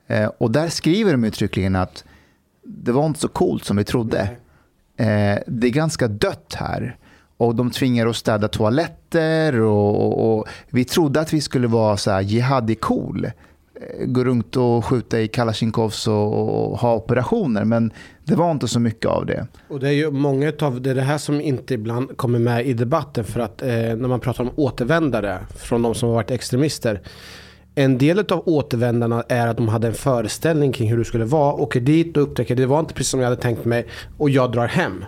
Eh, 0.08 0.32
och 0.38 0.52
där 0.52 0.70
skriver 0.70 1.12
de 1.12 1.24
uttryckligen 1.24 1.76
att 1.76 2.04
det 2.64 2.92
var 2.92 3.06
inte 3.06 3.20
så 3.20 3.28
coolt 3.28 3.66
som 3.66 3.78
vi 3.78 3.84
trodde. 3.84 4.22
Eh, 4.98 5.40
det 5.48 5.68
är 5.68 5.72
ganska 5.72 6.08
dött 6.08 6.56
här. 6.60 6.98
Och 7.38 7.56
de 7.56 7.72
tvingar 7.72 8.06
oss 8.06 8.18
städa 8.18 8.48
toaletter 8.48 9.60
och, 9.60 10.06
och, 10.06 10.38
och, 10.38 10.48
vi 10.70 10.86
trodde 10.86 11.20
att 11.20 11.34
vi 11.34 11.42
skulle 11.42 11.68
vara 11.68 11.98
så 11.98 12.12
här 12.12 12.22
jihadi-cool. 12.22 13.32
Eh, 13.82 14.06
gå 14.06 14.24
runt 14.24 14.56
och 14.56 14.86
skjuta 14.86 15.22
i 15.22 15.28
kalasjnikovs 15.28 16.08
och, 16.08 16.72
och, 16.72 16.78
ha 16.80 16.96
operationer. 16.96 17.66
Men 17.66 17.94
det 18.24 18.36
var 18.36 18.52
inte 18.52 18.68
så 18.68 18.80
mycket 18.80 19.06
av 19.06 19.26
det. 19.26 19.48
Och 19.68 19.80
det 19.80 19.88
är 19.88 19.94
ju 19.94 20.12
många 20.12 20.54
av 20.62 20.82
det, 20.82 20.90
är 20.90 20.96
det 20.96 21.02
här 21.02 21.18
som 21.18 21.42
inte 21.42 21.74
ibland 21.74 22.18
kommer 22.18 22.40
med 22.40 22.66
i 22.68 22.74
debatten. 22.74 23.24
För 23.24 23.40
att 23.40 23.62
eh, 23.62 23.70
när 23.70 24.08
man 24.08 24.20
pratar 24.20 24.44
om 24.44 24.52
återvändare 24.56 25.40
från 25.56 25.82
de 25.82 25.96
som 25.96 26.10
har 26.10 26.16
varit 26.16 26.32
extremister. 26.32 27.02
En 27.78 27.98
del 27.98 28.20
av 28.20 28.44
återvändarna 28.46 29.24
är 29.30 29.48
att 29.48 29.58
de 29.58 29.68
hade 29.68 29.88
en 29.88 29.94
föreställning 29.94 30.72
kring 30.72 30.90
hur 30.90 30.98
det 30.98 31.06
skulle 31.06 31.26
vara. 31.26 31.54
Åker 31.54 31.80
dit 31.80 32.18
och 32.18 32.24
upptäcker 32.24 32.56
det 32.56 32.66
var 32.66 32.80
inte 32.80 32.94
precis 32.94 33.12
som 33.12 33.20
jag 33.20 33.30
hade 33.30 33.42
tänkt 33.42 33.66
mig 33.66 33.88
och 34.18 34.30
jag 34.30 34.52
drar 34.52 34.68
hem 34.68 35.06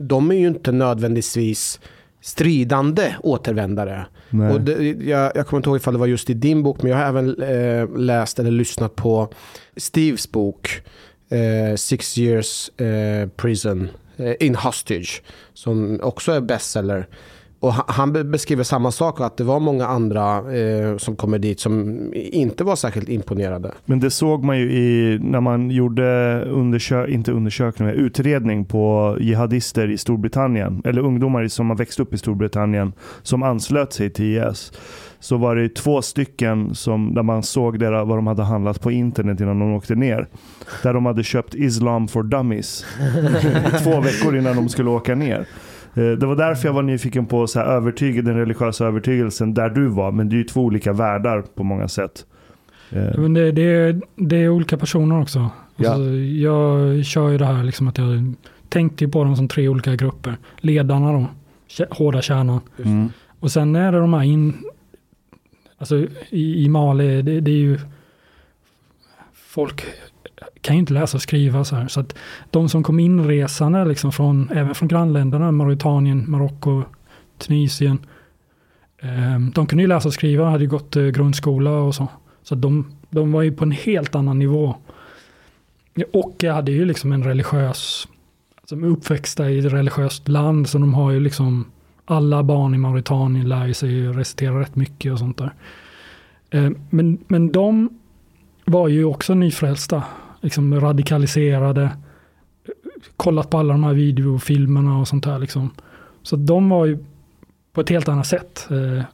de 0.00 0.30
är 0.30 0.34
ju 0.34 0.46
inte 0.46 0.72
nödvändigtvis 0.72 1.80
stridande 2.20 3.14
återvändare. 3.22 4.06
Och 4.52 4.60
det, 4.60 4.96
jag, 5.02 5.32
jag 5.34 5.46
kommer 5.46 5.58
inte 5.58 5.70
ihåg 5.70 5.76
ifall 5.76 5.94
det 5.94 6.00
var 6.00 6.06
just 6.06 6.30
i 6.30 6.34
din 6.34 6.62
bok, 6.62 6.82
men 6.82 6.90
jag 6.90 6.98
har 6.98 7.04
även 7.04 7.42
eh, 7.42 7.98
läst 7.98 8.38
eller 8.38 8.50
lyssnat 8.50 8.96
på 8.96 9.32
Steves 9.76 10.32
bok 10.32 10.82
eh, 11.30 11.76
Six 11.76 12.18
years 12.18 12.80
eh, 12.80 13.28
prison 13.28 13.88
eh, 14.16 14.34
in 14.40 14.54
hostage, 14.54 15.22
som 15.54 16.00
också 16.02 16.32
är 16.32 16.40
bestseller. 16.40 17.06
Och 17.60 17.72
han 17.72 18.30
beskriver 18.30 18.64
samma 18.64 18.90
sak, 18.90 19.20
att 19.20 19.36
det 19.36 19.44
var 19.44 19.60
många 19.60 19.86
andra 19.86 20.54
eh, 20.54 20.96
som 20.96 21.16
kommer 21.16 21.38
dit 21.38 21.60
som 21.60 22.00
inte 22.14 22.64
var 22.64 22.76
särskilt 22.76 23.08
imponerade. 23.08 23.72
Men 23.84 24.00
det 24.00 24.10
såg 24.10 24.44
man 24.44 24.58
ju 24.58 24.72
i, 24.72 25.18
när 25.22 25.40
man 25.40 25.70
gjorde 25.70 26.40
undersök, 26.44 27.08
inte 27.08 27.32
undersökning, 27.32 27.88
utredning 27.88 28.64
på 28.64 29.16
jihadister 29.20 29.90
i 29.90 29.98
Storbritannien, 29.98 30.82
eller 30.84 31.02
ungdomar 31.02 31.48
som 31.48 31.70
har 31.70 31.76
växt 31.76 32.00
upp 32.00 32.14
i 32.14 32.18
Storbritannien, 32.18 32.92
som 33.22 33.42
anslöt 33.42 33.92
sig 33.92 34.10
till 34.10 34.38
IS 34.38 34.72
så 35.20 35.36
var 35.36 35.56
det 35.56 35.74
två 35.74 36.02
stycken 36.02 36.74
som, 36.74 37.14
där 37.14 37.22
man 37.22 37.42
såg 37.42 37.78
deras, 37.78 38.08
vad 38.08 38.18
de 38.18 38.26
hade 38.26 38.42
handlat 38.42 38.80
på 38.80 38.90
internet 38.90 39.40
innan 39.40 39.58
de 39.58 39.74
åkte 39.74 39.94
ner. 39.94 40.28
Där 40.82 40.94
de 40.94 41.06
hade 41.06 41.22
köpt 41.22 41.54
Islam 41.54 42.08
for 42.08 42.22
Dummies 42.22 42.84
två 43.82 44.00
veckor 44.00 44.36
innan 44.36 44.56
de 44.56 44.68
skulle 44.68 44.90
åka 44.90 45.14
ner. 45.14 45.46
Eh, 45.94 46.10
det 46.10 46.26
var 46.26 46.36
därför 46.36 46.68
jag 46.68 46.72
var 46.72 46.82
nyfiken 46.82 47.26
på 47.26 47.46
så 47.46 47.58
här 47.58 47.66
övertyg, 47.66 48.24
den 48.24 48.34
religiösa 48.34 48.86
övertygelsen 48.86 49.54
där 49.54 49.68
du 49.68 49.88
var. 49.88 50.12
Men 50.12 50.28
det 50.28 50.34
är 50.34 50.38
ju 50.38 50.44
två 50.44 50.60
olika 50.60 50.92
världar 50.92 51.42
på 51.54 51.64
många 51.64 51.88
sätt. 51.88 52.26
Eh. 52.90 53.18
Men 53.18 53.34
det, 53.34 53.52
det, 53.52 53.62
är, 53.62 54.00
det 54.16 54.36
är 54.36 54.48
olika 54.48 54.76
personer 54.76 55.20
också. 55.20 55.50
Ja. 55.76 55.90
Alltså, 55.90 56.10
jag 56.14 57.04
kör 57.04 57.28
ju 57.28 57.38
det 57.38 57.46
här 57.46 57.64
liksom 57.64 57.88
att 57.88 57.98
jag 57.98 58.34
tänkte 58.68 59.08
på 59.08 59.24
dem 59.24 59.36
som 59.36 59.48
tre 59.48 59.68
olika 59.68 59.96
grupper. 59.96 60.36
Ledarna 60.60 61.12
då, 61.12 61.26
hårda 61.90 62.22
kärnan. 62.22 62.60
Mm. 62.84 63.08
Och 63.40 63.52
sen 63.52 63.76
är 63.76 63.92
det 63.92 63.98
de 63.98 64.14
här 64.14 64.22
in... 64.22 64.54
Alltså 65.78 66.06
i, 66.30 66.64
i 66.64 66.68
Mali, 66.68 67.22
det, 67.22 67.40
det 67.40 67.50
är 67.50 67.54
ju 67.54 67.78
folk 69.34 69.84
kan 70.60 70.76
ju 70.76 70.80
inte 70.80 70.92
läsa 70.92 71.16
och 71.16 71.22
skriva 71.22 71.64
så 71.64 71.76
här. 71.76 71.88
Så 71.88 72.00
att 72.00 72.14
de 72.50 72.68
som 72.68 72.82
kom 72.82 73.00
inresande, 73.00 73.84
liksom 73.84 74.12
från, 74.12 74.50
även 74.50 74.74
från 74.74 74.88
grannländerna, 74.88 75.52
Mauritanien, 75.52 76.30
Marocko, 76.30 76.82
Tunisien, 77.38 77.98
eh, 78.98 79.38
de 79.54 79.66
kunde 79.66 79.82
ju 79.82 79.88
läsa 79.88 80.08
och 80.08 80.14
skriva, 80.14 80.50
hade 80.50 80.64
ju 80.64 80.70
gått 80.70 80.96
eh, 80.96 81.04
grundskola 81.04 81.70
och 81.70 81.94
så. 81.94 82.08
Så 82.42 82.54
de, 82.54 82.92
de 83.10 83.32
var 83.32 83.42
ju 83.42 83.52
på 83.52 83.64
en 83.64 83.72
helt 83.72 84.14
annan 84.14 84.38
nivå. 84.38 84.74
Och 86.12 86.34
jag 86.38 86.54
hade 86.54 86.72
ju 86.72 86.84
liksom 86.84 87.12
en 87.12 87.24
religiös, 87.24 88.08
alltså 88.60 88.76
uppväxta 88.76 89.50
i 89.50 89.58
ett 89.58 89.72
religiöst 89.72 90.28
land, 90.28 90.68
så 90.68 90.78
de 90.78 90.94
har 90.94 91.10
ju 91.10 91.20
liksom, 91.20 91.64
alla 92.04 92.42
barn 92.42 92.74
i 92.74 92.78
Mauritanien 92.78 93.48
lär 93.48 93.66
ju 93.66 93.74
sig 93.74 94.06
recitera 94.06 94.60
rätt 94.60 94.76
mycket 94.76 95.12
och 95.12 95.18
sånt 95.18 95.38
där. 95.38 95.54
Eh, 96.50 96.70
men, 96.90 97.18
men 97.28 97.52
de 97.52 97.88
var 98.64 98.88
ju 98.88 99.04
också 99.04 99.34
nyfrälsta 99.34 100.02
liksom 100.40 100.80
radikaliserade, 100.80 101.90
kollat 103.16 103.50
på 103.50 103.58
alla 103.58 103.72
de 103.72 103.84
här 103.84 103.92
videofilmerna 103.92 104.98
och 104.98 105.08
sånt 105.08 105.26
här. 105.26 105.38
Liksom. 105.38 105.70
Så 106.22 106.36
de 106.36 106.68
var 106.68 106.86
ju 106.86 106.98
på 107.72 107.80
ett 107.80 107.88
helt 107.88 108.08
annat 108.08 108.26
sätt. 108.26 108.68
Eh, 108.70 109.04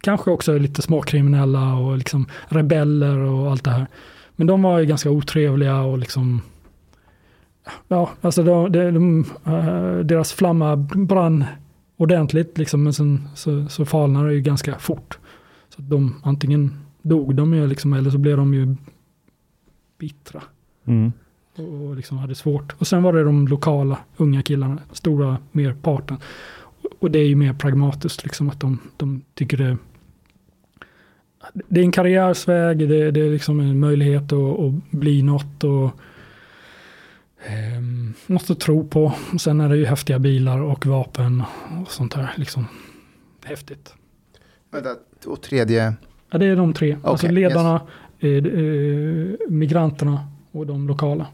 kanske 0.00 0.30
också 0.30 0.58
lite 0.58 0.82
småkriminella 0.82 1.74
och 1.74 1.98
liksom 1.98 2.26
rebeller 2.48 3.18
och 3.18 3.50
allt 3.50 3.64
det 3.64 3.70
här. 3.70 3.86
Men 4.36 4.46
de 4.46 4.62
var 4.62 4.78
ju 4.78 4.86
ganska 4.86 5.10
otrevliga 5.10 5.80
och 5.80 5.98
liksom 5.98 6.42
Ja, 7.88 8.10
alltså 8.20 8.42
de, 8.42 8.72
de, 8.72 8.90
de, 8.90 9.24
eh, 9.44 9.98
deras 9.98 10.32
flamma 10.32 10.76
brann 10.76 11.44
ordentligt 11.96 12.58
liksom, 12.58 12.82
men 12.82 12.92
sen 12.92 13.28
så, 13.34 13.68
så 13.68 13.84
falnade 13.84 14.28
det 14.28 14.34
ju 14.34 14.40
ganska 14.40 14.78
fort. 14.78 15.18
Så 15.68 15.82
de, 15.82 16.20
antingen 16.24 16.78
dog 17.02 17.34
de 17.34 17.54
ju 17.54 17.66
liksom, 17.66 17.92
eller 17.92 18.10
så 18.10 18.18
blev 18.18 18.36
de 18.36 18.54
ju 18.54 18.76
bittra. 19.98 20.42
Mm. 20.84 21.12
Och 21.56 21.96
liksom 21.96 22.18
hade 22.18 22.34
svårt. 22.34 22.74
Och 22.78 22.86
sen 22.86 23.02
var 23.02 23.12
det 23.12 23.24
de 23.24 23.48
lokala 23.48 23.98
unga 24.16 24.42
killarna, 24.42 24.78
stora 24.92 25.38
merparten. 25.52 26.16
Och 26.98 27.10
det 27.10 27.18
är 27.18 27.26
ju 27.26 27.36
mer 27.36 27.52
pragmatiskt, 27.52 28.24
liksom 28.24 28.50
att 28.50 28.60
de, 28.60 28.78
de 28.96 29.22
tycker 29.34 29.56
det 29.56 29.76
det 31.52 31.80
är 31.80 31.84
en 31.84 31.92
karriärsväg, 31.92 32.78
det, 32.78 33.10
det 33.10 33.20
är 33.20 33.30
liksom 33.30 33.60
en 33.60 33.80
möjlighet 33.80 34.32
att, 34.32 34.58
att 34.60 34.90
bli 34.90 35.22
något 35.22 35.64
och 35.64 35.90
eh, 37.46 37.82
något 38.26 38.50
att 38.50 38.60
tro 38.60 38.88
på. 38.88 39.12
Och 39.32 39.40
sen 39.40 39.60
är 39.60 39.68
det 39.68 39.76
ju 39.76 39.86
häftiga 39.86 40.18
bilar 40.18 40.60
och 40.60 40.86
vapen 40.86 41.42
och 41.80 41.90
sånt 41.90 42.14
där. 42.14 42.32
Liksom 42.36 42.66
häftigt. 43.44 43.94
Och 45.26 45.42
tredje? 45.42 45.94
Ja, 46.30 46.38
det 46.38 46.46
är 46.46 46.56
de 46.56 46.72
tre. 46.72 46.96
Okay, 46.96 47.10
alltså 47.10 47.28
ledarna, 47.28 47.80
yes. 48.20 48.44
eh, 48.44 48.60
eh, 48.60 49.34
migranterna 49.48 50.28
och 50.54 50.66
de 50.66 50.88
lokala. 50.88 51.26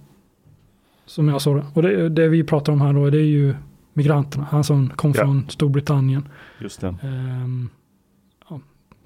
Som 1.06 1.28
jag 1.28 1.42
såg 1.42 1.56
det. 1.56 1.64
Och 1.74 1.82
det, 1.82 2.08
det, 2.08 2.28
vi 2.28 2.44
pratar 2.44 2.72
om 2.72 2.80
här 2.80 2.92
då, 2.92 3.10
det 3.10 3.18
är 3.18 3.22
ju 3.22 3.54
migranterna. 3.92 4.46
Han 4.50 4.64
som 4.64 4.88
kom 4.88 5.12
ja. 5.16 5.24
från 5.24 5.46
Storbritannien. 5.48 6.28
Just 6.60 6.80
det. 6.80 6.94
Ehm, 7.02 7.68
ja, 8.48 8.60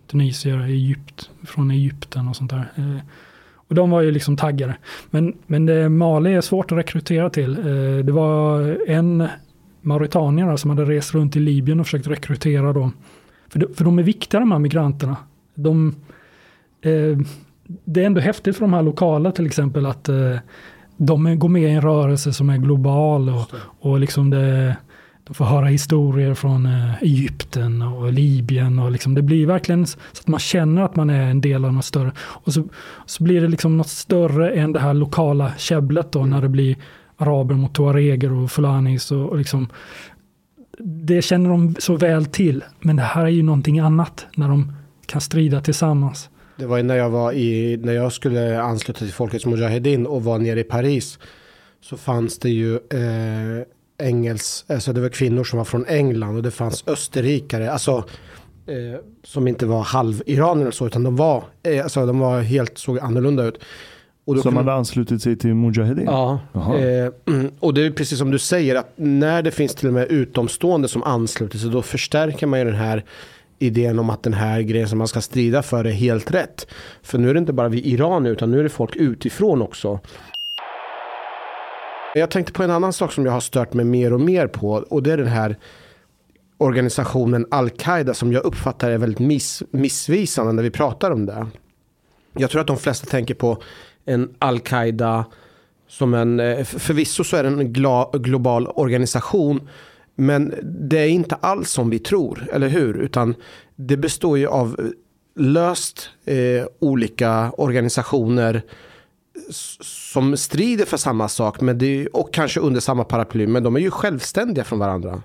Tunisier, 0.07 0.61
Egypt, 0.61 1.31
från 1.43 1.71
Egypten 1.71 2.29
och 2.29 2.37
sånt 2.37 2.51
där. 2.51 2.73
Ehm, 2.77 2.99
och 3.69 3.75
de 3.75 3.91
var 3.91 4.01
ju 4.01 4.11
liksom 4.11 4.37
taggade. 4.37 4.77
Men, 5.11 5.35
men 5.47 5.67
det, 5.67 5.89
Mali 5.89 6.35
är 6.35 6.41
svårt 6.41 6.73
att 6.73 6.79
rekrytera 6.79 7.31
till. 7.31 7.59
Ehm, 7.59 8.07
det 8.07 8.13
var 8.13 8.61
en 8.87 9.29
mauritanier 9.81 10.57
som 10.57 10.71
hade 10.71 10.85
rest 10.85 11.15
runt 11.15 11.37
i 11.37 11.41
Libyen 11.41 11.81
och 11.81 11.87
försökt 11.87 12.07
rekrytera 12.07 12.73
dem. 12.73 12.93
För 13.49 13.59
de, 13.59 13.75
för 13.75 13.85
de 13.85 13.99
är 13.99 14.03
viktiga 14.03 14.41
de 14.41 14.53
här 14.53 14.59
migranterna. 14.59 15.17
De, 15.55 15.95
eh, 16.81 17.19
det 17.67 18.03
är 18.03 18.07
ändå 18.07 18.21
häftigt 18.21 18.57
för 18.57 18.61
de 18.61 18.73
här 18.73 18.83
lokala 18.83 19.33
till 19.33 19.47
exempel 19.47 19.87
att 19.87 20.09
eh, 20.09 20.37
de 20.97 21.39
går 21.39 21.49
med 21.49 21.63
i 21.63 21.71
en 21.71 21.83
rörelse 21.83 22.33
som 22.33 22.51
är 22.51 22.57
global 22.57 23.29
och, 23.29 23.51
och 23.81 24.01
liksom 24.01 24.31
det, 24.31 24.77
de 25.25 25.35
får 25.35 25.45
höra 25.45 25.67
historier 25.67 26.35
från 26.35 26.67
eh, 26.67 27.03
Egypten 27.03 27.83
och 27.83 28.13
Libyen 28.13 28.79
och 28.79 28.91
liksom 28.91 29.15
det 29.15 29.23
blir 29.23 29.47
verkligen 29.47 29.87
så 29.87 29.99
att 30.21 30.27
man 30.27 30.41
känner 30.41 30.83
att 30.83 30.97
man 30.97 31.11
är 31.11 31.31
en 31.31 31.41
del 31.41 31.65
av 31.65 31.73
något 31.73 31.85
större. 31.85 32.13
Och 32.19 32.53
så, 32.53 32.65
så 33.07 33.25
blir 33.25 33.41
det 33.41 33.49
liksom 33.49 33.77
något 33.77 33.89
större 33.89 34.51
än 34.51 34.73
det 34.73 34.81
här 34.81 34.95
lokala 34.95 35.53
käbblet 35.59 36.13
då 36.13 36.25
när 36.25 36.43
det 36.43 36.49
blir 36.49 36.77
araber 37.17 37.55
mot 37.55 37.75
tuareger 37.75 38.33
och 38.33 38.51
fulanis 38.51 39.13
och, 39.13 39.29
och 39.29 39.39
liksom 39.39 39.69
det 40.79 41.23
känner 41.23 41.51
de 41.51 41.75
så 41.79 41.97
väl 41.97 42.27
till. 42.27 42.65
Men 42.81 42.97
det 42.97 43.03
här 43.03 43.25
är 43.25 43.29
ju 43.29 43.43
någonting 43.43 43.79
annat 43.79 44.27
när 44.37 44.49
de 44.49 44.73
kan 45.07 45.21
strida 45.21 45.61
tillsammans. 45.61 46.31
Det 46.57 46.67
var 46.67 46.77
ju 46.77 46.83
när 46.83 46.97
jag 46.97 47.11
var 47.11 47.33
i, 47.33 47.77
när 47.83 47.93
jag 47.93 48.13
skulle 48.13 48.61
ansluta 48.63 48.99
till 48.99 49.13
Folkets 49.13 49.47
Mujahedin 49.47 50.07
och 50.07 50.25
var 50.25 50.39
nere 50.39 50.61
i 50.61 50.65
Paris. 50.65 51.19
Så 51.81 51.97
fanns 51.97 52.39
det 52.39 52.51
ju 52.51 52.75
eh, 52.75 53.67
engels, 53.99 54.65
alltså 54.69 54.93
det 54.93 55.01
var 55.01 55.09
kvinnor 55.09 55.45
som 55.45 55.57
var 55.57 55.65
från 55.65 55.87
England 55.87 56.37
och 56.37 56.43
det 56.43 56.51
fanns 56.51 56.85
österrikare, 56.87 57.73
alltså 57.73 58.05
eh, 58.67 59.01
som 59.25 59.49
inte 59.49 59.67
var 59.67 59.83
halv-iranier 59.83 60.63
eller 60.63 60.71
så, 60.71 60.87
utan 60.87 61.03
de 61.03 61.17
var, 61.17 61.45
eh, 61.63 61.83
alltså 61.83 62.07
de 62.07 62.19
var 62.19 62.41
helt, 62.41 62.79
såg 62.79 62.99
annorlunda 62.99 63.45
ut. 63.45 63.59
Och 64.27 64.35
då 64.35 64.43
Som 64.43 64.57
hade 64.57 64.73
anslutit 64.73 65.23
sig 65.23 65.37
till 65.37 65.55
Mujahedin? 65.55 66.05
Ja, 66.07 66.41
eh, 66.55 67.13
och 67.61 67.75
det 67.75 67.87
är 67.87 67.91
precis 67.91 68.19
som 68.19 68.31
du 68.31 68.39
säger 68.39 68.77
att 68.77 68.93
när 68.97 69.43
det 69.43 69.51
finns 69.51 69.75
till 69.75 69.89
och 69.89 69.95
med 69.95 70.11
utomstående 70.11 70.89
som 70.89 71.03
ansluter 71.03 71.59
sig 71.59 71.71
då 71.71 71.83
förstärker 71.83 72.47
man 72.47 72.59
ju 72.59 72.65
den 72.65 72.75
här 72.75 73.05
idén 73.59 73.99
om 73.99 74.11
att 74.11 74.23
den 74.23 74.35
här 74.35 74.61
grejen 74.61 74.89
som 74.89 74.99
man 74.99 75.09
ska 75.09 75.21
strida 75.21 75.63
för 75.63 75.85
är 75.85 75.93
helt 75.93 76.31
rätt. 76.31 76.67
För 77.03 77.19
nu 77.19 77.31
är 77.31 77.35
det 77.35 77.39
inte 77.39 77.53
bara 77.53 77.69
vi 77.69 77.93
Iran 77.93 78.27
utan 78.27 78.51
nu 78.51 78.59
är 78.59 78.63
det 78.63 78.69
folk 78.69 78.97
utifrån 78.97 79.63
också. 79.63 80.01
Jag 82.15 82.31
tänkte 82.31 82.53
på 82.53 82.63
en 82.63 82.71
annan 82.71 82.93
sak 82.93 83.13
som 83.13 83.27
jag 83.27 83.33
har 83.33 83.41
stört 83.41 83.73
mig 83.73 83.85
mer 83.85 84.13
och 84.13 84.21
mer 84.21 84.47
på 84.47 84.71
och 84.71 85.03
det 85.03 85.13
är 85.13 85.17
den 85.17 85.27
här 85.27 85.59
organisationen 86.59 87.47
Al-Qaida 87.51 88.15
som 88.15 88.33
jag 88.33 88.45
uppfattar 88.45 88.91
är 88.91 88.99
väldigt 88.99 89.19
miss, 89.19 89.63
missvisande 89.71 90.53
när 90.53 90.63
vi 90.63 90.71
pratar 90.71 91.11
om 91.11 91.27
det. 91.27 91.47
Jag 92.33 92.51
tror 92.51 92.61
att 92.61 92.67
de 92.67 92.77
flesta 92.77 93.07
tänker 93.07 93.35
på 93.35 93.63
en 94.05 94.35
Al-Qaida 94.39 95.25
som 95.89 96.15
en, 96.15 96.41
eh, 96.41 96.65
förvisso 96.65 97.25
så 97.25 97.37
är 97.37 97.43
det 97.43 97.49
en 97.49 97.73
global 98.23 98.67
organisation, 98.67 99.69
men 100.15 100.55
det 100.63 100.99
är 100.99 101.09
inte 101.09 101.35
alls 101.35 101.71
som 101.71 101.91
vi 101.91 101.99
tror, 101.99 102.49
eller 102.53 102.69
hur? 102.69 102.97
Utan 102.97 103.35
det 103.77 103.97
består 103.97 104.39
ju 104.39 104.47
av 104.47 104.93
löst 105.37 106.11
eh, 106.25 106.67
olika 106.79 107.51
organisationer 107.51 108.63
som 109.51 110.37
strider 110.37 110.85
för 110.85 110.97
samma 110.97 111.29
sak 111.29 111.61
men 111.61 111.79
det 111.79 111.87
är, 111.87 112.17
och 112.17 112.35
kanske 112.35 112.61
under 112.61 112.81
samma 112.81 113.05
paraply, 113.05 113.47
men 113.47 113.63
de 113.63 113.77
är 113.77 113.81
ju 113.81 113.91
självständiga 113.91 114.65
från 114.65 114.79
varandra. 114.79 115.23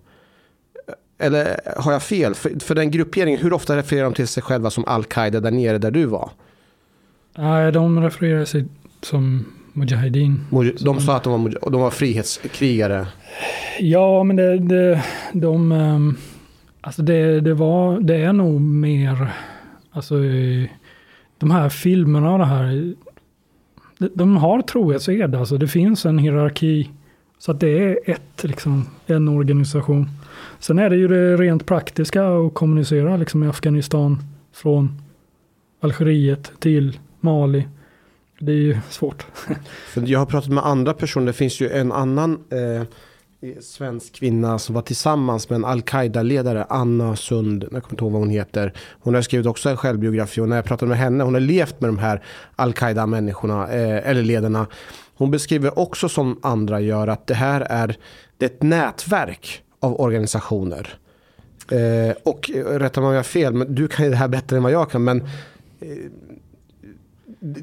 Eh, 0.87 1.25
eller 1.25 1.59
har 1.77 1.91
jag 1.91 2.03
fel? 2.03 2.35
För, 2.35 2.59
för 2.59 2.75
den 2.75 2.91
grupperingen, 2.91 3.39
hur 3.39 3.53
ofta 3.53 3.77
refererar 3.77 4.03
de 4.03 4.13
till 4.13 4.27
sig 4.27 4.43
själva 4.43 4.69
som 4.69 4.85
Al-Qaida 4.87 5.39
där 5.39 5.51
nere 5.51 5.77
där 5.77 5.91
du 5.91 6.05
var? 6.05 6.31
Nej, 7.37 7.71
de 7.71 8.03
refererar 8.03 8.45
sig 8.45 8.65
som 9.01 9.45
Mujahedin. 9.79 10.41
Muj- 10.49 10.83
De 10.83 10.99
sa 10.99 11.15
att 11.17 11.23
de 11.23 11.43
var, 11.43 11.69
de 11.71 11.81
var 11.81 11.89
frihetskrigare. 11.91 13.07
Ja, 13.79 14.23
men 14.23 14.35
det, 14.35 14.57
det, 14.59 15.03
de, 15.33 15.71
ehm, 15.71 16.17
alltså 16.81 17.01
det, 17.01 17.39
det, 17.41 17.53
var, 17.53 17.99
det 17.99 18.15
är 18.15 18.33
nog 18.33 18.61
mer, 18.61 19.31
alltså 19.91 20.15
de 21.37 21.51
här 21.51 21.69
filmerna 21.69 22.31
och 22.33 22.39
det 22.39 22.45
här, 22.45 22.93
de, 23.97 24.09
de 24.13 24.37
har 24.37 24.61
trohetsed, 24.61 25.35
alltså 25.35 25.57
det 25.57 25.67
finns 25.67 26.05
en 26.05 26.17
hierarki. 26.17 26.89
Så 27.39 27.51
att 27.51 27.59
det 27.59 27.69
är 27.83 27.99
ett, 28.05 28.43
liksom, 28.43 28.85
en 29.07 29.27
organisation. 29.27 30.09
Sen 30.59 30.79
är 30.79 30.89
det 30.89 30.95
ju 30.95 31.07
det 31.07 31.35
rent 31.37 31.65
praktiska 31.65 32.27
att 32.27 32.53
kommunicera 32.53 33.17
liksom, 33.17 33.43
i 33.43 33.47
Afghanistan 33.47 34.17
från 34.53 35.01
Algeriet 35.81 36.51
till 36.59 36.97
Mali. 37.19 37.67
Det 38.39 38.51
är 38.51 38.55
ju 38.55 38.77
svårt. 38.89 39.25
För 39.87 40.07
jag 40.07 40.19
har 40.19 40.25
pratat 40.25 40.51
med 40.51 40.65
andra 40.65 40.93
personer. 40.93 41.25
Det 41.25 41.33
finns 41.33 41.59
ju 41.59 41.69
en 41.69 41.91
annan 41.91 42.43
eh, 42.51 42.81
eh, 42.81 42.85
svensk 43.61 44.13
kvinna 44.13 44.59
som 44.59 44.75
var 44.75 44.81
tillsammans 44.81 45.49
med 45.49 45.55
en 45.55 45.65
Al-Qaida-ledare, 45.65 46.65
Anna 46.69 47.15
Sund. 47.15 47.63
Jag 47.63 47.69
kommer 47.69 47.93
inte 47.93 48.03
ihåg 48.03 48.11
vad 48.11 48.21
hon 48.21 48.29
heter. 48.29 48.73
Hon 48.99 49.15
har 49.15 49.21
skrivit 49.21 49.47
också 49.47 49.69
en 49.69 49.77
självbiografi 49.77 50.41
och 50.41 50.49
när 50.49 50.55
jag 50.55 50.65
pratade 50.65 50.89
med 50.89 50.97
henne, 50.97 51.23
hon 51.23 51.33
har 51.33 51.41
levt 51.41 51.81
med 51.81 51.89
de 51.89 51.97
här 51.97 52.23
Al-Qaida-människorna, 52.55 53.67
eh, 53.67 54.09
eller 54.09 54.23
ledarna. 54.23 54.67
Hon 55.15 55.31
beskriver 55.31 55.79
också 55.79 56.09
som 56.09 56.39
andra 56.41 56.81
gör 56.81 57.07
att 57.07 57.27
det 57.27 57.33
här 57.33 57.61
är, 57.61 57.97
det 58.37 58.45
är 58.45 58.49
ett 58.49 58.63
nätverk 58.63 59.63
av 59.79 60.01
organisationer. 60.01 60.97
Eh, 61.71 62.15
och 62.23 62.51
eh, 62.51 62.63
rätta 62.65 63.01
mig 63.01 63.07
om 63.07 63.13
jag 63.13 63.19
har 63.19 63.23
fel, 63.23 63.53
men 63.53 63.75
du 63.75 63.87
kan 63.87 64.05
ju 64.05 64.11
det 64.11 64.17
här 64.17 64.27
bättre 64.27 64.57
än 64.57 64.63
vad 64.63 64.71
jag 64.71 64.91
kan. 64.91 65.03
Men 65.03 65.21
eh, 65.79 65.87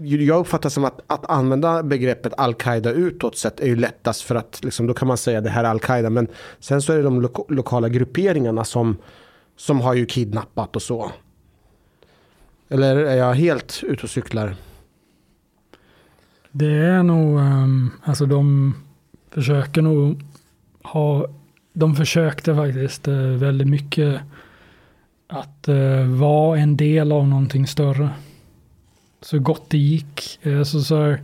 jag 0.02 0.40
uppfattar 0.40 0.68
som 0.68 0.84
att, 0.84 1.00
att 1.06 1.30
använda 1.30 1.82
begreppet 1.82 2.32
Al-Qaida 2.36 2.90
utåt 2.90 3.36
sett 3.36 3.60
är 3.60 3.66
ju 3.66 3.76
lättast 3.76 4.22
för 4.22 4.34
att 4.34 4.64
liksom, 4.64 4.86
då 4.86 4.94
kan 4.94 5.08
man 5.08 5.16
säga 5.16 5.40
det 5.40 5.50
här 5.50 5.64
är 5.64 5.68
Al-Qaida. 5.68 6.10
Men 6.10 6.28
sen 6.60 6.82
så 6.82 6.92
är 6.92 6.96
det 6.96 7.02
de 7.02 7.20
lo- 7.20 7.46
lokala 7.48 7.88
grupperingarna 7.88 8.64
som, 8.64 8.96
som 9.56 9.80
har 9.80 9.94
ju 9.94 10.06
kidnappat 10.06 10.76
och 10.76 10.82
så. 10.82 11.12
Eller 12.68 12.96
är 12.96 13.16
jag 13.16 13.34
helt 13.34 13.80
ute 13.82 14.02
och 14.02 14.10
cyklar? 14.10 14.56
Det 16.50 16.76
är 16.76 17.02
nog, 17.02 17.38
um, 17.38 17.90
alltså 18.02 18.26
de 18.26 18.74
försöker 19.30 19.82
nog 19.82 20.22
ha, 20.82 21.26
de 21.72 21.96
försökte 21.96 22.54
faktiskt 22.54 23.08
uh, 23.08 23.30
väldigt 23.30 23.68
mycket 23.68 24.20
att 25.28 25.68
uh, 25.68 26.06
vara 26.06 26.58
en 26.58 26.76
del 26.76 27.12
av 27.12 27.28
någonting 27.28 27.66
större. 27.66 28.10
Så 29.26 29.38
gott 29.38 29.70
det 29.70 29.78
gick. 29.78 30.38
Uh, 30.46 30.62
så, 30.62 30.80
så 30.80 30.96
här, 30.96 31.22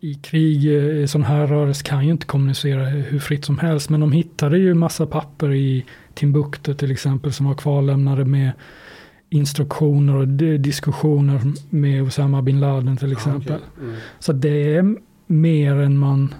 i, 0.00 0.14
krig, 0.14 0.64
uh, 0.64 1.02
i 1.02 1.08
sån 1.08 1.24
här 1.24 1.46
rörelse 1.46 1.84
kan 1.84 2.04
ju 2.04 2.10
inte 2.10 2.26
kommunicera 2.26 2.84
hur, 2.84 3.18
fritt 3.18 3.44
som 3.44 3.58
helst. 3.58 3.90
Men 3.90 4.00
de 4.00 4.12
hittade 4.12 4.58
ju 4.58 4.74
massa 4.74 5.06
papper 5.06 5.52
i 5.52 5.84
Timbuktu 6.14 6.74
till 6.74 6.90
exempel 6.90 7.32
som 7.32 7.46
var 7.46 7.54
kvarlämnade 7.54 8.24
med 8.24 8.52
instruktioner 9.30 10.14
och 10.14 10.28
di- 10.28 10.58
diskussioner 10.58 11.40
med 11.70 12.02
Osama 12.02 12.42
bin 12.42 12.60
Laden 12.60 12.96
till 12.96 13.12
exempel. 13.12 13.60
Så 14.18 14.32
det 14.32 14.74
är 14.76 14.96
mer 15.26 15.74
än 15.74 15.98
man, 15.98 16.34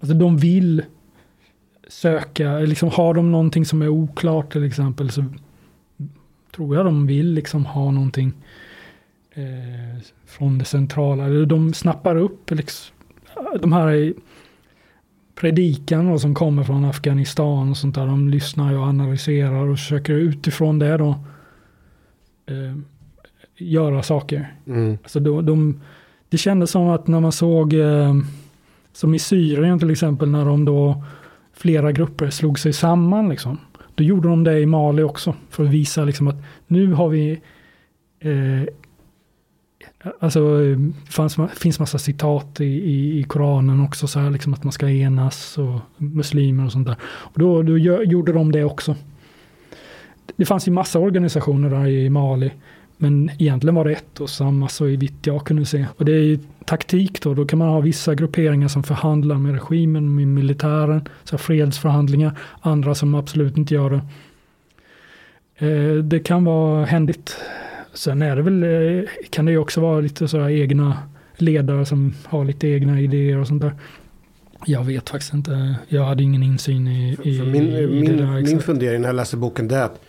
alltså 0.00 0.16
de 0.16 0.36
vill 0.36 0.82
söka, 1.88 2.58
liksom 2.58 2.90
har 2.90 3.14
de 3.14 3.32
någonting 3.32 3.64
som 3.64 3.82
är 3.82 3.88
oklart 3.88 4.52
till 4.52 4.64
exempel 4.64 5.10
så 5.10 5.24
tror 6.56 6.76
jag 6.76 6.84
de 6.84 7.06
vill 7.06 7.32
liksom 7.32 7.66
ha 7.66 7.90
någonting 7.90 8.32
eh, 9.36 10.02
från 10.26 10.58
det 10.58 10.64
centrala. 10.64 11.28
De 11.28 11.74
snappar 11.74 12.16
upp 12.16 12.50
liksom, 12.50 12.96
de 13.60 13.72
här 13.72 14.14
predikan 15.34 16.18
som 16.18 16.34
kommer 16.34 16.64
från 16.64 16.84
Afghanistan 16.84 17.70
och 17.70 17.76
sånt 17.76 17.94
där. 17.94 18.06
De 18.06 18.28
lyssnar 18.28 18.74
och 18.74 18.84
analyserar 18.84 19.66
och 19.66 19.78
försöker 19.78 20.12
utifrån 20.12 20.78
det 20.78 20.96
då 20.96 21.08
eh, 22.46 22.76
göra 23.56 24.02
saker. 24.02 24.54
Mm. 24.66 24.98
Alltså 25.02 25.20
de, 25.20 25.46
de, 25.46 25.80
det 26.28 26.38
kändes 26.38 26.70
som 26.70 26.88
att 26.88 27.06
när 27.06 27.20
man 27.20 27.32
såg, 27.32 27.72
eh, 27.72 28.14
som 28.92 29.14
i 29.14 29.18
Syrien 29.18 29.78
till 29.78 29.90
exempel, 29.90 30.28
när 30.28 30.44
de 30.44 30.64
då 30.64 31.04
flera 31.52 31.92
grupper 31.92 32.30
slog 32.30 32.58
sig 32.58 32.72
samman, 32.72 33.28
liksom, 33.28 33.58
då 33.94 34.04
gjorde 34.04 34.28
de 34.28 34.44
det 34.44 34.60
i 34.60 34.66
Mali 34.66 35.02
också, 35.02 35.34
för 35.50 35.64
att 35.64 35.70
visa 35.70 36.04
liksom, 36.04 36.28
att 36.28 36.36
nu 36.66 36.92
har 36.92 37.08
vi 37.08 37.40
eh, 38.20 38.62
Alltså, 40.20 40.58
det 40.58 40.92
fanns, 41.10 41.36
finns 41.54 41.80
massa 41.80 41.98
citat 41.98 42.60
i, 42.60 42.64
i, 42.64 43.20
i 43.20 43.22
Koranen 43.22 43.80
också, 43.80 44.06
så 44.06 44.18
här, 44.18 44.30
liksom, 44.30 44.54
att 44.54 44.64
man 44.64 44.72
ska 44.72 44.90
enas 44.90 45.58
och 45.58 45.80
muslimer 45.96 46.64
och 46.64 46.72
sånt 46.72 46.86
där. 46.86 46.96
Och 47.04 47.38
då, 47.38 47.62
då 47.62 47.78
gjorde 47.78 48.32
de 48.32 48.52
det 48.52 48.64
också. 48.64 48.96
Det 50.36 50.46
fanns 50.46 50.68
ju 50.68 50.72
massa 50.72 50.98
organisationer 50.98 51.70
där 51.70 51.86
i 51.86 52.10
Mali. 52.10 52.50
Men 52.96 53.30
egentligen 53.38 53.74
var 53.74 53.84
det 53.84 53.92
ett 53.92 54.20
och 54.20 54.30
samma 54.30 54.68
så 54.68 54.84
vitt 54.84 55.26
jag 55.26 55.46
kunde 55.46 55.64
se. 55.64 55.86
Och 55.96 56.04
det 56.04 56.12
är 56.12 56.22
ju 56.22 56.38
taktik 56.64 57.22
då. 57.22 57.34
Då 57.34 57.44
kan 57.44 57.58
man 57.58 57.68
ha 57.68 57.80
vissa 57.80 58.14
grupperingar 58.14 58.68
som 58.68 58.82
förhandlar 58.82 59.36
med 59.36 59.52
regimen, 59.52 60.14
med 60.14 60.28
militären. 60.28 61.08
Så 61.24 61.36
här 61.36 61.38
fredsförhandlingar. 61.38 62.38
Andra 62.60 62.94
som 62.94 63.14
absolut 63.14 63.56
inte 63.56 63.74
gör 63.74 63.90
det. 63.90 64.00
Eh, 65.66 65.94
det 65.94 66.18
kan 66.18 66.44
vara 66.44 66.84
händigt. 66.84 67.36
Sen 67.96 68.22
är 68.22 68.36
det 68.36 68.42
väl, 68.42 68.62
eh, 68.62 69.08
kan 69.30 69.44
det 69.44 69.52
ju 69.52 69.58
också 69.58 69.80
vara 69.80 70.00
lite 70.00 70.28
sådär 70.28 70.48
egna 70.48 70.96
ledare 71.36 71.86
som 71.86 72.14
har 72.24 72.44
lite 72.44 72.68
egna 72.68 73.00
idéer 73.00 73.38
och 73.38 73.46
sånt 73.46 73.62
där. 73.62 73.74
Jag 74.66 74.84
vet 74.84 75.08
faktiskt 75.08 75.34
inte. 75.34 75.76
Jag 75.88 76.04
hade 76.04 76.22
ingen 76.22 76.42
insyn 76.42 76.88
i, 76.88 77.16
i, 77.22 77.42
min, 77.42 77.68
i 77.68 77.86
min, 77.86 78.16
det 78.16 78.26
där 78.26 78.42
min 78.42 78.60
fundering 78.60 79.00
när 79.00 79.08
jag 79.08 79.16
läser 79.16 79.36
boken 79.36 79.68
det 79.68 79.76
är 79.76 79.84
att, 79.84 80.00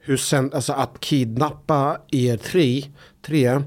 hur 0.00 0.16
sen, 0.16 0.50
alltså 0.54 0.72
att 0.72 1.00
kidnappa 1.00 1.98
er 2.10 2.36
tre, 2.36 2.82
tre, 3.26 3.60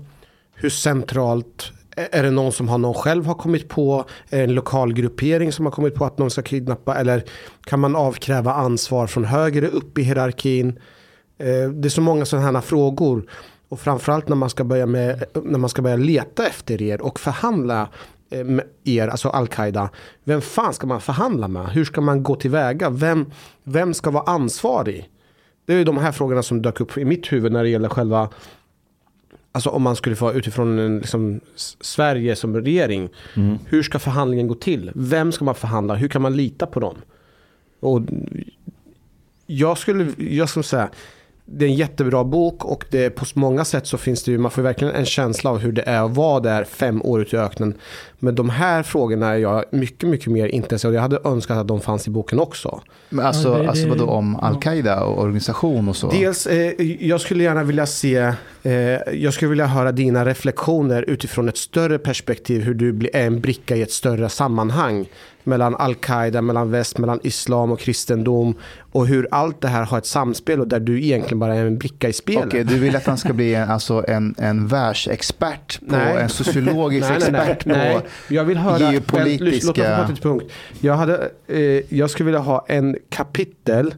hur 0.54 0.70
centralt 0.70 1.72
är 2.12 2.24
det 2.24 2.32
någon 2.32 2.52
som 2.52 2.70
har 2.70 2.78
någon 2.78 2.94
själv 2.94 3.26
har 3.26 3.34
kommit 3.34 3.70
på, 3.70 4.06
en 4.30 4.54
lokal 4.54 4.94
gruppering 4.94 5.52
som 5.52 5.66
har 5.66 5.72
kommit 5.72 5.96
på 5.96 6.06
att 6.06 6.18
någon 6.18 6.32
ska 6.32 6.42
kidnappa 6.42 6.96
eller 6.96 7.24
kan 7.64 7.80
man 7.80 7.96
avkräva 7.96 8.54
ansvar 8.54 9.08
från 9.08 9.26
högre 9.26 9.68
upp 9.68 9.98
i 9.98 10.02
hierarkin? 10.02 10.80
Eh, 11.38 11.70
det 11.70 11.88
är 11.88 11.90
så 11.90 12.02
många 12.02 12.26
sådana 12.26 12.52
här 12.52 12.62
frågor 12.62 13.24
och 13.70 13.80
framförallt 13.80 14.28
när 14.28 14.36
man 14.36 14.50
ska 14.50 14.64
börja, 14.64 14.86
med, 14.86 15.24
när 15.44 15.60
man 15.60 15.70
ska 15.70 15.82
börja 15.82 15.96
leta 15.96 16.48
efter 16.48 16.82
er 16.82 17.02
och 17.02 17.20
förhandla 17.20 17.90
eh, 18.30 18.44
med 18.44 18.66
er, 18.84 19.08
alltså 19.08 19.30
Al-Qaida. 19.30 19.90
Vem 20.24 20.42
fan 20.42 20.74
ska 20.74 20.88
man 20.88 21.02
förhandla 21.02 21.48
med? 21.48 21.70
Hur 21.70 21.86
ska 21.86 22.02
man 22.02 22.24
gå 22.24 22.36
tillväga? 22.36 22.90
Vem, 22.90 23.32
vem 23.64 23.94
ska 23.94 24.12
vara 24.12 24.24
ansvarig? 24.24 25.10
Det 25.66 25.74
är 25.74 25.78
ju 25.78 25.84
de 25.84 25.98
här 25.98 26.12
frågorna 26.12 26.44
som 26.44 26.62
dök 26.62 26.82
upp 26.82 26.98
i 26.98 27.06
mitt 27.06 27.32
huvud 27.32 27.52
när 27.52 27.64
det 27.64 27.70
gäller 27.70 27.90
själva 27.90 28.30
Alltså 29.52 29.70
om 29.70 29.82
man 29.82 29.96
skulle 29.96 30.16
få 30.16 30.34
utifrån 30.34 30.80
en, 30.80 31.00
liksom, 31.00 31.40
Sverige 31.82 32.36
som 32.36 32.56
regering. 32.56 33.10
Mm. 33.36 33.58
Hur 33.66 33.84
ska 33.84 34.00
förhandlingen 34.00 34.48
gå 34.48 34.56
till? 34.56 34.92
Vem 34.96 35.32
ska 35.32 35.46
man 35.46 35.56
förhandla? 35.56 35.96
Hur 35.96 36.08
kan 36.08 36.22
man 36.22 36.36
lita 36.36 36.66
på 36.66 36.80
dem? 36.80 36.96
Och 37.80 38.02
jag 39.46 39.78
skulle, 39.78 40.14
jag 40.18 40.50
skulle 40.50 40.64
säga, 40.64 40.90
det 41.52 41.66
är 41.66 41.70
en 41.70 41.76
jättebra 41.76 42.24
bok 42.24 42.66
och 42.66 42.86
det, 42.90 43.10
på 43.10 43.26
många 43.34 43.66
sätt 43.66 43.88
så 43.88 43.98
finns 43.98 44.24
det 44.24 44.32
ju, 44.32 44.38
man 44.38 44.52
får 44.52 44.62
verkligen 44.62 44.96
en 44.96 45.06
känsla 45.06 45.50
av 45.50 45.58
hur 45.58 45.72
det 45.72 45.82
är 45.82 46.06
att 46.06 46.12
vara 46.12 46.40
där 46.40 46.64
fem 46.64 47.02
år 47.02 47.22
ute 47.22 47.36
i 47.36 47.40
öknen. 47.40 47.74
Men 48.20 48.36
de 48.36 48.50
här 48.50 48.84
frågorna 48.84 49.28
är 49.28 49.38
jag 49.38 49.66
mycket, 49.72 50.10
mycket 50.10 50.28
mer 50.28 50.48
intensiv 50.48 50.94
jag 50.94 51.02
hade 51.02 51.20
önskat 51.24 51.58
att 51.58 51.68
de 51.68 51.82
fanns 51.82 52.08
i 52.08 52.12
boken 52.12 52.40
också. 52.40 52.82
Men 53.10 53.26
alltså, 53.26 53.50
ja, 53.50 53.58
det, 53.58 53.70
alltså 53.70 53.88
vadå 53.88 54.06
om 54.06 54.36
Al-Qaida 54.36 55.04
och 55.04 55.22
organisation 55.22 55.90
och 55.90 55.96
så? 55.96 56.10
Dels, 56.10 56.48
eh, 56.48 56.82
jag 57.00 57.22
skulle 57.22 57.44
gärna 57.44 57.64
vilja 57.64 57.86
se, 57.86 58.34
eh, 58.64 58.74
jag 59.14 59.34
skulle 59.34 59.50
vilja 59.50 59.68
höra 59.68 59.92
dina 59.92 60.26
reflektioner 60.26 61.04
utifrån 61.10 61.50
ett 61.50 61.58
större 61.58 62.00
perspektiv, 62.00 62.62
hur 62.62 62.74
du 62.74 62.94
blir 62.94 63.16
en 63.16 63.42
bricka 63.42 63.76
i 63.76 63.82
ett 63.82 63.92
större 63.92 64.30
sammanhang 64.30 65.06
mellan 65.50 65.76
al-Qaida, 65.76 66.42
mellan 66.42 66.72
väst, 66.72 66.98
mellan 66.98 67.20
islam 67.24 67.72
och 67.72 67.80
kristendom 67.80 68.56
och 68.92 69.08
hur 69.08 69.28
allt 69.32 69.62
det 69.62 69.68
här 69.68 69.86
har 69.86 69.98
ett 69.98 70.06
samspel 70.06 70.60
och 70.60 70.68
där 70.68 70.80
du 70.80 71.04
egentligen 71.04 71.40
bara 71.40 71.56
är 71.56 71.66
en 71.66 71.78
bricka 71.78 72.10
i 72.10 72.14
spelet. 72.14 72.46
Okej, 72.46 72.64
du 72.64 72.80
vill 72.80 72.96
att 72.96 73.06
han 73.06 73.18
ska 73.18 73.34
bli 73.34 73.56
en, 73.56 73.70
alltså 73.70 74.06
en, 74.08 74.36
en 74.38 74.68
världsexpert 74.68 75.80
på, 75.80 75.96
nej. 75.96 76.22
en 76.22 76.30
sociologisk 76.30 77.10
nej, 77.10 77.32
nej, 77.32 77.52
expert 77.52 77.64
på 77.64 78.02
jag 78.34 78.44
vill 78.44 78.58
höra, 78.58 78.92
geopolitiska... 78.92 80.08
Låt 80.10 80.22
punkt. 80.22 80.46
Jag, 80.80 80.94
hade, 80.94 81.32
eh, 81.48 81.60
jag 81.90 82.10
skulle 82.10 82.26
vilja 82.26 82.40
ha 82.40 82.66
en 82.68 82.98
kapitel 83.10 83.94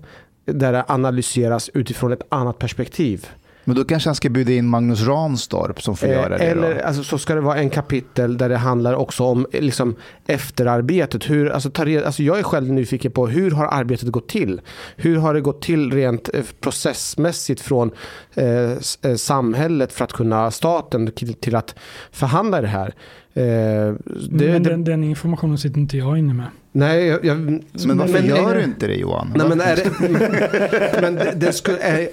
där 0.45 0.71
det 0.71 0.85
analyseras 0.87 1.69
utifrån 1.73 2.11
ett 2.11 2.23
annat 2.29 2.59
perspektiv. 2.59 3.27
Men 3.63 3.75
då 3.75 3.83
kanske 3.83 4.09
han 4.09 4.15
ska 4.15 4.29
bjuda 4.29 4.51
in 4.51 4.67
Magnus 4.67 5.01
Ranstorp 5.01 5.81
som 5.81 5.97
får 5.97 6.07
eh, 6.07 6.13
göra 6.13 6.37
det. 6.37 6.43
Eller 6.43 6.79
alltså, 6.79 7.03
så 7.03 7.17
ska 7.17 7.35
det 7.35 7.41
vara 7.41 7.57
en 7.57 7.69
kapitel 7.69 8.37
där 8.37 8.49
det 8.49 8.57
handlar 8.57 8.93
också 8.93 9.23
om 9.23 9.47
liksom, 9.53 9.95
efterarbetet. 10.27 11.29
Hur, 11.29 11.49
alltså, 11.49 11.69
ta 11.69 11.81
alltså, 12.05 12.23
jag 12.23 12.39
är 12.39 12.43
själv 12.43 12.71
nyfiken 12.71 13.11
på 13.11 13.27
hur 13.27 13.51
har 13.51 13.65
arbetet 13.65 14.09
gått 14.09 14.29
till? 14.29 14.61
Hur 14.95 15.17
har 15.17 15.33
det 15.33 15.41
gått 15.41 15.61
till 15.61 15.91
rent 15.93 16.29
eh, 16.33 16.43
processmässigt 16.61 17.61
från 17.61 17.91
eh, 18.33 18.71
eh, 19.01 19.15
samhället 19.15 19.93
för 19.93 20.03
att 20.03 20.13
kunna 20.13 20.51
staten 20.51 21.11
till, 21.11 21.33
till 21.33 21.55
att 21.55 21.75
förhandla 22.11 22.61
det 22.61 22.67
här? 22.67 22.93
Eh, 23.33 23.43
det, 23.43 23.95
men 24.29 24.63
den, 24.63 24.83
den, 24.83 25.03
informationen 25.03 25.57
sitter 25.57 25.79
inte 25.79 25.97
jag 25.97 26.17
inne 26.17 26.33
med. 26.33 26.47
Nej, 26.71 27.05
jag, 27.05 27.25
jag, 27.25 27.37
men 27.37 27.97
varför 27.97 28.13
men, 28.13 28.25
gör 28.25 28.55
du 28.55 28.63
inte 28.63 28.87
det 28.87 28.95
Johan? 28.95 29.33
Nej, 29.35 29.49
men 29.49 29.61
är 29.61 29.75
det, 29.75 31.01
men 31.01 31.15
det, 31.15 31.33
det 31.35 31.53
skulle, 31.53 31.77
är, 31.77 32.09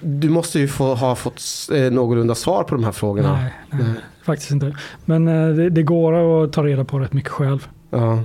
du 0.00 0.28
måste 0.28 0.58
ju 0.58 0.68
få, 0.68 0.94
ha 0.94 1.14
fått 1.14 1.42
eh, 1.72 1.90
någorlunda 1.90 2.34
svar 2.34 2.64
på 2.64 2.74
de 2.74 2.84
här 2.84 2.92
frågorna. 2.92 3.32
Nej, 3.32 3.52
nej, 3.70 3.80
nej. 3.82 4.02
faktiskt 4.24 4.50
inte. 4.50 4.76
Men 5.04 5.28
eh, 5.28 5.48
det, 5.48 5.70
det, 5.70 5.82
går 5.82 6.44
att 6.44 6.52
ta 6.52 6.64
reda 6.64 6.84
på 6.84 6.98
rätt 6.98 7.12
mycket 7.12 7.30
själv. 7.30 7.68
Ja. 7.90 8.22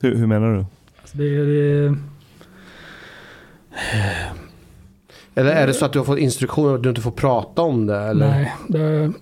Hur, 0.00 0.14
hur 0.14 0.26
menar 0.26 0.54
du? 0.54 0.64
Alltså 1.00 1.18
det, 1.18 1.44
det, 1.44 1.96
eller 5.34 5.50
är 5.50 5.66
det 5.66 5.74
så 5.74 5.84
att 5.84 5.92
du 5.92 5.98
har 5.98 6.06
fått 6.06 6.18
instruktioner 6.18 6.74
att 6.74 6.82
du 6.82 6.88
inte 6.88 7.00
får 7.00 7.10
prata 7.10 7.62
om 7.62 7.86
det? 7.86 7.98
Eller? 7.98 8.28
Nej, 8.28 8.54
det, 8.68 9.12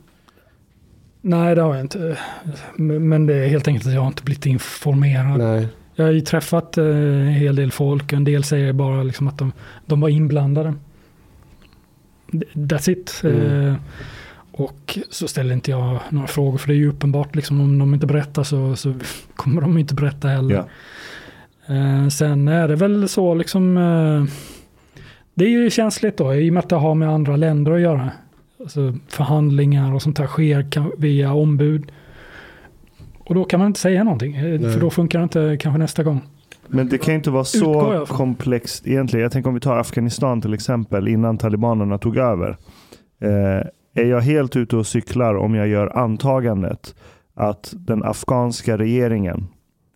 Nej, 1.29 1.55
det 1.55 1.63
har 1.63 1.75
jag 1.75 1.85
inte. 1.85 2.19
Men 2.77 3.27
det 3.27 3.35
är 3.35 3.49
helt 3.49 3.69
enkelt 3.69 3.87
att 3.87 3.95
jag 3.95 4.07
inte 4.07 4.23
blivit 4.23 4.47
informerad. 4.47 5.39
Nej. 5.39 5.69
Jag 5.95 6.05
har 6.05 6.13
ju 6.13 6.21
träffat 6.21 6.79
eh, 6.79 6.87
en 6.87 7.29
hel 7.29 7.57
del 7.57 7.73
folk. 7.73 8.13
En 8.13 8.25
del 8.25 8.45
säger 8.45 8.73
bara 8.73 9.03
liksom 9.03 9.29
att 9.29 9.39
de, 9.39 9.53
de 9.87 10.01
var 10.01 10.09
inblandade. 10.09 10.75
That's 12.53 12.91
it. 12.91 13.21
Mm. 13.25 13.69
Eh, 13.69 13.75
och 14.53 14.99
så 15.11 15.29
ställer 15.29 15.55
inte 15.55 15.71
jag 15.71 15.99
några 16.11 16.27
frågor. 16.27 16.59
För 16.59 16.69
det 16.69 16.75
är 16.75 16.79
ju 16.79 16.89
uppenbart. 16.89 17.35
Liksom, 17.35 17.61
om 17.61 17.79
de 17.79 17.95
inte 17.95 18.07
berättar 18.07 18.43
så, 18.43 18.77
så 18.77 18.95
kommer 19.37 19.61
de 19.61 19.79
inte 19.79 19.95
berätta 19.95 20.29
heller. 20.29 20.65
Yeah. 21.69 22.09
sen 22.09 22.49
är 22.49 22.69
det 22.69 22.77
väl 22.77 23.09
så 23.09 23.35
liksom. 23.35 23.77
Eh, 23.77 24.25
det 25.35 25.45
är 25.45 25.51
ju 25.51 25.71
känsligt 25.71 26.17
då. 26.17 26.35
I 26.35 26.51
och 26.51 26.55
med 26.55 26.63
att 26.63 26.69
det 26.69 26.77
har 26.77 26.95
med 26.95 27.09
andra 27.09 27.37
länder 27.37 27.73
att 27.73 27.81
göra 27.81 28.11
alltså 28.61 28.95
förhandlingar 29.09 29.95
och 29.95 30.03
sånt 30.03 30.19
här 30.19 30.27
sker 30.27 31.01
via 31.01 31.33
ombud. 31.33 31.93
Och 33.19 33.35
då 33.35 33.45
kan 33.45 33.61
man 33.61 33.67
inte 33.67 33.81
säga 33.81 34.05
någonting, 34.05 34.37
eh, 34.37 34.61
Nej. 34.61 34.73
för 34.73 34.81
då 34.81 34.91
funkar 34.91 35.19
det 35.19 35.23
inte 35.23 35.57
kanske 35.61 35.79
nästa 35.79 36.03
gång. 36.03 36.21
Men 36.67 36.89
det 36.89 36.99
kan 36.99 37.15
inte 37.15 37.31
vara 37.31 37.45
så 37.45 38.07
komplext 38.09 38.87
egentligen. 38.87 39.23
Jag 39.23 39.33
tänker 39.33 39.49
om 39.49 39.55
vi 39.55 39.61
tar 39.61 39.77
Afghanistan 39.77 40.41
till 40.41 40.55
exempel, 40.55 41.09
innan 41.09 41.39
talibanerna 41.39 41.99
tog 41.99 42.17
över. 42.17 42.57
Eh, 43.21 43.67
är 43.95 44.05
jag 44.05 44.21
helt 44.21 44.57
ute 44.57 44.77
och 44.77 44.87
cyklar 44.87 45.35
om 45.35 45.55
jag 45.55 45.69
gör 45.69 45.99
antagandet 45.99 46.95
att 47.35 47.75
den 47.77 48.05
afghanska 48.05 48.79
regeringen 48.79 49.47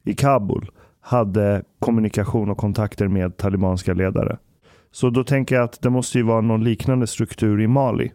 i 0.05 0.15
Kabul 0.15 0.71
hade 1.01 1.63
kommunikation 1.79 2.51
och 2.51 2.59
kontakter 2.59 3.09
med 3.09 3.37
talibanska 3.37 3.95
ledare. 3.95 4.39
Så 4.93 5.11
då 5.11 5.25
tänker 5.25 5.55
jag 5.55 5.65
att 5.65 5.83
det 5.83 5.91
måste 5.91 6.19
ju 6.19 6.25
vara 6.25 6.41
någon 6.41 6.65
liknande 6.65 7.07
struktur 7.07 7.61
i 7.61 7.67
Mali. 7.67 8.13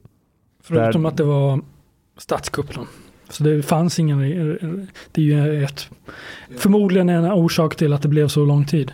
Förutom 0.68 1.04
där... 1.04 1.10
att 1.10 1.18
det 1.18 1.24
var 1.24 1.62
statskupp 2.18 2.66
Så 3.30 3.44
det 3.44 3.64
fanns 3.64 4.00
ingen, 4.00 4.20
det 5.12 5.22
är 5.22 5.26
ju 5.26 5.64
ett, 5.64 5.90
förmodligen 6.58 7.10
en 7.10 7.26
orsak 7.26 7.76
till 7.76 7.94
att 7.94 8.02
det 8.02 8.08
blev 8.08 8.28
så 8.28 8.46
lång 8.46 8.66
tid. 8.66 8.94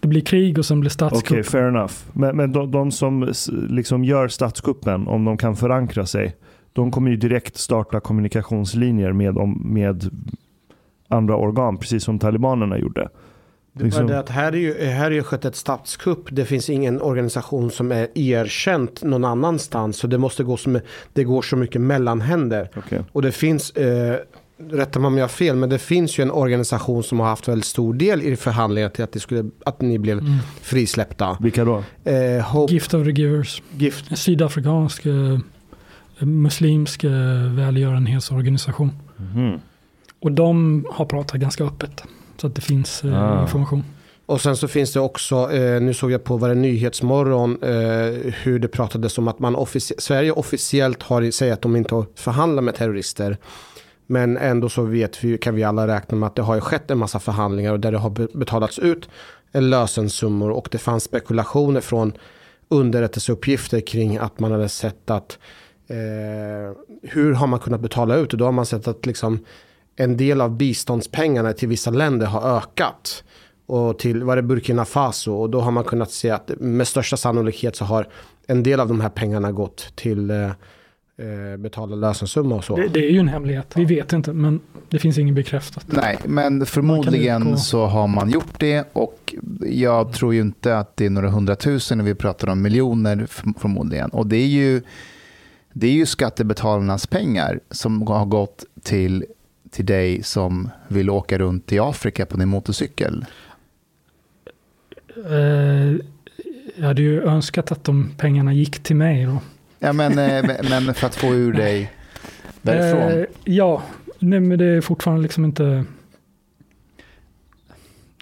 Det 0.00 0.08
blir 0.08 0.20
krig 0.20 0.58
och 0.58 0.66
sen 0.66 0.80
blir 0.80 0.90
statskupp. 0.90 1.22
Okej, 1.22 1.40
okay, 1.40 1.50
fair 1.50 1.68
enough. 1.68 1.94
Men, 2.12 2.36
men 2.36 2.52
de, 2.52 2.70
de, 2.70 2.90
som 2.90 3.32
liksom 3.68 4.04
gör 4.04 4.28
statskuppen, 4.28 5.08
om 5.08 5.24
de 5.24 5.36
kan 5.36 5.56
förankra 5.56 6.06
sig, 6.06 6.36
de 6.72 6.90
kommer 6.90 7.10
ju 7.10 7.16
direkt 7.16 7.56
starta 7.56 8.00
kommunikationslinjer 8.00 9.12
med, 9.12 9.34
med 9.64 10.10
andra 11.08 11.36
organ, 11.36 11.78
precis 11.78 12.04
som 12.04 12.18
talibanerna 12.18 12.78
gjorde. 12.78 13.08
Det 13.72 13.84
liksom... 13.84 14.06
det 14.06 14.18
att 14.18 14.28
här 14.28 14.52
är 14.52 14.56
ju 14.56 14.84
här 14.84 15.06
är 15.06 15.14
ju 15.14 15.22
skett 15.22 15.44
ett 15.44 15.56
statskupp. 15.56 16.28
Det 16.30 16.44
finns 16.44 16.70
ingen 16.70 17.00
organisation 17.00 17.70
som 17.70 17.92
är 17.92 18.08
erkänt 18.14 19.02
någon 19.02 19.24
annanstans. 19.24 19.96
Så 19.96 20.06
det 20.06 20.18
måste 20.18 20.44
gå 20.44 20.56
som 20.56 20.80
det 21.12 21.24
går 21.24 21.42
så 21.42 21.56
mycket 21.56 21.80
mellanhänder. 21.80 22.70
Okay. 22.76 22.98
Och 23.12 23.22
det 23.22 23.32
finns, 23.32 23.70
eh, 23.70 24.16
rätta 24.70 24.98
mig 24.98 25.06
om 25.06 25.16
jag 25.16 25.24
har 25.24 25.28
fel, 25.28 25.56
men 25.56 25.68
det 25.68 25.78
finns 25.78 26.18
ju 26.18 26.22
en 26.22 26.30
organisation 26.30 27.02
som 27.02 27.20
har 27.20 27.26
haft 27.26 27.48
väldigt 27.48 27.64
stor 27.64 27.94
del 27.94 28.22
i 28.22 28.36
förhandlingarna 28.36 28.90
till 28.90 29.04
att, 29.04 29.12
det 29.12 29.20
skulle, 29.20 29.50
att 29.64 29.80
ni 29.80 29.98
blev 29.98 30.18
mm. 30.18 30.38
frisläppta. 30.62 31.36
Vilka 31.40 31.64
då? 31.64 31.84
Eh, 32.04 32.40
Hope, 32.40 32.72
Gift 32.72 32.94
of 32.94 33.04
the 33.04 33.10
Givers. 33.10 33.62
Gift. 33.76 34.10
En 34.10 34.16
sydafrikansk 34.16 35.06
eh, 35.06 35.38
muslimsk 36.18 37.04
eh, 37.04 37.10
välgörenhetsorganisation. 37.56 38.90
Mm. 39.34 39.60
Och 40.20 40.32
de 40.32 40.84
har 40.90 41.04
pratat 41.04 41.40
ganska 41.40 41.64
öppet. 41.64 42.04
Så 42.40 42.46
att 42.46 42.54
det 42.54 42.60
finns 42.60 43.04
eh, 43.04 43.22
ah. 43.22 43.42
information. 43.42 43.84
Och 44.26 44.40
sen 44.40 44.56
så 44.56 44.68
finns 44.68 44.92
det 44.92 45.00
också, 45.00 45.52
eh, 45.52 45.80
nu 45.80 45.94
såg 45.94 46.10
jag 46.10 46.24
på 46.24 46.36
vad 46.36 46.50
det 46.50 46.54
Nyhetsmorgon, 46.54 47.62
eh, 47.62 48.32
hur 48.42 48.58
det 48.58 48.68
pratades 48.68 49.18
om 49.18 49.28
att 49.28 49.38
man 49.38 49.56
officie 49.56 50.00
Sverige 50.00 50.32
officiellt 50.32 51.02
har, 51.02 51.30
säger 51.30 51.52
att 51.52 51.62
de 51.62 51.76
inte 51.76 52.04
förhandlar 52.14 52.62
med 52.62 52.74
terrorister. 52.74 53.36
Men 54.06 54.36
ändå 54.36 54.68
så 54.68 54.82
vet 54.82 55.24
vi, 55.24 55.38
kan 55.38 55.54
vi 55.54 55.64
alla 55.64 55.86
räkna 55.86 56.16
med 56.16 56.26
att 56.26 56.36
det 56.36 56.42
har 56.42 56.54
ju 56.54 56.60
skett 56.60 56.90
en 56.90 56.98
massa 56.98 57.18
förhandlingar 57.18 57.72
och 57.72 57.80
där 57.80 57.92
det 57.92 57.98
har 57.98 58.36
betalats 58.38 58.78
ut 58.78 59.08
lösensummor 59.52 60.50
och 60.50 60.68
det 60.70 60.78
fanns 60.78 61.04
spekulationer 61.04 61.80
från 61.80 62.12
underrättelseuppgifter 62.68 63.80
kring 63.80 64.16
att 64.16 64.40
man 64.40 64.52
hade 64.52 64.68
sett 64.68 65.10
att 65.10 65.38
eh, 65.88 66.76
hur 67.02 67.32
har 67.32 67.46
man 67.46 67.60
kunnat 67.60 67.80
betala 67.80 68.16
ut 68.16 68.32
och 68.32 68.38
då 68.38 68.44
har 68.44 68.52
man 68.52 68.66
sett 68.66 68.88
att 68.88 69.06
liksom 69.06 69.38
en 70.00 70.16
del 70.16 70.40
av 70.40 70.56
biståndspengarna 70.56 71.52
till 71.52 71.68
vissa 71.68 71.90
länder 71.90 72.26
har 72.26 72.56
ökat. 72.56 73.24
Och 73.66 73.98
till, 73.98 74.24
var 74.24 74.36
det 74.36 74.42
Burkina 74.42 74.84
Faso? 74.84 75.32
Och 75.32 75.50
då 75.50 75.60
har 75.60 75.70
man 75.70 75.84
kunnat 75.84 76.10
se 76.10 76.30
att 76.30 76.50
med 76.60 76.88
största 76.88 77.16
sannolikhet 77.16 77.76
så 77.76 77.84
har 77.84 78.08
en 78.46 78.62
del 78.62 78.80
av 78.80 78.88
de 78.88 79.00
här 79.00 79.08
pengarna 79.08 79.52
gått 79.52 79.96
till 79.96 80.30
eh, 80.30 80.44
eh 80.46 81.56
betala 81.58 81.96
lösensumma 81.96 82.54
och 82.54 82.64
så. 82.64 82.76
Det, 82.76 82.88
det, 82.88 83.00
är 83.00 83.10
ju 83.10 83.18
en 83.18 83.28
hemlighet. 83.28 83.72
Vi 83.76 83.84
vet 83.84 84.12
inte, 84.12 84.32
men 84.32 84.60
det 84.88 84.98
finns 84.98 85.18
ingen 85.18 85.34
bekräftat. 85.34 85.84
Nej, 85.86 86.18
men 86.24 86.66
förmodligen 86.66 87.58
så 87.58 87.86
har 87.86 88.08
man 88.08 88.30
gjort 88.30 88.60
det 88.60 88.84
och 88.92 89.34
jag 89.60 90.12
tror 90.12 90.34
ju 90.34 90.40
inte 90.40 90.78
att 90.78 90.96
det 90.96 91.06
är 91.06 91.10
några 91.10 91.30
hundratusen 91.30 91.98
när 91.98 92.04
vi 92.04 92.14
pratar 92.14 92.48
om 92.48 92.62
miljoner 92.62 93.26
förmodligen. 93.58 94.10
Och 94.10 94.26
det 94.26 94.36
är 94.36 94.46
ju 94.46 94.82
det 95.72 95.86
är 95.86 95.92
ju 95.92 96.06
skattebetalarnas 96.06 97.06
pengar 97.06 97.60
som 97.70 98.06
har 98.06 98.26
gått 98.26 98.64
till, 98.82 99.24
till 99.70 99.86
dig 99.86 100.22
som 100.22 100.70
vill 100.88 101.10
åka 101.10 101.38
runt 101.38 101.72
i 101.72 101.78
Afrika 101.78 102.26
på 102.26 102.36
din 102.36 102.48
motorcykel. 102.48 103.24
Eh, 105.30 105.96
jag 106.76 106.86
hade 106.86 107.02
ju 107.02 107.22
önskat 107.22 107.72
att 107.72 107.84
de 107.84 108.10
pengarna 108.18 108.52
gick 108.52 108.82
till 108.82 108.96
mig 108.96 109.24
då. 109.24 109.38
Ja, 109.78 109.92
men, 109.92 110.18
eh, 110.18 110.44
men 110.70 110.94
för 110.94 111.06
att 111.06 111.14
få 111.14 111.34
ur 111.34 111.52
dig 111.52 111.92
därifrån. 112.62 113.20
Eh, 113.20 113.26
ja, 113.44 113.82
nej, 114.18 114.40
men 114.40 114.58
det 114.58 114.64
är 114.64 114.80
fortfarande 114.80 115.22
liksom 115.22 115.44
inte... 115.44 115.84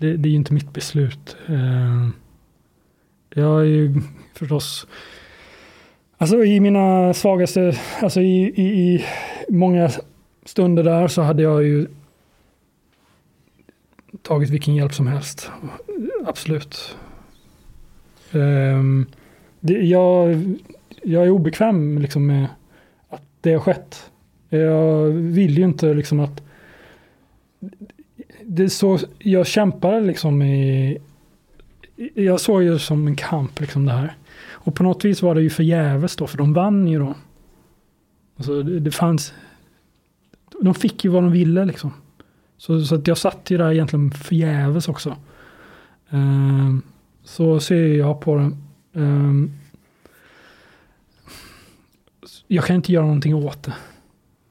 Det, 0.01 0.17
det 0.17 0.29
är 0.29 0.31
ju 0.31 0.37
inte 0.37 0.53
mitt 0.53 0.73
beslut. 0.73 1.37
Jag 3.35 3.61
är 3.61 3.65
ju 3.65 4.01
förstås... 4.35 4.87
Alltså 6.21 6.45
i 6.45 6.61
mina 6.61 7.15
svagaste, 7.15 7.79
alltså 8.01 8.21
i, 8.21 8.43
i, 8.43 8.63
i 8.63 9.05
många 9.49 9.91
stunder 10.49 10.83
där 10.83 11.09
så 11.09 11.23
hade 11.23 11.43
jag 11.43 11.65
ju 11.65 11.87
tagit 14.23 14.51
vilken 14.51 14.75
hjälp 14.75 14.95
som 14.95 15.07
helst. 15.07 15.51
Absolut. 16.27 16.97
Um, 18.33 19.07
det, 19.61 19.73
jag, 19.73 20.45
jag 21.03 21.25
är 21.25 21.31
obekväm 21.31 21.99
liksom 21.99 22.27
med 22.27 22.47
att 23.09 23.23
det 23.41 23.53
har 23.53 23.61
skett. 23.61 24.11
Jag 24.49 25.05
vill 25.11 25.59
ju 25.59 25.65
inte 25.65 25.95
liksom 25.95 26.21
att... 26.21 26.43
Det 28.43 28.63
är 28.63 28.69
så, 28.69 28.99
jag 29.19 29.47
kämpade 29.47 30.01
liksom 30.01 30.43
i... 30.43 30.99
Jag 32.15 32.41
såg 32.41 32.63
ju 32.63 32.79
som 32.79 33.07
en 33.07 33.17
kamp 33.17 33.61
liksom 33.61 33.87
det 33.87 33.93
här. 33.93 34.17
Och 34.51 34.75
på 34.75 34.83
något 34.83 35.05
vis 35.05 35.23
var 35.23 35.35
det 35.35 35.43
ju 35.43 35.51
förgäves 35.51 36.17
då, 36.17 36.27
för 36.27 36.39
de 36.39 36.53
vann 36.53 36.89
ju 36.89 36.99
då. 36.99 37.15
Alltså 38.37 38.63
det, 38.63 38.81
det 38.81 38.91
fanns... 38.91 39.33
De 40.63 40.75
fick 40.75 41.05
ju 41.05 41.11
vad 41.11 41.23
de 41.23 41.33
ville 41.33 41.65
liksom. 41.65 41.93
Så, 42.57 42.85
så 42.85 42.95
att 42.95 43.07
jag 43.07 43.19
satt 43.19 43.51
ju 43.51 43.59
där 43.59 43.73
egentligen 43.73 44.11
förgäves 44.11 44.89
också. 44.89 45.17
Um, 46.11 46.83
så 47.25 47.61
ser 47.61 47.95
jag 47.95 48.21
på 48.21 48.37
det. 48.37 48.53
Um, 49.01 49.53
jag 52.47 52.65
kan 52.65 52.77
inte 52.77 52.93
göra 52.93 53.05
någonting 53.05 53.35
åt 53.35 53.63
det. 53.63 53.75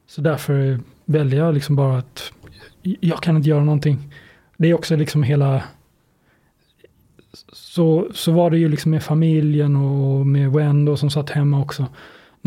Så 0.08 0.22
därför 0.22 0.80
väljer 1.06 1.40
jag 1.40 1.54
liksom 1.54 1.76
bara 1.76 1.98
att 1.98 2.32
jag 2.82 3.22
kan 3.24 3.38
inte 3.38 3.50
göra 3.50 3.64
någonting. 3.64 4.14
Det 4.58 4.68
är 4.68 4.74
också 4.74 4.96
liksom 4.96 5.24
hela... 5.24 5.64
Så, 7.52 8.08
så 8.14 8.32
var 8.32 8.52
det 8.52 8.58
ju 8.58 8.70
liksom 8.70 8.92
med 8.92 9.04
familjen 9.04 9.76
och 9.76 10.28
med 10.28 10.52
Wendo 10.52 10.98
som 10.98 11.10
satt 11.10 11.30
hemma 11.30 11.62
också. 11.62 11.88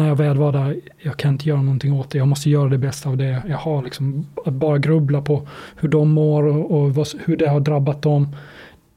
När 0.01 0.09
jag 0.09 0.17
väl 0.17 0.37
var 0.37 0.53
där, 0.53 0.81
jag 0.99 1.17
kan 1.17 1.33
inte 1.33 1.49
göra 1.49 1.63
någonting 1.63 1.93
åt 1.93 2.11
det. 2.11 2.19
Jag 2.19 2.29
måste 2.29 2.51
göra 2.51 2.69
det 2.69 2.79
bästa 2.79 3.09
av 3.09 3.17
det 3.17 3.43
jag 3.49 3.57
har. 3.57 3.83
Liksom, 3.83 4.27
att 4.47 4.53
bara 4.53 4.79
grubbla 4.79 5.23
på 5.23 5.49
hur 5.77 5.89
de 5.89 6.11
mår 6.11 6.43
och, 6.43 6.71
och 6.71 6.95
vad, 6.95 7.09
hur 7.25 7.37
det 7.37 7.49
har 7.49 7.61
drabbat 7.61 8.03
dem. 8.03 8.37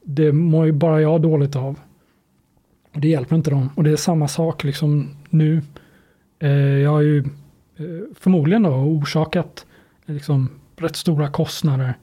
Det 0.02 0.32
mår 0.32 0.66
ju 0.66 0.72
bara 0.72 1.00
jag 1.00 1.22
dåligt 1.22 1.56
av. 1.56 1.78
Och 2.94 3.00
det 3.00 3.08
hjälper 3.08 3.36
inte 3.36 3.50
dem. 3.50 3.70
Och 3.74 3.84
det 3.84 3.90
är 3.90 3.96
samma 3.96 4.28
sak 4.28 4.64
liksom 4.64 5.08
nu. 5.30 5.62
Eh, 6.38 6.50
jag 6.58 6.90
har 6.90 7.00
ju 7.00 7.18
eh, 7.18 7.84
förmodligen 8.20 8.62
då 8.62 8.70
orsakat 8.70 9.66
liksom, 10.06 10.50
rätt 10.76 10.96
stora 10.96 11.28
kostnader. 11.28 11.94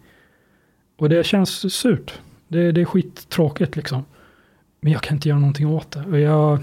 Och 0.98 1.10
det 1.10 1.26
känns 1.26 1.74
surt. 1.74 2.20
Det, 2.48 2.72
det 2.72 2.82
är 2.82 2.86
skittråkigt 2.86 3.76
liksom. 3.76 4.06
Men 4.82 4.94
jag 4.94 5.02
kan 5.02 5.16
inte 5.18 5.30
göra 5.30 5.40
någonting 5.40 5.68
åt 5.68 5.92
det. 5.92 6.04
Och 6.12 6.20
jag, 6.20 6.60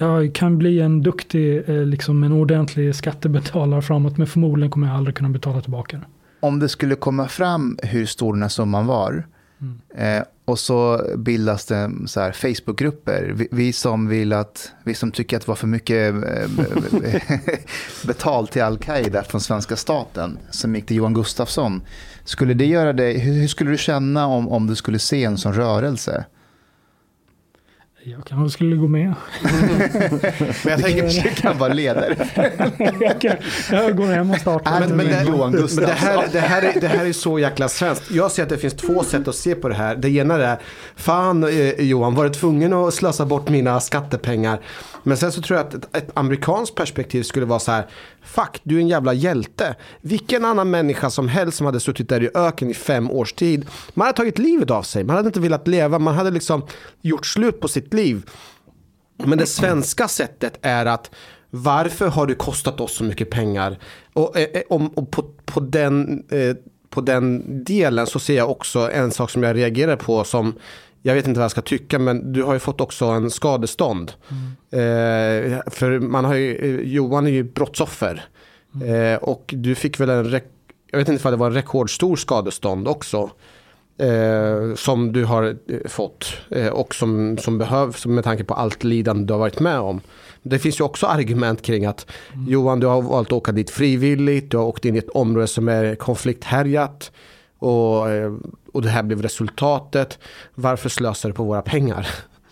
jag 0.00 0.34
kan 0.34 0.58
bli 0.58 0.80
en 0.80 1.02
duktig, 1.02 1.68
eh, 1.68 1.84
liksom 1.84 2.22
en 2.22 2.32
ordentlig 2.32 2.94
skattebetalare 2.94 3.82
framåt. 3.82 4.16
Men 4.16 4.26
förmodligen 4.26 4.70
kommer 4.70 4.86
jag 4.86 4.96
aldrig 4.96 5.16
kunna 5.16 5.28
betala 5.28 5.60
tillbaka 5.60 5.96
det. 5.96 6.06
Om 6.40 6.58
det 6.58 6.68
skulle 6.68 6.94
komma 6.94 7.28
fram 7.28 7.78
hur 7.82 8.06
stor 8.06 8.32
den 8.32 8.42
här 8.42 8.48
summan 8.48 8.86
var. 8.86 9.26
Mm. 9.60 10.18
Eh, 10.18 10.24
och 10.44 10.58
så 10.58 11.02
bildas 11.16 11.66
det 11.66 11.90
så 12.06 12.20
här 12.20 12.32
Facebookgrupper. 12.32 13.32
Vi, 13.34 13.48
vi, 13.50 13.72
som 13.72 14.08
vill 14.08 14.32
att, 14.32 14.72
vi 14.84 14.94
som 14.94 15.12
tycker 15.12 15.36
att 15.36 15.42
det 15.42 15.48
var 15.48 15.56
för 15.56 15.66
mycket 15.66 16.14
eh, 16.14 16.50
betalt 18.06 18.52
till 18.52 18.62
Al-Qaida 18.62 19.22
från 19.22 19.40
svenska 19.40 19.76
staten, 19.76 20.38
som 20.50 20.74
gick 20.74 20.86
till 20.86 20.96
Johan 20.96 21.14
Gustafsson. 21.14 21.82
Skulle 22.24 22.54
det 22.54 22.66
göra 22.66 22.92
dig, 22.92 23.18
hur, 23.18 23.32
hur, 23.32 23.48
skulle 23.48 23.70
du 23.70 23.78
känna 23.78 24.26
om, 24.26 24.48
om 24.48 24.66
du 24.66 24.76
skulle 24.76 24.98
se 24.98 25.24
en 25.24 25.38
sån 25.38 25.54
rörelse? 25.54 26.24
Jag 28.10 28.24
kanske 28.24 28.54
skulle 28.54 28.76
gå 28.76 28.88
med. 28.88 29.14
men 30.64 30.72
jag 30.72 30.82
tänker 30.82 31.06
att 31.06 31.12
du 31.24 31.30
kan 31.34 31.58
vara 31.58 31.72
ledare. 31.72 32.16
jag, 33.00 33.20
kan, 33.20 33.36
jag 33.70 33.96
går 33.96 34.06
hem 34.06 34.30
och 34.30 34.36
startar. 34.36 34.80
Men, 34.80 34.96
men, 34.96 35.06
det, 35.06 35.30
men 35.30 35.76
det, 35.76 35.92
här, 35.92 36.28
det, 36.32 36.40
här 36.40 36.62
är, 36.62 36.80
det 36.80 36.88
här 36.88 37.06
är 37.06 37.12
så 37.12 37.38
jäkla 37.38 37.68
svenskt. 37.68 38.10
Jag 38.10 38.30
ser 38.30 38.42
att 38.42 38.48
det 38.48 38.58
finns 38.58 38.74
två 38.74 39.02
sätt 39.04 39.28
att 39.28 39.34
se 39.34 39.54
på 39.54 39.68
det 39.68 39.74
här. 39.74 39.96
Det 39.96 40.08
ena 40.08 40.34
är, 40.34 40.58
fan 40.96 41.44
eh, 41.44 41.80
Johan, 41.80 42.14
var 42.14 42.24
du 42.24 42.30
tvungen 42.30 42.72
att 42.72 42.94
slösa 42.94 43.26
bort 43.26 43.48
mina 43.48 43.80
skattepengar? 43.80 44.60
Men 45.02 45.16
sen 45.16 45.32
så 45.32 45.42
tror 45.42 45.58
jag 45.58 45.66
att 45.66 45.74
ett, 45.74 45.96
ett 45.96 46.10
amerikanskt 46.14 46.74
perspektiv 46.74 47.22
skulle 47.22 47.46
vara 47.46 47.58
så 47.58 47.72
här, 47.72 47.86
fuck, 48.22 48.60
du 48.62 48.76
är 48.76 48.80
en 48.80 48.88
jävla 48.88 49.12
hjälte. 49.12 49.74
Vilken 50.00 50.44
annan 50.44 50.70
människa 50.70 51.10
som 51.10 51.28
helst 51.28 51.58
som 51.58 51.66
hade 51.66 51.80
suttit 51.80 52.08
där 52.08 52.22
i 52.22 52.30
öken 52.34 52.70
i 52.70 52.74
fem 52.74 53.10
års 53.10 53.32
tid, 53.32 53.66
man 53.94 54.06
hade 54.06 54.16
tagit 54.16 54.38
livet 54.38 54.70
av 54.70 54.82
sig, 54.82 55.04
man 55.04 55.16
hade 55.16 55.26
inte 55.26 55.40
velat 55.40 55.68
leva, 55.68 55.98
man 55.98 56.14
hade 56.14 56.30
liksom 56.30 56.66
gjort 57.00 57.26
slut 57.26 57.60
på 57.60 57.68
sitt 57.68 57.94
liv. 57.94 58.30
Men 59.16 59.38
det 59.38 59.46
svenska 59.46 60.08
sättet 60.08 60.58
är 60.62 60.86
att 60.86 61.10
varför 61.50 62.08
har 62.08 62.26
du 62.26 62.34
kostat 62.34 62.80
oss 62.80 62.96
så 62.96 63.04
mycket 63.04 63.30
pengar? 63.30 63.78
Och, 64.12 64.38
eh, 64.38 64.48
eh, 64.52 64.62
och, 64.68 64.98
och 64.98 65.10
på, 65.10 65.22
på, 65.44 65.60
den, 65.60 66.24
eh, 66.30 66.56
på 66.90 67.00
den 67.00 67.42
delen 67.64 68.06
så 68.06 68.18
ser 68.18 68.36
jag 68.36 68.50
också 68.50 68.90
en 68.90 69.10
sak 69.10 69.30
som 69.30 69.42
jag 69.42 69.56
reagerar 69.56 69.96
på 69.96 70.24
som 70.24 70.54
jag 71.02 71.14
vet 71.14 71.26
inte 71.26 71.40
vad 71.40 71.44
jag 71.44 71.50
ska 71.50 71.60
tycka, 71.60 71.98
men 71.98 72.32
du 72.32 72.42
har 72.42 72.52
ju 72.52 72.58
fått 72.58 72.80
också 72.80 73.04
en 73.04 73.30
skadestånd. 73.30 74.12
Mm. 74.28 75.52
Eh, 75.52 75.60
för 75.66 75.98
man 75.98 76.24
har 76.24 76.34
ju, 76.34 76.56
eh, 76.56 76.88
Johan 76.88 77.26
är 77.26 77.30
ju 77.30 77.42
brottsoffer. 77.42 78.24
Mm. 78.74 78.94
Eh, 78.94 79.18
och 79.18 79.54
du 79.56 79.74
fick 79.74 80.00
väl 80.00 80.10
en, 80.10 80.40
jag 80.90 80.98
vet 80.98 81.08
inte 81.08 81.28
om 81.28 81.30
det 81.30 81.36
var 81.36 81.46
en 81.46 81.54
rekordstor 81.54 82.16
skadestånd 82.16 82.88
också. 82.88 83.30
Eh, 84.00 84.74
som 84.74 85.12
du 85.12 85.24
har 85.24 85.44
eh, 85.44 85.88
fått 85.88 86.26
eh, 86.50 86.68
och 86.68 86.94
som, 86.94 87.38
som 87.38 87.58
behövs 87.58 88.06
med 88.06 88.24
tanke 88.24 88.44
på 88.44 88.54
allt 88.54 88.84
lidande 88.84 89.24
du 89.24 89.32
har 89.32 89.40
varit 89.40 89.60
med 89.60 89.78
om. 89.78 90.00
Det 90.42 90.58
finns 90.58 90.80
ju 90.80 90.84
också 90.84 91.06
argument 91.06 91.62
kring 91.62 91.86
att 91.86 92.06
mm. 92.34 92.48
Johan 92.48 92.80
du 92.80 92.86
har 92.86 93.02
valt 93.02 93.28
att 93.28 93.32
åka 93.32 93.52
dit 93.52 93.70
frivilligt, 93.70 94.50
du 94.50 94.56
har 94.56 94.64
åkt 94.64 94.84
in 94.84 94.94
i 94.94 94.98
ett 94.98 95.08
område 95.08 95.46
som 95.46 95.68
är 95.68 95.94
konflikthärjat. 95.94 97.12
Och, 97.58 98.06
och 98.72 98.82
det 98.82 98.88
här 98.88 99.02
blev 99.02 99.22
resultatet. 99.22 100.18
Varför 100.54 100.88
slösar 100.88 101.28
du 101.28 101.34
på 101.34 101.44
våra 101.44 101.62
pengar? 101.62 102.06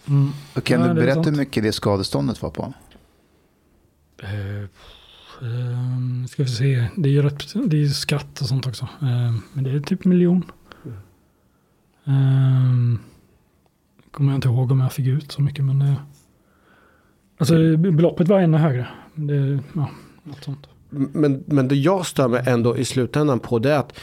Mm. 0.09 0.31
Och 0.55 0.65
kan 0.65 0.81
ja, 0.81 0.89
du 0.89 0.95
berätta 0.95 1.21
hur 1.21 1.37
mycket 1.37 1.63
det 1.63 1.73
skadeståndet 1.73 2.43
var 2.43 2.51
på? 2.51 2.73
Uh, 4.23 4.63
uh, 5.43 6.27
ska 6.29 6.43
vi 6.43 6.49
se, 6.49 6.89
det 6.97 7.09
är 7.09 7.13
ju 7.13 7.23
rätt, 7.23 7.71
det 7.71 7.83
är 7.83 7.89
skatt 7.89 8.41
och 8.41 8.47
sånt 8.47 8.67
också. 8.67 8.85
Uh, 9.03 9.39
men 9.53 9.65
det 9.65 9.71
är 9.71 9.81
typ 9.81 10.05
miljon. 10.05 10.45
Uh, 12.09 12.99
kommer 14.11 14.33
jag 14.33 14.37
inte 14.37 14.49
ihåg 14.49 14.73
om 14.73 14.81
jag 14.81 14.93
fick 14.93 15.07
ut 15.07 15.33
så 15.33 15.43
mycket 15.43 15.65
men 15.65 15.95
alltså 17.39 17.77
beloppet 17.77 18.29
var 18.29 18.41
ännu 18.41 18.59
högre. 18.59 18.89
Det, 19.15 19.59
ja, 19.73 19.91
något 20.23 20.45
sånt. 20.45 20.69
Men, 20.91 21.45
men 21.47 21.69
det 21.69 21.75
jag 21.75 22.07
stör 22.07 22.29
mig 22.29 22.43
ändå 22.47 22.77
i 22.77 22.85
slutändan 22.85 23.41
på 23.41 23.59
det 23.59 23.73
är 23.73 23.79
att 23.79 23.99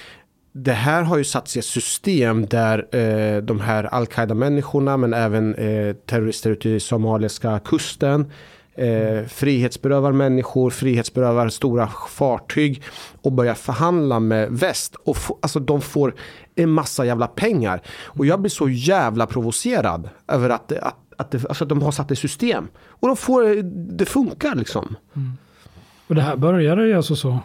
det 0.58 0.74
här 0.74 1.04
har 1.04 1.18
ju 1.18 1.24
satts 1.24 1.56
i 1.56 1.60
ett 1.60 1.66
system 1.66 2.46
där 2.46 2.96
eh, 2.96 3.42
de 3.42 3.60
här 3.60 3.84
al-Qaida-människorna 3.84 4.98
men 4.98 5.14
även 5.14 5.56
eh, 5.56 5.96
terrorister 5.96 6.50
ute 6.50 6.70
i 6.70 6.80
somaliska 6.80 7.60
kusten 7.60 8.32
eh, 8.76 9.26
frihetsberövar 9.28 10.12
människor, 10.12 10.70
frihetsberövar 10.70 11.50
stora 11.50 11.88
fartyg 12.10 12.84
och 13.22 13.32
börjar 13.32 13.54
förhandla 13.54 14.20
med 14.20 14.52
väst. 14.52 14.96
Och 14.96 15.18
få, 15.18 15.40
alltså 15.42 15.60
de 15.60 15.82
får 15.82 16.16
en 16.56 16.70
massa 16.70 17.06
jävla 17.06 17.28
pengar. 17.28 17.82
Och 18.04 18.26
jag 18.26 18.42
blir 18.42 18.50
så 18.50 18.70
jävla 18.70 19.26
provocerad 19.26 20.10
över 20.28 20.50
att, 20.50 20.72
att, 20.72 20.96
att, 21.18 21.32
det, 21.32 21.46
alltså 21.46 21.64
att 21.64 21.70
de 21.70 21.82
har 21.82 21.92
satt 21.92 22.12
i 22.12 22.16
system. 22.16 22.68
Och 22.78 23.08
de 23.08 23.18
får, 23.18 23.58
eh, 23.58 23.64
det 23.74 24.06
funkar 24.06 24.56
liksom. 24.56 24.96
Mm. 25.16 25.32
Och 26.08 26.16
det 26.16 26.22
här 26.22 26.36
började 26.36 26.88
ju 26.88 26.94
alltså 26.94 27.16
så. 27.16 27.40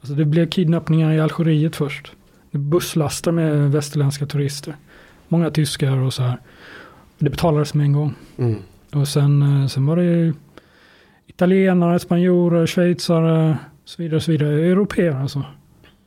Alltså 0.00 0.14
det 0.14 0.24
blev 0.24 0.50
kidnappningar 0.50 1.12
i 1.12 1.20
Algeriet 1.20 1.76
först 1.76 2.12
busslaster 2.58 3.32
med 3.32 3.72
västerländska 3.72 4.26
turister. 4.26 4.76
Många 5.28 5.50
tyskar 5.50 5.96
och 5.96 6.14
så 6.14 6.22
här. 6.22 6.38
Det 7.18 7.30
betalades 7.30 7.74
med 7.74 7.84
en 7.84 7.92
gång. 7.92 8.14
Mm. 8.36 8.56
Och 8.92 9.08
sen, 9.08 9.42
eh, 9.42 9.66
sen 9.66 9.86
var 9.86 9.96
det 9.96 10.32
italienare, 11.26 11.98
spanjorer, 11.98 12.66
schweizare, 12.66 13.58
så 13.84 14.02
vidare, 14.02 14.20
så 14.20 14.30
vidare. 14.30 14.66
Europeer 14.66 15.14
alltså. 15.14 15.42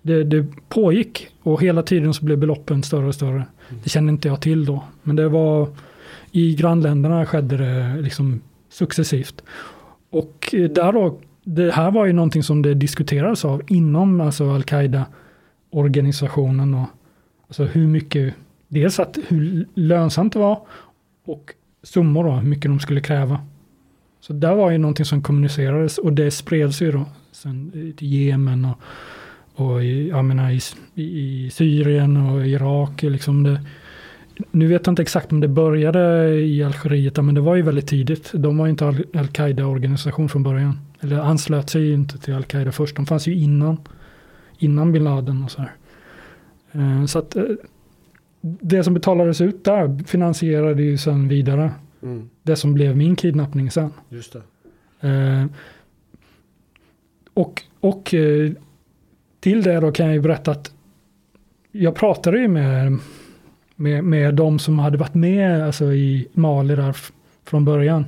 Det, 0.02 0.24
det 0.24 0.48
pågick 0.70 1.28
och 1.44 1.62
hela 1.62 1.84
tiden 1.84 2.14
så 2.14 2.26
blev 2.26 2.38
beloppen 2.38 2.84
större 2.84 3.08
och 3.08 3.16
större. 3.16 3.32
Mm. 3.32 3.82
Det 3.84 3.90
kände 3.90 4.12
inte 4.12 4.28
jag 4.28 4.42
till 4.42 4.66
då. 4.66 4.84
Men 5.04 5.16
det 5.16 5.30
var 5.30 5.68
i 6.32 6.56
grannländerna 6.56 7.26
skedde 7.26 7.58
det 7.58 8.02
liksom 8.02 8.42
successivt. 8.70 9.44
Och 10.10 10.50
där 10.52 10.94
då 10.94 11.20
det 11.44 11.72
här 11.72 11.92
var 11.92 12.06
ju 12.06 12.14
någonting 12.14 12.44
som 12.44 12.62
det 12.62 12.74
diskuterades 12.74 13.46
av 13.46 13.62
inom 13.68 14.22
alltså 14.22 14.44
organisationen 15.78 16.74
Och, 16.74 16.88
alltså 17.48 17.64
hur 17.64 17.88
mycket, 17.88 18.34
dels 18.68 19.00
att 19.00 19.18
hur 19.28 19.66
lönsamt 19.74 20.34
det 20.34 20.40
var 20.40 20.62
och 21.26 21.54
summor 21.84 22.24
då, 22.24 22.32
hur 22.32 22.50
mycket 22.50 22.72
de 22.72 22.80
skulle 22.80 23.02
kräva. 23.02 23.40
Så 24.20 24.34
där 24.34 24.56
var 24.56 24.72
ju 24.72 24.78
någonting 24.78 25.06
som 25.06 25.22
kommunicerades 25.22 25.98
och 25.98 26.14
det 26.14 26.32
spreds 26.32 26.82
ju 26.82 26.92
då 26.92 27.06
sen 27.32 27.94
till 27.98 28.14
Jemen 28.14 28.66
och, 28.66 28.78
och 29.56 29.84
i, 29.84 30.10
jag 30.10 30.26
menar, 30.26 30.52
i, 30.52 30.62
i 31.04 31.50
Syrien 31.50 32.18
och 32.18 32.48
Irak. 32.48 33.02
Liksom 33.02 33.44
det, 33.44 33.62
nu 34.52 34.68
vet 34.68 34.86
jag 34.86 34.92
inte 34.92 35.02
exakt 35.02 35.32
om 35.32 35.40
det 35.40 35.48
började 35.48 36.34
i 36.40 36.64
Algeriet, 36.64 37.18
men 37.18 37.36
det 37.36 37.42
var 37.42 37.56
ju 37.56 37.62
väldigt 37.62 37.88
tidigt. 37.88 38.32
De 38.34 38.58
var 38.58 38.66
ju 38.66 38.70
inte 38.70 38.86
Al-Qaida-organisation 39.14 40.30
från 40.30 40.44
början. 40.44 40.80
Eller 41.02 41.20
anslöt 41.20 41.70
sig 41.70 41.82
ju 41.82 41.94
inte 41.94 42.18
till 42.18 42.34
Al-Qaida 42.34 42.72
först. 42.72 42.96
De 42.96 43.06
fanns 43.06 43.28
ju 43.28 43.36
innan, 43.36 43.78
innan 44.58 44.92
bin 44.92 45.04
Laden 45.04 45.44
och 45.44 45.52
så 45.52 45.62
här. 45.62 45.72
Eh, 46.72 47.06
så 47.06 47.20
att 47.20 47.36
eh, 47.36 47.44
det 48.42 48.84
som 48.84 48.94
betalades 48.94 49.42
ut 49.42 49.66
där 49.66 50.04
finansierade 50.04 50.84
ju 50.84 50.98
sen 50.98 51.28
vidare. 51.28 51.72
Mm. 52.04 52.30
Det 52.44 52.56
som 52.56 52.74
blev 52.74 52.98
min 52.98 53.16
kidnappning 53.16 53.72
sen. 53.72 53.94
Just 54.10 54.34
det. 54.34 54.42
Eh, 55.08 55.46
och, 57.34 57.64
och 57.80 58.14
till 59.40 59.64
det 59.64 59.80
då 59.80 59.92
kan 59.92 60.06
jag 60.06 60.16
ju 60.16 60.22
berätta 60.22 60.52
att 60.52 60.72
jag 61.72 61.96
pratade 61.96 62.40
ju 62.40 62.48
med 62.48 63.00
med, 63.80 64.04
med 64.04 64.36
de 64.36 64.60
som 64.60 64.80
hade 64.80 64.98
varit 64.98 65.14
med 65.14 65.66
alltså, 65.66 65.94
i 65.94 66.28
Mali 66.34 66.76
där 66.76 66.98
från 67.44 67.66
början. 67.66 68.06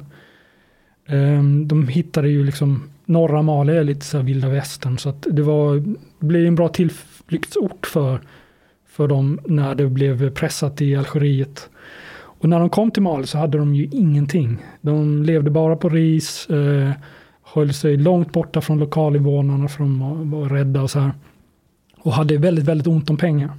De 1.66 1.88
hittade 1.88 2.30
ju 2.30 2.44
liksom, 2.44 2.90
norra 3.10 3.42
Mali 3.42 3.78
är 3.78 3.84
lite 3.84 4.06
så 4.06 4.18
här 4.18 4.24
vilda 4.24 4.50
västern, 4.50 4.98
så 4.98 5.10
att 5.10 5.28
det 5.32 5.42
var, 5.42 5.84
blev 6.20 6.46
en 6.46 6.56
bra 6.56 6.70
tillflyktsort 6.70 7.86
för, 7.86 8.22
för 8.88 9.08
dem 9.08 9.40
när 9.46 9.76
det 9.76 9.88
blev 9.88 10.30
pressat 10.30 10.82
i 10.82 10.96
Algeriet. 10.96 11.70
Och 12.12 12.50
när 12.50 12.60
de 12.60 12.70
kom 12.70 12.92
till 12.92 13.04
Mali 13.04 13.28
så 13.28 13.38
hade 13.38 13.58
de 13.58 13.76
ju 13.76 13.86
ingenting. 13.92 14.58
De 14.82 15.24
levde 15.24 15.50
bara 15.50 15.76
på 15.76 15.90
ris, 15.90 16.50
eh, 16.50 16.92
höll 17.44 17.74
sig 17.74 17.98
långt 17.98 18.34
borta 18.34 18.62
från 18.62 18.80
lokalinvånarna 18.80 19.68
för 19.68 19.80
de 19.80 20.32
var 20.32 20.50
rädda 20.50 20.82
och 20.82 20.92
så 20.92 21.00
här. 21.00 21.12
Och 21.98 22.14
hade 22.14 22.38
väldigt, 22.38 22.66
väldigt 22.66 22.88
ont 22.88 23.10
om 23.10 23.18
pengar 23.18 23.52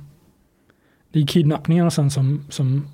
det 1.12 1.20
är 1.20 1.26
kidnappningarna 1.26 1.90
sen 1.90 2.10
som, 2.10 2.44
som 2.48 2.86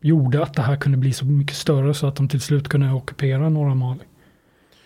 gjorde 0.00 0.42
att 0.42 0.54
det 0.54 0.62
här 0.62 0.76
kunde 0.76 0.98
bli 0.98 1.12
så 1.12 1.24
mycket 1.24 1.56
större 1.56 1.94
så 1.94 2.06
att 2.06 2.16
de 2.16 2.28
till 2.28 2.40
slut 2.40 2.68
kunde 2.68 2.92
ockupera 2.92 3.48
norra 3.48 3.74
Mali. 3.74 4.00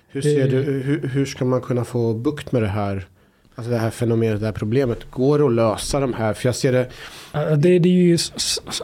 Hur, 0.09 0.21
ser 0.21 0.49
det, 0.49 0.63
du, 0.63 0.73
hur, 0.73 1.09
hur 1.09 1.25
ska 1.25 1.45
man 1.45 1.61
kunna 1.61 1.85
få 1.85 2.15
bukt 2.15 2.53
med 2.53 2.63
det 2.63 2.69
här? 2.69 3.07
Alltså 3.55 3.71
det 3.71 3.79
här 3.79 3.91
fenomenet, 3.91 4.41
det 4.41 4.47
här 4.47 4.53
problemet. 4.53 5.11
Går 5.11 5.39
det 5.39 5.45
att 5.45 5.53
lösa 5.53 6.01
de 6.01 6.15
här? 6.15 6.35
För 6.35 6.49
jag 6.49 6.57
ser 6.57 6.73
det... 6.73 6.89
Det, 7.57 7.79
det 7.79 7.89
är 7.89 7.93
ju, 7.93 8.19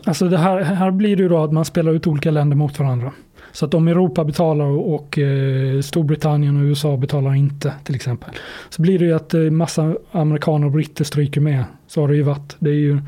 alltså 0.05 0.29
det 0.29 0.39
här, 0.39 0.61
här 0.61 0.91
blir 0.91 1.17
det 1.17 1.23
ju 1.23 1.29
då 1.29 1.45
att 1.45 1.53
man 1.53 1.65
spelar 1.65 1.93
ut 1.93 2.07
olika 2.07 2.31
länder 2.31 2.57
mot 2.57 2.79
varandra. 2.79 3.13
Så 3.53 3.67
att 3.67 3.75
om 3.75 3.89
Europa 3.89 4.25
betalar 4.25 4.65
och 4.65 5.19
eh, 5.19 5.81
Storbritannien 5.81 6.57
och 6.57 6.63
USA 6.63 6.97
betalar 6.97 7.35
inte 7.35 7.73
till 7.85 7.95
exempel. 7.95 8.31
Så 8.71 8.83
blir 8.83 8.99
det 8.99 9.05
ju 9.05 9.13
att 9.13 9.35
eh, 9.35 9.41
massa 9.41 9.97
amerikaner 10.11 10.67
och 10.67 10.73
britter 10.73 11.05
stryker 11.05 11.41
med. 11.41 11.65
Så 11.87 12.01
har 12.01 12.09
det 12.09 12.17
ju 12.17 12.23
varit. 12.23 12.57
Det 12.59 12.71
är 12.71 12.75
ju 12.75 12.99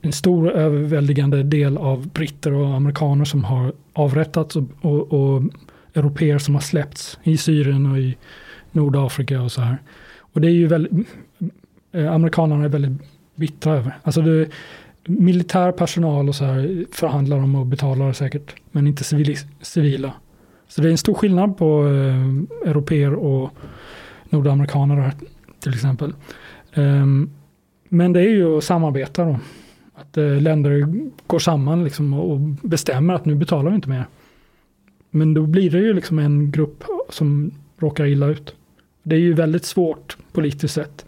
en 0.00 0.12
stor 0.12 0.50
överväldigande 0.50 1.42
del 1.42 1.78
av 1.78 2.08
britter 2.08 2.52
och 2.52 2.74
amerikaner 2.74 3.24
som 3.24 3.44
har 3.44 3.72
avrättats 3.92 4.56
och, 4.56 4.64
och, 4.80 5.12
och 5.12 5.42
europeer 5.94 6.38
som 6.38 6.54
har 6.54 6.62
släppts 6.62 7.18
i 7.22 7.36
Syrien 7.36 7.90
och 7.90 7.98
i 7.98 8.16
Nordafrika 8.72 9.42
och 9.42 9.52
så 9.52 9.60
här. 9.60 9.78
Och 10.18 10.40
det 10.40 10.46
är 10.46 10.52
ju 10.52 10.66
väldigt, 10.66 11.08
eh, 11.92 12.12
amerikanerna 12.12 12.64
är 12.64 12.68
väldigt 12.68 13.02
bittra 13.34 13.72
över. 13.72 13.98
Alltså 14.02 14.22
det, 14.22 14.48
militär 15.06 15.72
personal 15.72 16.28
och 16.28 16.34
så 16.34 16.44
här 16.44 16.84
förhandlar 16.92 17.38
de 17.38 17.54
och 17.54 17.66
betalar 17.66 18.12
säkert, 18.12 18.54
men 18.72 18.86
inte 18.86 19.04
civil, 19.04 19.36
civila. 19.60 20.12
Så 20.68 20.82
det 20.82 20.88
är 20.88 20.90
en 20.90 20.98
stor 20.98 21.14
skillnad 21.14 21.56
på 21.58 21.86
eh, 21.86 22.68
europeer 22.70 23.14
och 23.14 23.50
nordamerikaner 24.24 24.96
här, 24.96 25.12
till 25.60 25.74
exempel. 25.74 26.14
Um, 26.74 27.30
men 27.88 28.12
det 28.12 28.20
är 28.20 28.28
ju 28.28 28.58
att 28.58 28.64
samarbeta 28.64 29.24
då. 29.24 29.38
Att 29.94 30.16
eh, 30.16 30.40
länder 30.40 30.86
går 31.26 31.38
samman 31.38 31.84
liksom 31.84 32.14
och 32.14 32.40
bestämmer 32.40 33.14
att 33.14 33.24
nu 33.24 33.34
betalar 33.34 33.70
vi 33.70 33.74
inte 33.74 33.88
mer. 33.88 34.04
Men 35.14 35.34
då 35.34 35.46
blir 35.46 35.70
det 35.70 35.78
ju 35.78 35.92
liksom 35.92 36.18
en 36.18 36.50
grupp 36.50 36.84
som 37.08 37.50
råkar 37.78 38.06
illa 38.06 38.26
ut. 38.26 38.54
Det 39.02 39.16
är 39.16 39.20
ju 39.20 39.34
väldigt 39.34 39.64
svårt 39.64 40.16
politiskt 40.32 40.74
sett. 40.74 41.06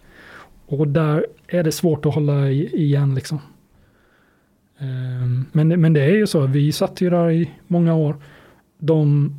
Och 0.65 0.87
där 0.87 1.25
är 1.47 1.63
det 1.63 1.71
svårt 1.71 2.05
att 2.05 2.15
hålla 2.15 2.49
igen 2.49 3.15
liksom. 3.15 3.39
Ehm, 4.79 5.45
men, 5.51 5.81
men 5.81 5.93
det 5.93 6.01
är 6.01 6.15
ju 6.15 6.27
så, 6.27 6.45
vi 6.45 6.71
satt 6.71 7.01
ju 7.01 7.09
där 7.09 7.31
i 7.31 7.51
många 7.67 7.93
år. 7.93 8.15
De, 8.79 9.33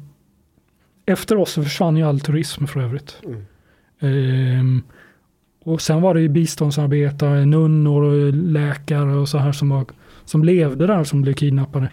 efter 1.06 1.36
oss 1.36 1.52
så 1.52 1.62
försvann 1.62 1.96
ju 1.96 2.02
all 2.02 2.20
turism 2.20 2.64
för 2.64 2.80
övrigt. 2.80 3.22
Mm. 3.24 4.60
Um, 4.60 4.82
och 5.64 5.80
sen 5.80 6.02
var 6.02 6.14
det 6.14 6.20
ju 6.20 6.28
biståndsarbetare, 6.28 7.44
nunnor 7.44 8.02
och 8.02 8.32
läkare 8.32 9.14
och 9.14 9.28
så 9.28 9.38
här 9.38 9.52
som, 9.52 9.68
var, 9.68 9.86
som 10.24 10.44
levde 10.44 10.86
där 10.86 11.04
som 11.04 11.22
blev 11.22 11.32
kidnappade. 11.34 11.90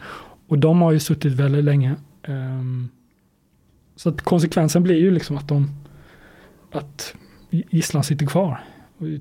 Och 0.48 0.60
de 0.60 0.82
har 0.82 0.92
ju 0.92 1.00
suttit 1.00 1.34
väldigt 1.34 1.64
länge. 1.64 1.96
Um, 2.28 2.90
så 3.96 4.10
att 4.10 4.22
konsekvensen 4.22 4.84
blir 4.84 4.96
ju 4.96 5.12
liksom 5.12 5.38
att 5.38 5.48
de 5.48 5.70
att 6.72 7.16
gisslan 7.50 8.04
sitter 8.04 8.26
kvar. 8.26 8.64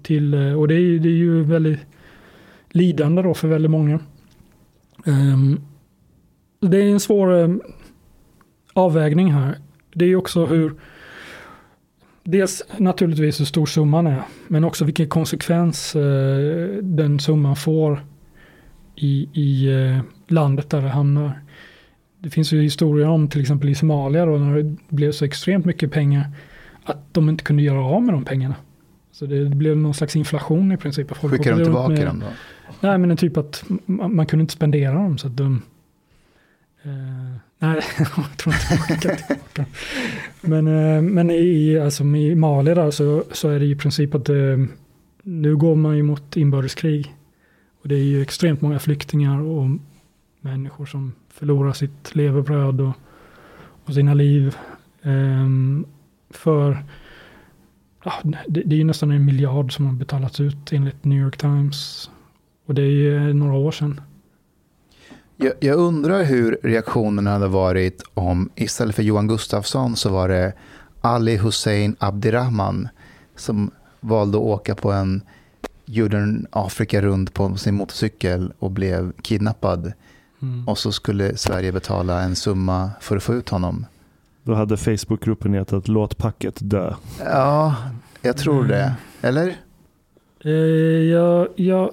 Till, 0.02 0.34
eh, 0.34 0.52
och 0.52 0.68
det 0.68 0.74
är, 0.74 0.98
det 0.98 1.08
är 1.08 1.12
ju 1.12 1.42
väldigt 1.42 1.80
lidande 2.68 3.22
då 3.22 3.34
för 3.34 3.48
väldigt 3.48 3.70
många. 3.70 4.00
Um, 5.04 5.60
det 6.60 6.76
är 6.76 6.90
en 6.90 7.00
svår 7.00 7.32
um, 7.32 7.62
avvägning 8.72 9.32
här. 9.32 9.58
Det 9.94 10.04
är 10.04 10.08
ju 10.08 10.16
också 10.16 10.46
hur 10.46 10.74
dels 12.24 12.62
naturligtvis 12.78 13.40
hur 13.40 13.44
stor 13.44 13.66
summan 13.66 14.06
är, 14.06 14.22
men 14.48 14.64
också 14.64 14.84
vilken 14.84 15.08
konsekvens 15.08 15.96
uh, 15.96 16.78
den 16.82 17.20
summan 17.20 17.56
får 17.56 18.06
i, 18.96 19.28
i 19.32 19.68
uh, 19.68 20.00
landet 20.28 20.70
där 20.70 20.82
det 20.82 20.88
hamnar. 20.88 21.40
Det 22.24 22.30
finns 22.30 22.52
ju 22.52 22.62
historier 22.62 23.08
om 23.08 23.28
till 23.28 23.40
exempel 23.40 23.68
i 23.68 23.74
Somalia 23.74 24.26
då, 24.26 24.38
när 24.38 24.56
det 24.56 24.76
blev 24.88 25.12
så 25.12 25.24
extremt 25.24 25.64
mycket 25.64 25.92
pengar 25.92 26.30
att 26.84 27.14
de 27.14 27.28
inte 27.28 27.44
kunde 27.44 27.62
göra 27.62 27.84
av 27.84 28.02
med 28.02 28.14
de 28.14 28.24
pengarna. 28.24 28.54
Så 29.12 29.26
det 29.26 29.44
blev 29.44 29.76
någon 29.76 29.94
slags 29.94 30.16
inflation 30.16 30.72
i 30.72 30.76
princip. 30.76 31.16
Folk 31.16 31.32
Skickar 31.32 31.56
de 31.56 31.64
tillbaka 31.64 31.88
med, 31.88 32.06
dem 32.06 32.20
då? 32.20 32.26
Nej, 32.80 32.98
men 32.98 33.10
en 33.10 33.16
typ 33.16 33.36
att 33.36 33.64
man, 33.86 34.16
man 34.16 34.26
kunde 34.26 34.40
inte 34.40 34.52
spendera 34.52 34.94
dem. 34.94 35.18
Så 35.18 35.26
att 35.26 35.36
de, 35.36 35.62
eh, 36.82 36.90
Nej, 37.58 37.80
jag 37.98 38.08
tror 38.38 38.54
inte 38.54 38.78
man 38.78 38.98
tillbaka. 38.98 39.64
Men, 40.40 40.66
eh, 40.66 41.02
men 41.02 41.30
i, 41.30 41.78
alltså, 41.78 42.04
i 42.04 42.34
Mali 42.34 42.74
där 42.74 42.90
så, 42.90 43.24
så 43.32 43.48
är 43.48 43.58
det 43.58 43.66
i 43.66 43.76
princip 43.76 44.14
att 44.14 44.28
eh, 44.28 44.36
nu 45.22 45.56
går 45.56 45.76
man 45.76 45.96
ju 45.96 46.02
mot 46.02 46.36
inbördeskrig. 46.36 47.14
Och 47.82 47.88
det 47.88 47.94
är 47.94 48.04
ju 48.04 48.22
extremt 48.22 48.60
många 48.60 48.78
flyktingar 48.78 49.40
och 49.40 49.68
människor 50.44 50.86
som 50.86 51.12
förlorar 51.28 51.72
sitt 51.72 52.14
levebröd 52.14 52.80
och, 52.80 52.92
och 53.84 53.94
sina 53.94 54.14
liv. 54.14 54.56
Um, 55.02 55.86
för 56.30 56.84
ja, 58.04 58.12
det, 58.24 58.62
det, 58.62 58.74
är 58.74 58.78
ju 58.78 58.84
nästan 58.84 59.10
en 59.10 59.24
miljard 59.24 59.76
som 59.76 59.86
har 59.86 59.92
betalats 59.92 60.40
ut 60.40 60.72
enligt 60.72 61.04
New 61.04 61.18
York 61.18 61.36
Times. 61.36 62.10
Och 62.66 62.74
det 62.74 62.82
är 62.82 62.90
ju 62.90 63.32
några 63.32 63.54
år 63.54 63.72
sedan. 63.72 64.00
Jag, 65.36 65.52
jag, 65.60 65.78
undrar 65.78 66.24
hur 66.24 66.58
reaktionerna 66.62 67.30
hade 67.30 67.48
varit 67.48 68.02
om 68.14 68.50
istället 68.54 68.94
för 68.94 69.02
Johan 69.02 69.28
Gustafsson 69.28 69.96
så 69.96 70.10
var 70.10 70.28
det 70.28 70.52
Ali 71.00 71.36
Hussein 71.36 71.96
Abdirahman 71.98 72.88
som 73.36 73.70
valde 74.00 74.38
att 74.38 74.44
åka 74.44 74.74
på 74.74 74.92
en 74.92 75.22
gjorde 75.84 76.18
en 76.18 76.46
Afrika 76.50 77.02
runt 77.02 77.34
på 77.34 77.56
sin 77.56 77.74
motorcykel 77.74 78.52
och 78.58 78.70
blev 78.70 79.12
kidnappad. 79.22 79.92
Mm. 80.44 80.68
Och 80.68 80.78
så 80.78 80.92
skulle 80.92 81.36
Sverige 81.36 81.72
betala 81.72 82.20
en 82.20 82.36
summa 82.36 82.90
för 83.00 83.16
att 83.16 83.22
få 83.22 83.34
ut 83.34 83.48
honom. 83.48 83.86
Då 84.42 84.54
hade 84.54 84.76
Facebookgruppen 84.76 85.54
hetat 85.54 85.88
Låt 85.88 86.18
packet 86.18 86.54
dö. 86.60 86.94
Ja, 87.24 87.74
jag 88.22 88.36
tror 88.36 88.64
mm. 88.64 88.68
det. 88.68 88.94
Eller? 89.22 89.56
Eh, 90.44 90.52
jag, 91.10 91.48
jag 91.56 91.90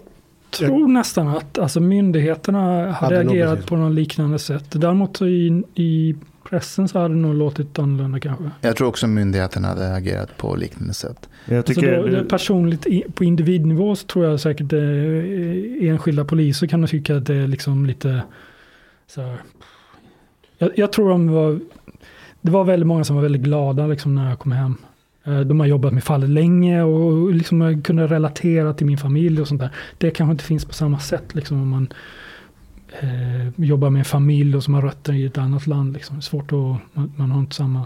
tror 0.51 0.87
nästan 0.87 1.27
att 1.27 1.59
alltså, 1.59 1.79
myndigheterna 1.79 2.59
har 2.59 2.87
hade 2.87 3.23
reagerat 3.23 3.65
på 3.65 3.75
något 3.75 3.95
liknande 3.95 4.39
sätt. 4.39 4.65
Däremot 4.69 5.21
i, 5.21 5.63
i 5.75 6.15
pressen 6.51 6.87
så 6.87 6.99
hade 6.99 7.13
det 7.13 7.19
nog 7.19 7.35
låtit 7.35 7.79
annorlunda 7.79 8.19
kanske. 8.19 8.49
Jag 8.61 8.75
tror 8.75 8.87
också 8.87 9.07
myndigheterna 9.07 9.67
hade 9.67 9.95
agerat 9.95 10.37
på 10.37 10.55
liknande 10.55 10.93
sätt. 10.93 11.29
Jag 11.45 11.57
alltså, 11.57 11.73
tycker 11.73 11.97
alltså 11.97 12.17
då, 12.17 12.29
personligt 12.29 13.15
på 13.15 13.23
individnivå 13.23 13.95
så 13.95 14.07
tror 14.07 14.25
jag 14.25 14.39
säkert 14.39 14.73
eh, 14.73 15.89
enskilda 15.89 16.25
poliser 16.25 16.67
kan 16.67 16.87
tycka 16.87 17.17
att 17.17 17.25
det 17.25 17.35
är 17.35 17.47
liksom 17.47 17.85
lite 17.85 18.23
så 19.07 19.21
här, 19.21 19.37
jag, 20.57 20.71
jag, 20.75 20.91
tror 20.93 21.09
de 21.09 21.31
var, 21.31 21.59
det 22.41 22.51
var 22.51 22.63
väldigt 22.63 22.87
många 22.87 23.03
som 23.03 23.15
var 23.15 23.23
väldigt 23.23 23.41
glada 23.41 23.87
liksom 23.87 24.15
när 24.15 24.29
jag 24.29 24.39
kom 24.39 24.51
hem. 24.51 24.75
Eh, 25.23 25.39
De 25.39 25.59
har 25.59 25.67
jobbat 25.67 25.93
med 25.93 26.03
fallet 26.03 26.29
länge 26.29 26.83
och 26.83 27.33
liksom 27.33 27.81
kunde 27.81 28.07
relatera 28.07 28.73
till 28.73 28.85
min 28.85 28.97
familj 28.97 29.41
och 29.41 29.47
sånt 29.47 29.61
där. 29.61 29.71
Det 29.97 30.11
kanske 30.11 30.31
inte 30.31 30.43
finns 30.43 30.65
på 30.65 30.73
samma 30.73 30.99
sätt 30.99 31.35
liksom 31.35 31.61
om 31.61 31.69
man 31.69 31.93
eh, 32.99 33.65
jobbar 33.65 33.89
med 33.89 33.99
en 33.99 34.05
familj 34.05 34.55
och 34.55 34.63
som 34.63 34.73
har 34.73 34.81
rötter 34.81 35.13
i 35.13 35.25
ett 35.25 35.37
annat 35.37 35.67
land. 35.67 35.93
Liksom. 35.93 36.15
Det 36.15 36.19
är 36.19 36.21
svårt 36.21 36.51
att, 36.51 36.93
man, 36.93 37.13
man 37.15 37.31
har 37.31 37.39
inte 37.39 37.55
samma, 37.55 37.85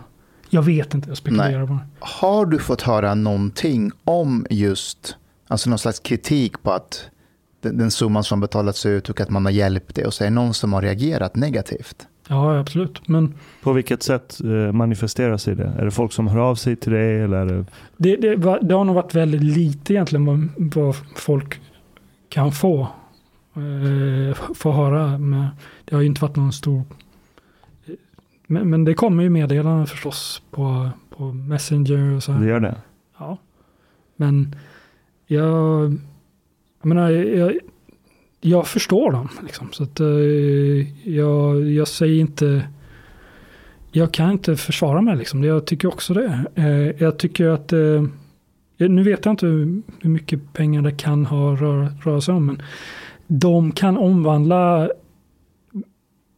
jag 0.50 0.62
vet 0.62 0.94
inte, 0.94 1.10
jag 1.10 1.18
spekulerar 1.18 1.66
bara. 1.66 1.80
Har 2.00 2.46
du 2.46 2.60
fått 2.60 2.82
höra 2.82 3.16
någonting 3.16 3.92
om 4.04 4.46
just, 4.50 5.16
alltså 5.48 5.70
någon 5.70 5.80
slags 5.80 6.00
kritik 6.00 6.64
på 6.64 6.72
att 6.72 7.10
den, 7.62 7.78
den 7.78 7.92
summan 7.92 8.24
som 8.24 8.40
betalats 8.40 8.86
ut 8.86 9.10
och 9.10 9.22
att 9.22 9.30
man 9.30 9.46
har 9.46 9.52
hjälpt 9.52 9.96
det 9.96 10.06
och 10.06 10.14
så 10.14 10.24
är 10.24 10.28
det 10.28 10.36
någon 10.36 10.54
som 10.54 10.74
har 10.74 10.82
reagerat 10.82 11.36
negativt? 11.36 12.08
Ja, 12.28 12.60
absolut. 12.60 13.08
Men 13.08 13.34
På 13.64 13.74
vilket 13.74 14.04
sätt 14.04 14.42
eh, 14.44 14.72
manifesterar 14.72 15.38
sig 15.38 15.56
det? 15.56 15.74
Är 15.80 15.86
det 15.86 15.92
folk 15.92 16.14
som 16.14 16.28
hör 16.28 16.40
av 16.40 16.56
sig 16.56 16.76
till 16.76 16.92
dig 16.92 17.22
eller 17.22 17.46
det... 17.46 17.66
det, 17.98 18.16
det, 18.16 18.60
det 18.62 18.74
har 18.74 18.84
nog 18.84 18.96
varit 18.96 19.16
väldigt 19.16 19.44
lite 19.44 19.94
egentligen 19.94 20.26
vad, 20.26 20.50
vad 20.58 20.96
folk 21.16 21.62
kan 22.30 22.52
få, 22.52 22.88
eh, 23.56 24.54
få 24.54 24.72
höra. 24.72 25.18
Med, 25.18 25.48
det 25.86 25.96
har 25.96 26.02
ju 26.02 26.08
inte 26.08 26.22
varit 26.22 26.36
någon 26.36 26.54
stor... 26.54 26.84
Men, 28.48 28.70
men 28.70 28.84
det 28.84 28.94
kommer 28.94 29.24
ju 29.24 29.30
meddelanden 29.30 29.88
förstås 29.88 30.42
på, 30.52 30.90
på 31.10 31.34
Messenger 31.34 32.16
och 32.16 32.24
så. 32.24 32.32
här. 32.32 32.40
Det 32.40 32.48
gör 32.48 32.60
det? 32.60 32.76
Ja. 33.18 33.38
Men 34.16 34.56
jag, 35.28 35.98
jag 36.82 36.88
menar, 36.88 37.10
jag, 37.10 37.54
jag 38.42 38.68
förstår 38.68 39.12
dem. 39.12 39.30
Liksom. 39.44 39.68
Så 39.72 39.84
att, 39.84 40.00
eh, 40.00 41.10
jag, 41.10 41.70
jag 41.72 41.88
säger 41.88 42.22
inte, 42.22 42.68
jag 43.92 44.14
kan 44.14 44.32
inte 44.32 44.56
försvara 44.56 45.02
mig. 45.02 45.18
Liksom. 45.18 45.44
Jag 45.44 45.66
tycker 45.66 45.88
också 45.88 46.14
det. 46.14 46.46
Eh, 46.56 47.04
jag 47.04 47.20
tycker 47.20 47.48
att, 47.48 47.74
eh, 47.74 48.04
nu 48.78 49.04
vet 49.04 49.26
jag 49.26 49.34
inte 49.34 49.46
hur 49.46 49.82
hur 50.02 50.10
mycket 50.10 50.54
pengar 50.54 50.82
det 50.82 50.92
kan 50.92 51.26
ha 51.26 51.56
rör, 51.56 51.92
röra 52.04 52.22
sig 52.22 52.34
om. 52.34 52.46
Men 52.46 52.62
de 53.28 53.72
kan 53.72 53.98
omvandla 53.98 54.90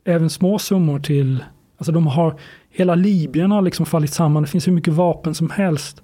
även 0.04 0.30
små 0.30 0.60
summor 0.60 1.00
till, 1.00 1.44
alltså 1.78 1.92
de 1.92 2.08
har, 2.08 2.40
hela 2.70 2.96
Libyen 2.96 3.52
har 3.52 3.62
liksom 3.62 3.86
fallit 3.86 4.14
samman. 4.14 4.44
Det 4.44 4.50
finns 4.50 4.68
hur 4.68 4.74
mycket 4.74 4.94
vapen 4.94 5.36
som 5.36 5.50
helst. 5.50 6.02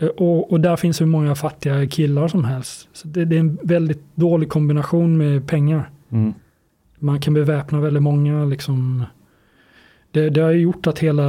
Eh, 0.00 0.08
Och, 0.08 0.52
och 0.52 0.60
där 0.60 0.76
finns 0.76 1.00
hur 1.00 1.06
många 1.06 1.34
fattiga 1.34 1.86
killar 1.86 2.28
som 2.28 2.44
helst. 2.44 2.88
Så 2.92 3.08
det, 3.08 3.24
det 3.24 3.36
är 3.36 3.40
en 3.40 3.58
väldigt 3.62 4.02
dålig 4.14 4.48
kombination 4.48 5.16
med 5.18 5.46
pengar. 5.46 5.90
Mm. 6.10 6.34
Man 6.98 7.20
kan 7.20 7.34
beväpna 7.34 7.80
väldigt 7.80 8.02
många. 8.02 8.44
Liksom. 8.44 9.04
Det, 10.10 10.30
det 10.30 10.40
har 10.40 10.52
gjort 10.52 10.86
att 10.86 10.98
hela 10.98 11.24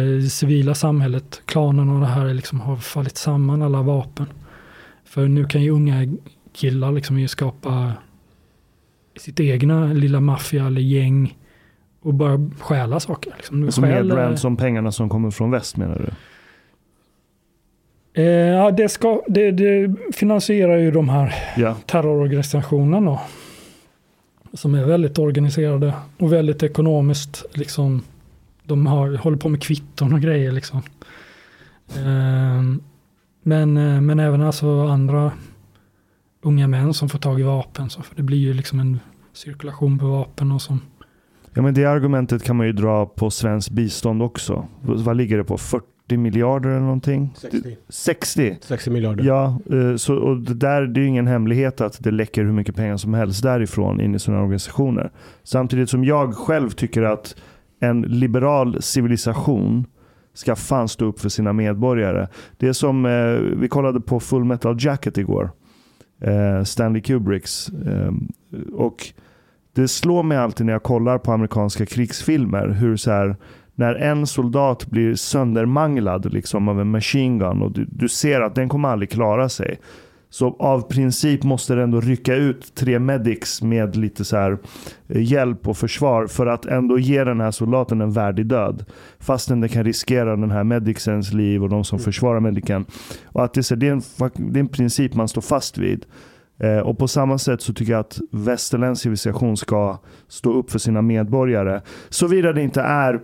eh, 0.00 0.22
civila 0.22 0.74
samhället, 0.74 1.42
klanen 1.44 1.88
och 1.88 2.00
det 2.00 2.06
här 2.06 2.34
liksom 2.34 2.60
har 2.60 2.76
fallit 2.76 3.16
samman, 3.16 3.62
alla 3.62 3.82
vapen. 3.82 4.26
För 5.04 5.28
nu 5.28 5.44
kan 5.44 5.62
ju 5.62 5.70
unga 5.70 6.16
killar 6.52 6.92
liksom 6.92 7.18
ju 7.18 7.28
skapa 7.28 7.92
sitt 9.18 9.40
egna 9.40 9.86
lilla 9.92 10.20
maffia 10.20 10.66
eller 10.66 10.80
gäng 10.80 11.36
och 12.02 12.14
bara 12.14 12.50
stjäla 12.60 13.00
saker. 13.00 13.32
Liksom. 13.36 13.72
Som 13.72 13.82
mer 13.82 13.90
stjäl, 13.92 14.10
eh, 14.10 14.16
ransom-pengarna 14.16 14.92
som 14.92 15.08
kommer 15.08 15.30
från 15.30 15.50
väst 15.50 15.76
menar 15.76 15.98
du? 15.98 16.10
Eh, 18.22 18.24
ja, 18.28 18.70
det, 18.70 18.88
ska, 18.88 19.22
det, 19.28 19.50
det 19.50 19.94
finansierar 20.12 20.76
ju 20.78 20.90
de 20.90 21.08
här 21.08 21.34
Ja. 21.56 21.76
terrororganisationerna. 21.86 23.18
Som 24.52 24.74
är 24.74 24.84
väldigt 24.84 25.18
organiserade 25.18 25.94
och 26.18 26.32
väldigt 26.32 26.62
ekonomiskt 26.62 27.44
liksom. 27.54 28.02
De 28.64 28.86
har, 28.86 29.16
håller 29.16 29.36
på 29.36 29.48
med 29.48 29.62
kvitton 29.62 30.12
och 30.12 30.20
grejer 30.20 30.52
liksom. 30.52 30.82
Eh, 31.96 32.62
men, 33.42 33.76
eh, 33.76 34.00
men 34.00 34.20
även 34.20 34.42
alltså 34.42 34.86
andra 34.86 35.32
unga 36.48 36.68
män 36.68 36.94
som 36.94 37.08
får 37.08 37.18
tag 37.18 37.40
i 37.40 37.42
vapen. 37.42 37.90
Så 37.90 38.02
för 38.02 38.16
det 38.16 38.22
blir 38.22 38.38
ju 38.38 38.54
liksom 38.54 38.80
en 38.80 39.00
cirkulation 39.32 39.98
på 39.98 40.06
vapen 40.06 40.52
och 40.52 40.62
som. 40.62 40.80
Ja 41.54 41.62
men 41.62 41.74
det 41.74 41.84
argumentet 41.84 42.44
kan 42.44 42.56
man 42.56 42.66
ju 42.66 42.72
dra 42.72 43.06
på 43.06 43.30
svenskt 43.30 43.70
bistånd 43.70 44.22
också. 44.22 44.66
Vad 44.80 45.16
ligger 45.16 45.38
det 45.38 45.44
på? 45.44 45.58
40 45.58 46.16
miljarder 46.16 46.70
eller 46.70 46.80
någonting? 46.80 47.34
60. 47.36 47.76
60? 47.88 48.56
60 48.60 48.90
miljarder. 48.90 49.24
Ja, 49.24 49.60
eh, 49.70 49.96
så, 49.96 50.14
och 50.14 50.36
det 50.36 50.54
där 50.54 50.82
det 50.82 51.00
är 51.00 51.02
ju 51.02 51.08
ingen 51.08 51.26
hemlighet 51.26 51.80
att 51.80 51.96
det 52.00 52.10
läcker 52.10 52.44
hur 52.44 52.52
mycket 52.52 52.76
pengar 52.76 52.96
som 52.96 53.14
helst 53.14 53.42
därifrån 53.42 54.00
in 54.00 54.14
i 54.14 54.18
sådana 54.18 54.42
organisationer. 54.42 55.10
Samtidigt 55.42 55.90
som 55.90 56.04
jag 56.04 56.34
själv 56.34 56.70
tycker 56.70 57.02
att 57.02 57.36
en 57.80 58.02
liberal 58.02 58.82
civilisation 58.82 59.86
ska 60.34 60.56
fan 60.56 60.88
stå 60.88 61.04
upp 61.04 61.20
för 61.20 61.28
sina 61.28 61.52
medborgare. 61.52 62.26
Det 62.56 62.68
är 62.68 62.72
som, 62.72 63.06
eh, 63.06 63.56
vi 63.60 63.68
kollade 63.68 64.00
på 64.00 64.20
Full 64.20 64.44
Metal 64.44 64.76
Jacket 64.78 65.18
igår. 65.18 65.50
Eh, 66.20 66.64
Stanley 66.64 67.02
Kubricks. 67.02 67.68
Eh, 67.68 68.12
och 68.72 69.06
det 69.72 69.88
slår 69.88 70.22
mig 70.22 70.38
alltid 70.38 70.66
när 70.66 70.72
jag 70.72 70.82
kollar 70.82 71.18
på 71.18 71.32
amerikanska 71.32 71.86
krigsfilmer 71.86 72.68
hur 72.68 72.96
så 72.96 73.10
här 73.10 73.36
när 73.74 73.94
en 73.94 74.26
soldat 74.26 74.86
blir 74.86 75.14
söndermanglad 75.14 76.32
liksom 76.32 76.68
av 76.68 76.80
en 76.80 76.90
machine 76.90 77.38
gun 77.38 77.62
och 77.62 77.72
du, 77.72 77.84
du 77.84 78.08
ser 78.08 78.40
att 78.40 78.54
den 78.54 78.68
kommer 78.68 78.88
aldrig 78.88 79.10
klara 79.10 79.48
sig. 79.48 79.78
Så 80.30 80.56
av 80.58 80.80
princip 80.80 81.44
måste 81.44 81.74
det 81.74 81.82
ändå 81.82 82.00
rycka 82.00 82.34
ut 82.34 82.74
tre 82.74 82.98
medics 82.98 83.62
med 83.62 83.96
lite 83.96 84.24
så 84.24 84.36
eh, 84.36 84.56
hjälp 85.08 85.68
och 85.68 85.76
försvar 85.76 86.26
för 86.26 86.46
att 86.46 86.66
ändå 86.66 86.98
ge 86.98 87.24
den 87.24 87.40
här 87.40 87.50
soldaten 87.50 88.00
en 88.00 88.12
värdig 88.12 88.46
död. 88.46 88.84
Fastän 89.18 89.60
det 89.60 89.68
kan 89.68 89.84
riskera 89.84 90.36
den 90.36 90.50
här 90.50 90.64
medicsens 90.64 91.32
liv 91.32 91.62
och 91.62 91.68
de 91.68 91.84
som 91.84 91.98
försvarar 91.98 92.40
medicen. 92.40 92.86
Och 93.24 93.44
att 93.44 93.54
det, 93.54 93.60
är 93.60 93.62
så- 93.62 93.74
det, 93.74 93.88
är 93.88 93.92
en, 93.92 94.02
det 94.52 94.58
är 94.58 94.60
en 94.60 94.68
princip 94.68 95.14
man 95.14 95.28
står 95.28 95.42
fast 95.42 95.78
vid. 95.78 96.06
Eh, 96.60 96.78
och 96.78 96.98
på 96.98 97.08
samma 97.08 97.38
sätt 97.38 97.62
så 97.62 97.72
tycker 97.72 97.92
jag 97.92 98.00
att 98.00 98.18
västerländsk 98.30 99.02
civilisation 99.02 99.56
ska 99.56 99.98
stå 100.28 100.52
upp 100.52 100.70
för 100.70 100.78
sina 100.78 101.02
medborgare. 101.02 101.80
Såvida 102.08 102.52
det 102.52 102.62
inte 102.62 102.80
är 102.82 103.20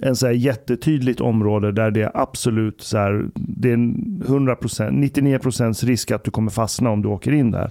en 0.00 0.16
så 0.16 0.26
här 0.26 0.32
jättetydligt 0.32 1.20
område 1.20 1.72
där 1.72 1.90
det 1.90 2.02
är 2.02 2.10
absolut 2.14 2.80
så 2.80 2.98
här, 2.98 3.26
det 3.34 3.68
är 3.68 3.74
en 3.74 4.22
100%, 4.26 4.90
99% 4.90 5.86
risk 5.86 6.10
att 6.10 6.24
du 6.24 6.30
kommer 6.30 6.50
fastna 6.50 6.90
om 6.90 7.02
du 7.02 7.08
åker 7.08 7.32
in 7.32 7.50
där. 7.50 7.70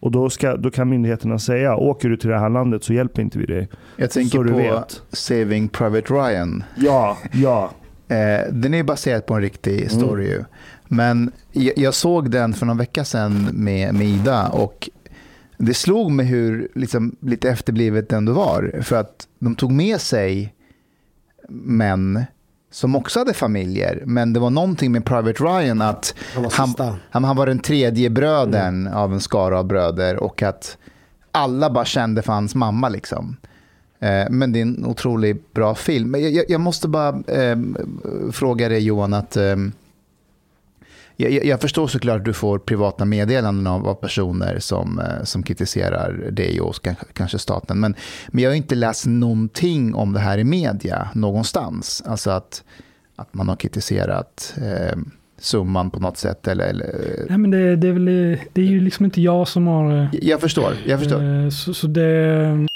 Och 0.00 0.10
då, 0.10 0.30
ska, 0.30 0.56
då 0.56 0.70
kan 0.70 0.88
myndigheterna 0.88 1.38
säga, 1.38 1.76
åker 1.76 2.08
du 2.08 2.16
till 2.16 2.30
det 2.30 2.38
här 2.38 2.50
landet 2.50 2.84
så 2.84 2.92
hjälper 2.92 3.22
inte 3.22 3.38
vi 3.38 3.46
dig. 3.46 3.68
Jag 3.96 4.10
tänker 4.10 4.38
på 4.38 4.56
vet. 4.56 5.02
Saving 5.12 5.68
Private 5.68 6.14
Ryan. 6.14 6.64
Ja, 6.76 7.18
ja. 7.32 7.70
Eh, 8.08 8.52
den 8.52 8.74
är 8.74 8.82
baserad 8.82 9.26
på 9.26 9.34
en 9.34 9.40
riktig 9.42 9.90
story 9.90 10.26
ju. 10.26 10.44
Men 10.88 11.32
jag, 11.52 11.78
jag 11.78 11.94
såg 11.94 12.30
den 12.30 12.54
för 12.54 12.66
någon 12.66 12.78
vecka 12.78 13.04
sedan 13.04 13.48
med, 13.52 13.94
med 13.94 14.06
Ida 14.06 14.48
och 14.48 14.90
det 15.58 15.74
slog 15.74 16.10
mig 16.10 16.26
hur 16.26 16.68
liksom, 16.74 17.16
lite 17.20 17.50
efterblivet 17.50 18.08
det 18.08 18.16
ändå 18.16 18.32
var. 18.32 18.80
För 18.82 18.96
att 18.96 19.28
de 19.38 19.54
tog 19.54 19.72
med 19.72 20.00
sig 20.00 20.54
män 21.48 22.24
som 22.70 22.96
också 22.96 23.18
hade 23.18 23.34
familjer. 23.34 24.02
Men 24.06 24.32
det 24.32 24.40
var 24.40 24.50
någonting 24.50 24.92
med 24.92 25.04
Private 25.04 25.44
Ryan 25.44 25.82
att 25.82 26.14
Han 26.34 26.42
var 26.42 26.50
han, 26.86 26.96
han, 27.10 27.24
han 27.24 27.36
var 27.36 27.46
den 27.46 27.58
tredje 27.58 28.10
brödern 28.10 28.86
av 28.86 29.12
en 29.12 29.20
skara 29.20 29.58
av 29.58 29.64
bröder 29.64 30.16
och 30.16 30.42
att 30.42 30.76
alla 31.32 31.70
bara 31.70 31.84
kände 31.84 32.22
för 32.22 32.32
hans 32.32 32.54
mamma 32.54 32.88
liksom. 32.88 33.36
Eh, 34.00 34.30
Men 34.30 34.52
det 34.52 34.58
är 34.58 34.62
en 34.62 34.86
otroligt 34.86 35.52
bra 35.52 35.74
film. 35.74 36.14
Jag, 36.18 36.44
jag 36.50 36.60
måste 36.60 36.88
bara 36.88 37.08
eh, 37.08 37.58
fråga 38.32 38.68
dig 38.68 38.80
Johan 38.84 39.14
att 39.14 39.36
eh, 39.36 39.56
jag, 41.16 41.44
jag- 41.44 41.60
förstår 41.60 41.86
såklart 41.88 42.16
att 42.18 42.24
du 42.24 42.32
får 42.32 42.58
privata 42.58 43.04
meddelanden 43.04 43.66
av, 43.66 43.88
av 43.88 43.94
personer 43.94 44.58
som, 44.58 44.98
eh, 44.98 45.24
som 45.24 45.42
kritiserar 45.42 46.12
dig 46.30 46.60
och 46.60 46.74
kanske, 47.12 47.38
staten. 47.38 47.80
Men, 47.80 47.94
men 48.28 48.42
jag 48.44 48.50
har 48.50 48.54
inte 48.56 48.74
läst 48.74 49.06
någonting 49.06 49.94
om 49.94 50.12
det 50.12 50.20
här 50.20 50.38
i 50.38 50.44
media 50.44 51.08
någonstans. 51.14 52.02
Alltså 52.06 52.30
att, 52.30 52.64
att 53.16 53.34
man 53.34 53.48
har 53.48 53.56
kritiserat 53.56 54.54
eh, 54.56 54.98
summan 55.38 55.90
på 55.90 56.00
något 56.00 56.18
sätt. 56.18 56.48
Eller, 56.48 56.64
eller, 56.66 57.26
Nej 57.28 57.38
men 57.38 57.50
det, 57.50 57.76
det 57.76 57.88
är 57.88 57.92
väl, 57.92 58.04
det 58.52 58.60
är 58.60 58.66
ju 58.66 58.80
liksom 58.80 59.04
inte 59.04 59.20
jag 59.20 59.48
som 59.48 59.66
har... 59.66 59.92
eh, 60.02 60.08
jag 60.12 60.40
förstår, 60.40 60.74
jag 60.86 60.98
förstår. 61.00 61.22
eh, 61.44 61.48
Så, 61.48 61.74
så 61.74 61.86
det... 61.86 62.66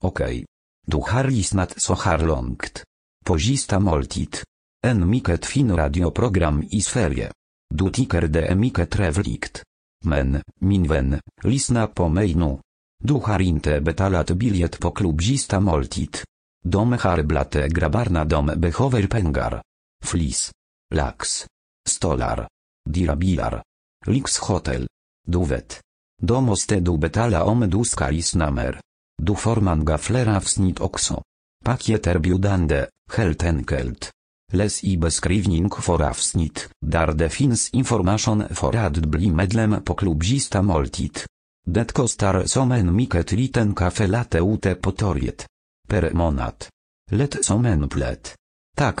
Okej. 0.00 0.44
Du 0.86 0.96
har 0.96 1.24
lyssnat 1.24 1.80
så 1.80 1.94
här 1.94 2.18
långt. 2.18 2.82
På 3.24 3.38
sista 3.38 3.78
måltid. 3.80 4.36
En 4.82 5.10
mycket 5.10 5.46
fin 5.46 5.76
radioprogram 5.76 6.62
i 6.70 6.80
Sverige. 6.80 7.32
Du 7.74 7.90
tycker 7.90 8.22
det 8.22 8.46
är 8.46 8.54
mycket 8.54 8.90
trevligt. 8.90 9.62
Men, 10.04 10.42
min 10.60 10.88
vän, 10.88 11.20
lyssna 11.42 11.86
på 11.86 12.08
mig 12.08 12.34
nu. 12.34 12.58
Du 13.04 13.14
har 13.14 13.40
inte 13.40 13.80
betalat 13.80 14.30
biljett 14.30 14.80
på 14.80 14.90
klubb 14.90 15.22
sista 15.22 15.60
måltid. 15.60 16.16
De 16.64 16.92
har 16.92 17.22
blate 17.22 17.68
grabbarna 17.68 18.24
de 18.24 18.46
behöver 18.46 19.06
pengar. 19.06 19.62
Flis. 20.04 20.52
Lax. 20.94 21.46
Stolar. 21.88 22.48
Dirabilar. 22.88 23.62
Lyxhotel. 24.06 24.86
Du 25.26 25.44
vet. 25.44 25.80
Då 26.22 26.40
måste 26.40 26.80
du 26.80 26.98
betala 26.98 27.44
om 27.44 27.70
du 27.70 27.84
ska 27.84 28.10
lyssna 28.10 28.50
mer. 28.50 28.80
Du 29.22 29.34
får 29.34 29.84
gaflera 29.84 30.40
wsnit 30.40 30.80
avsnitt 30.80 30.80
också. 30.80 31.22
biudande, 32.18 32.86
heltenkelt 33.12 34.12
helt 34.52 34.62
enkelt. 34.62 34.82
Les 34.82 34.84
i 34.84 34.96
beskrivning 34.96 35.70
for 35.70 36.02
avsnitt, 36.02 36.68
där 36.80 37.12
det 37.12 37.28
finns 37.28 37.70
information 37.70 38.44
för 38.50 38.76
att 38.76 38.96
bli 38.96 39.30
medlem 39.30 39.82
på 39.84 39.94
klubbzista 39.94 40.62
måltid. 40.62 41.18
Det 41.66 41.92
kostar 41.92 42.46
som 42.46 42.72
en 42.72 42.96
mycket 42.96 43.32
liten 43.32 43.74
kaffe 43.74 44.06
latte 44.06 44.38
ute 44.38 44.74
på 44.74 44.92
torget. 44.92 45.46
Per 45.88 46.12
månad. 46.12 46.54
Lätt 47.10 47.44
som 47.44 47.66
en 47.66 47.88
plätt. 47.88 48.34
Tack, 48.76 49.00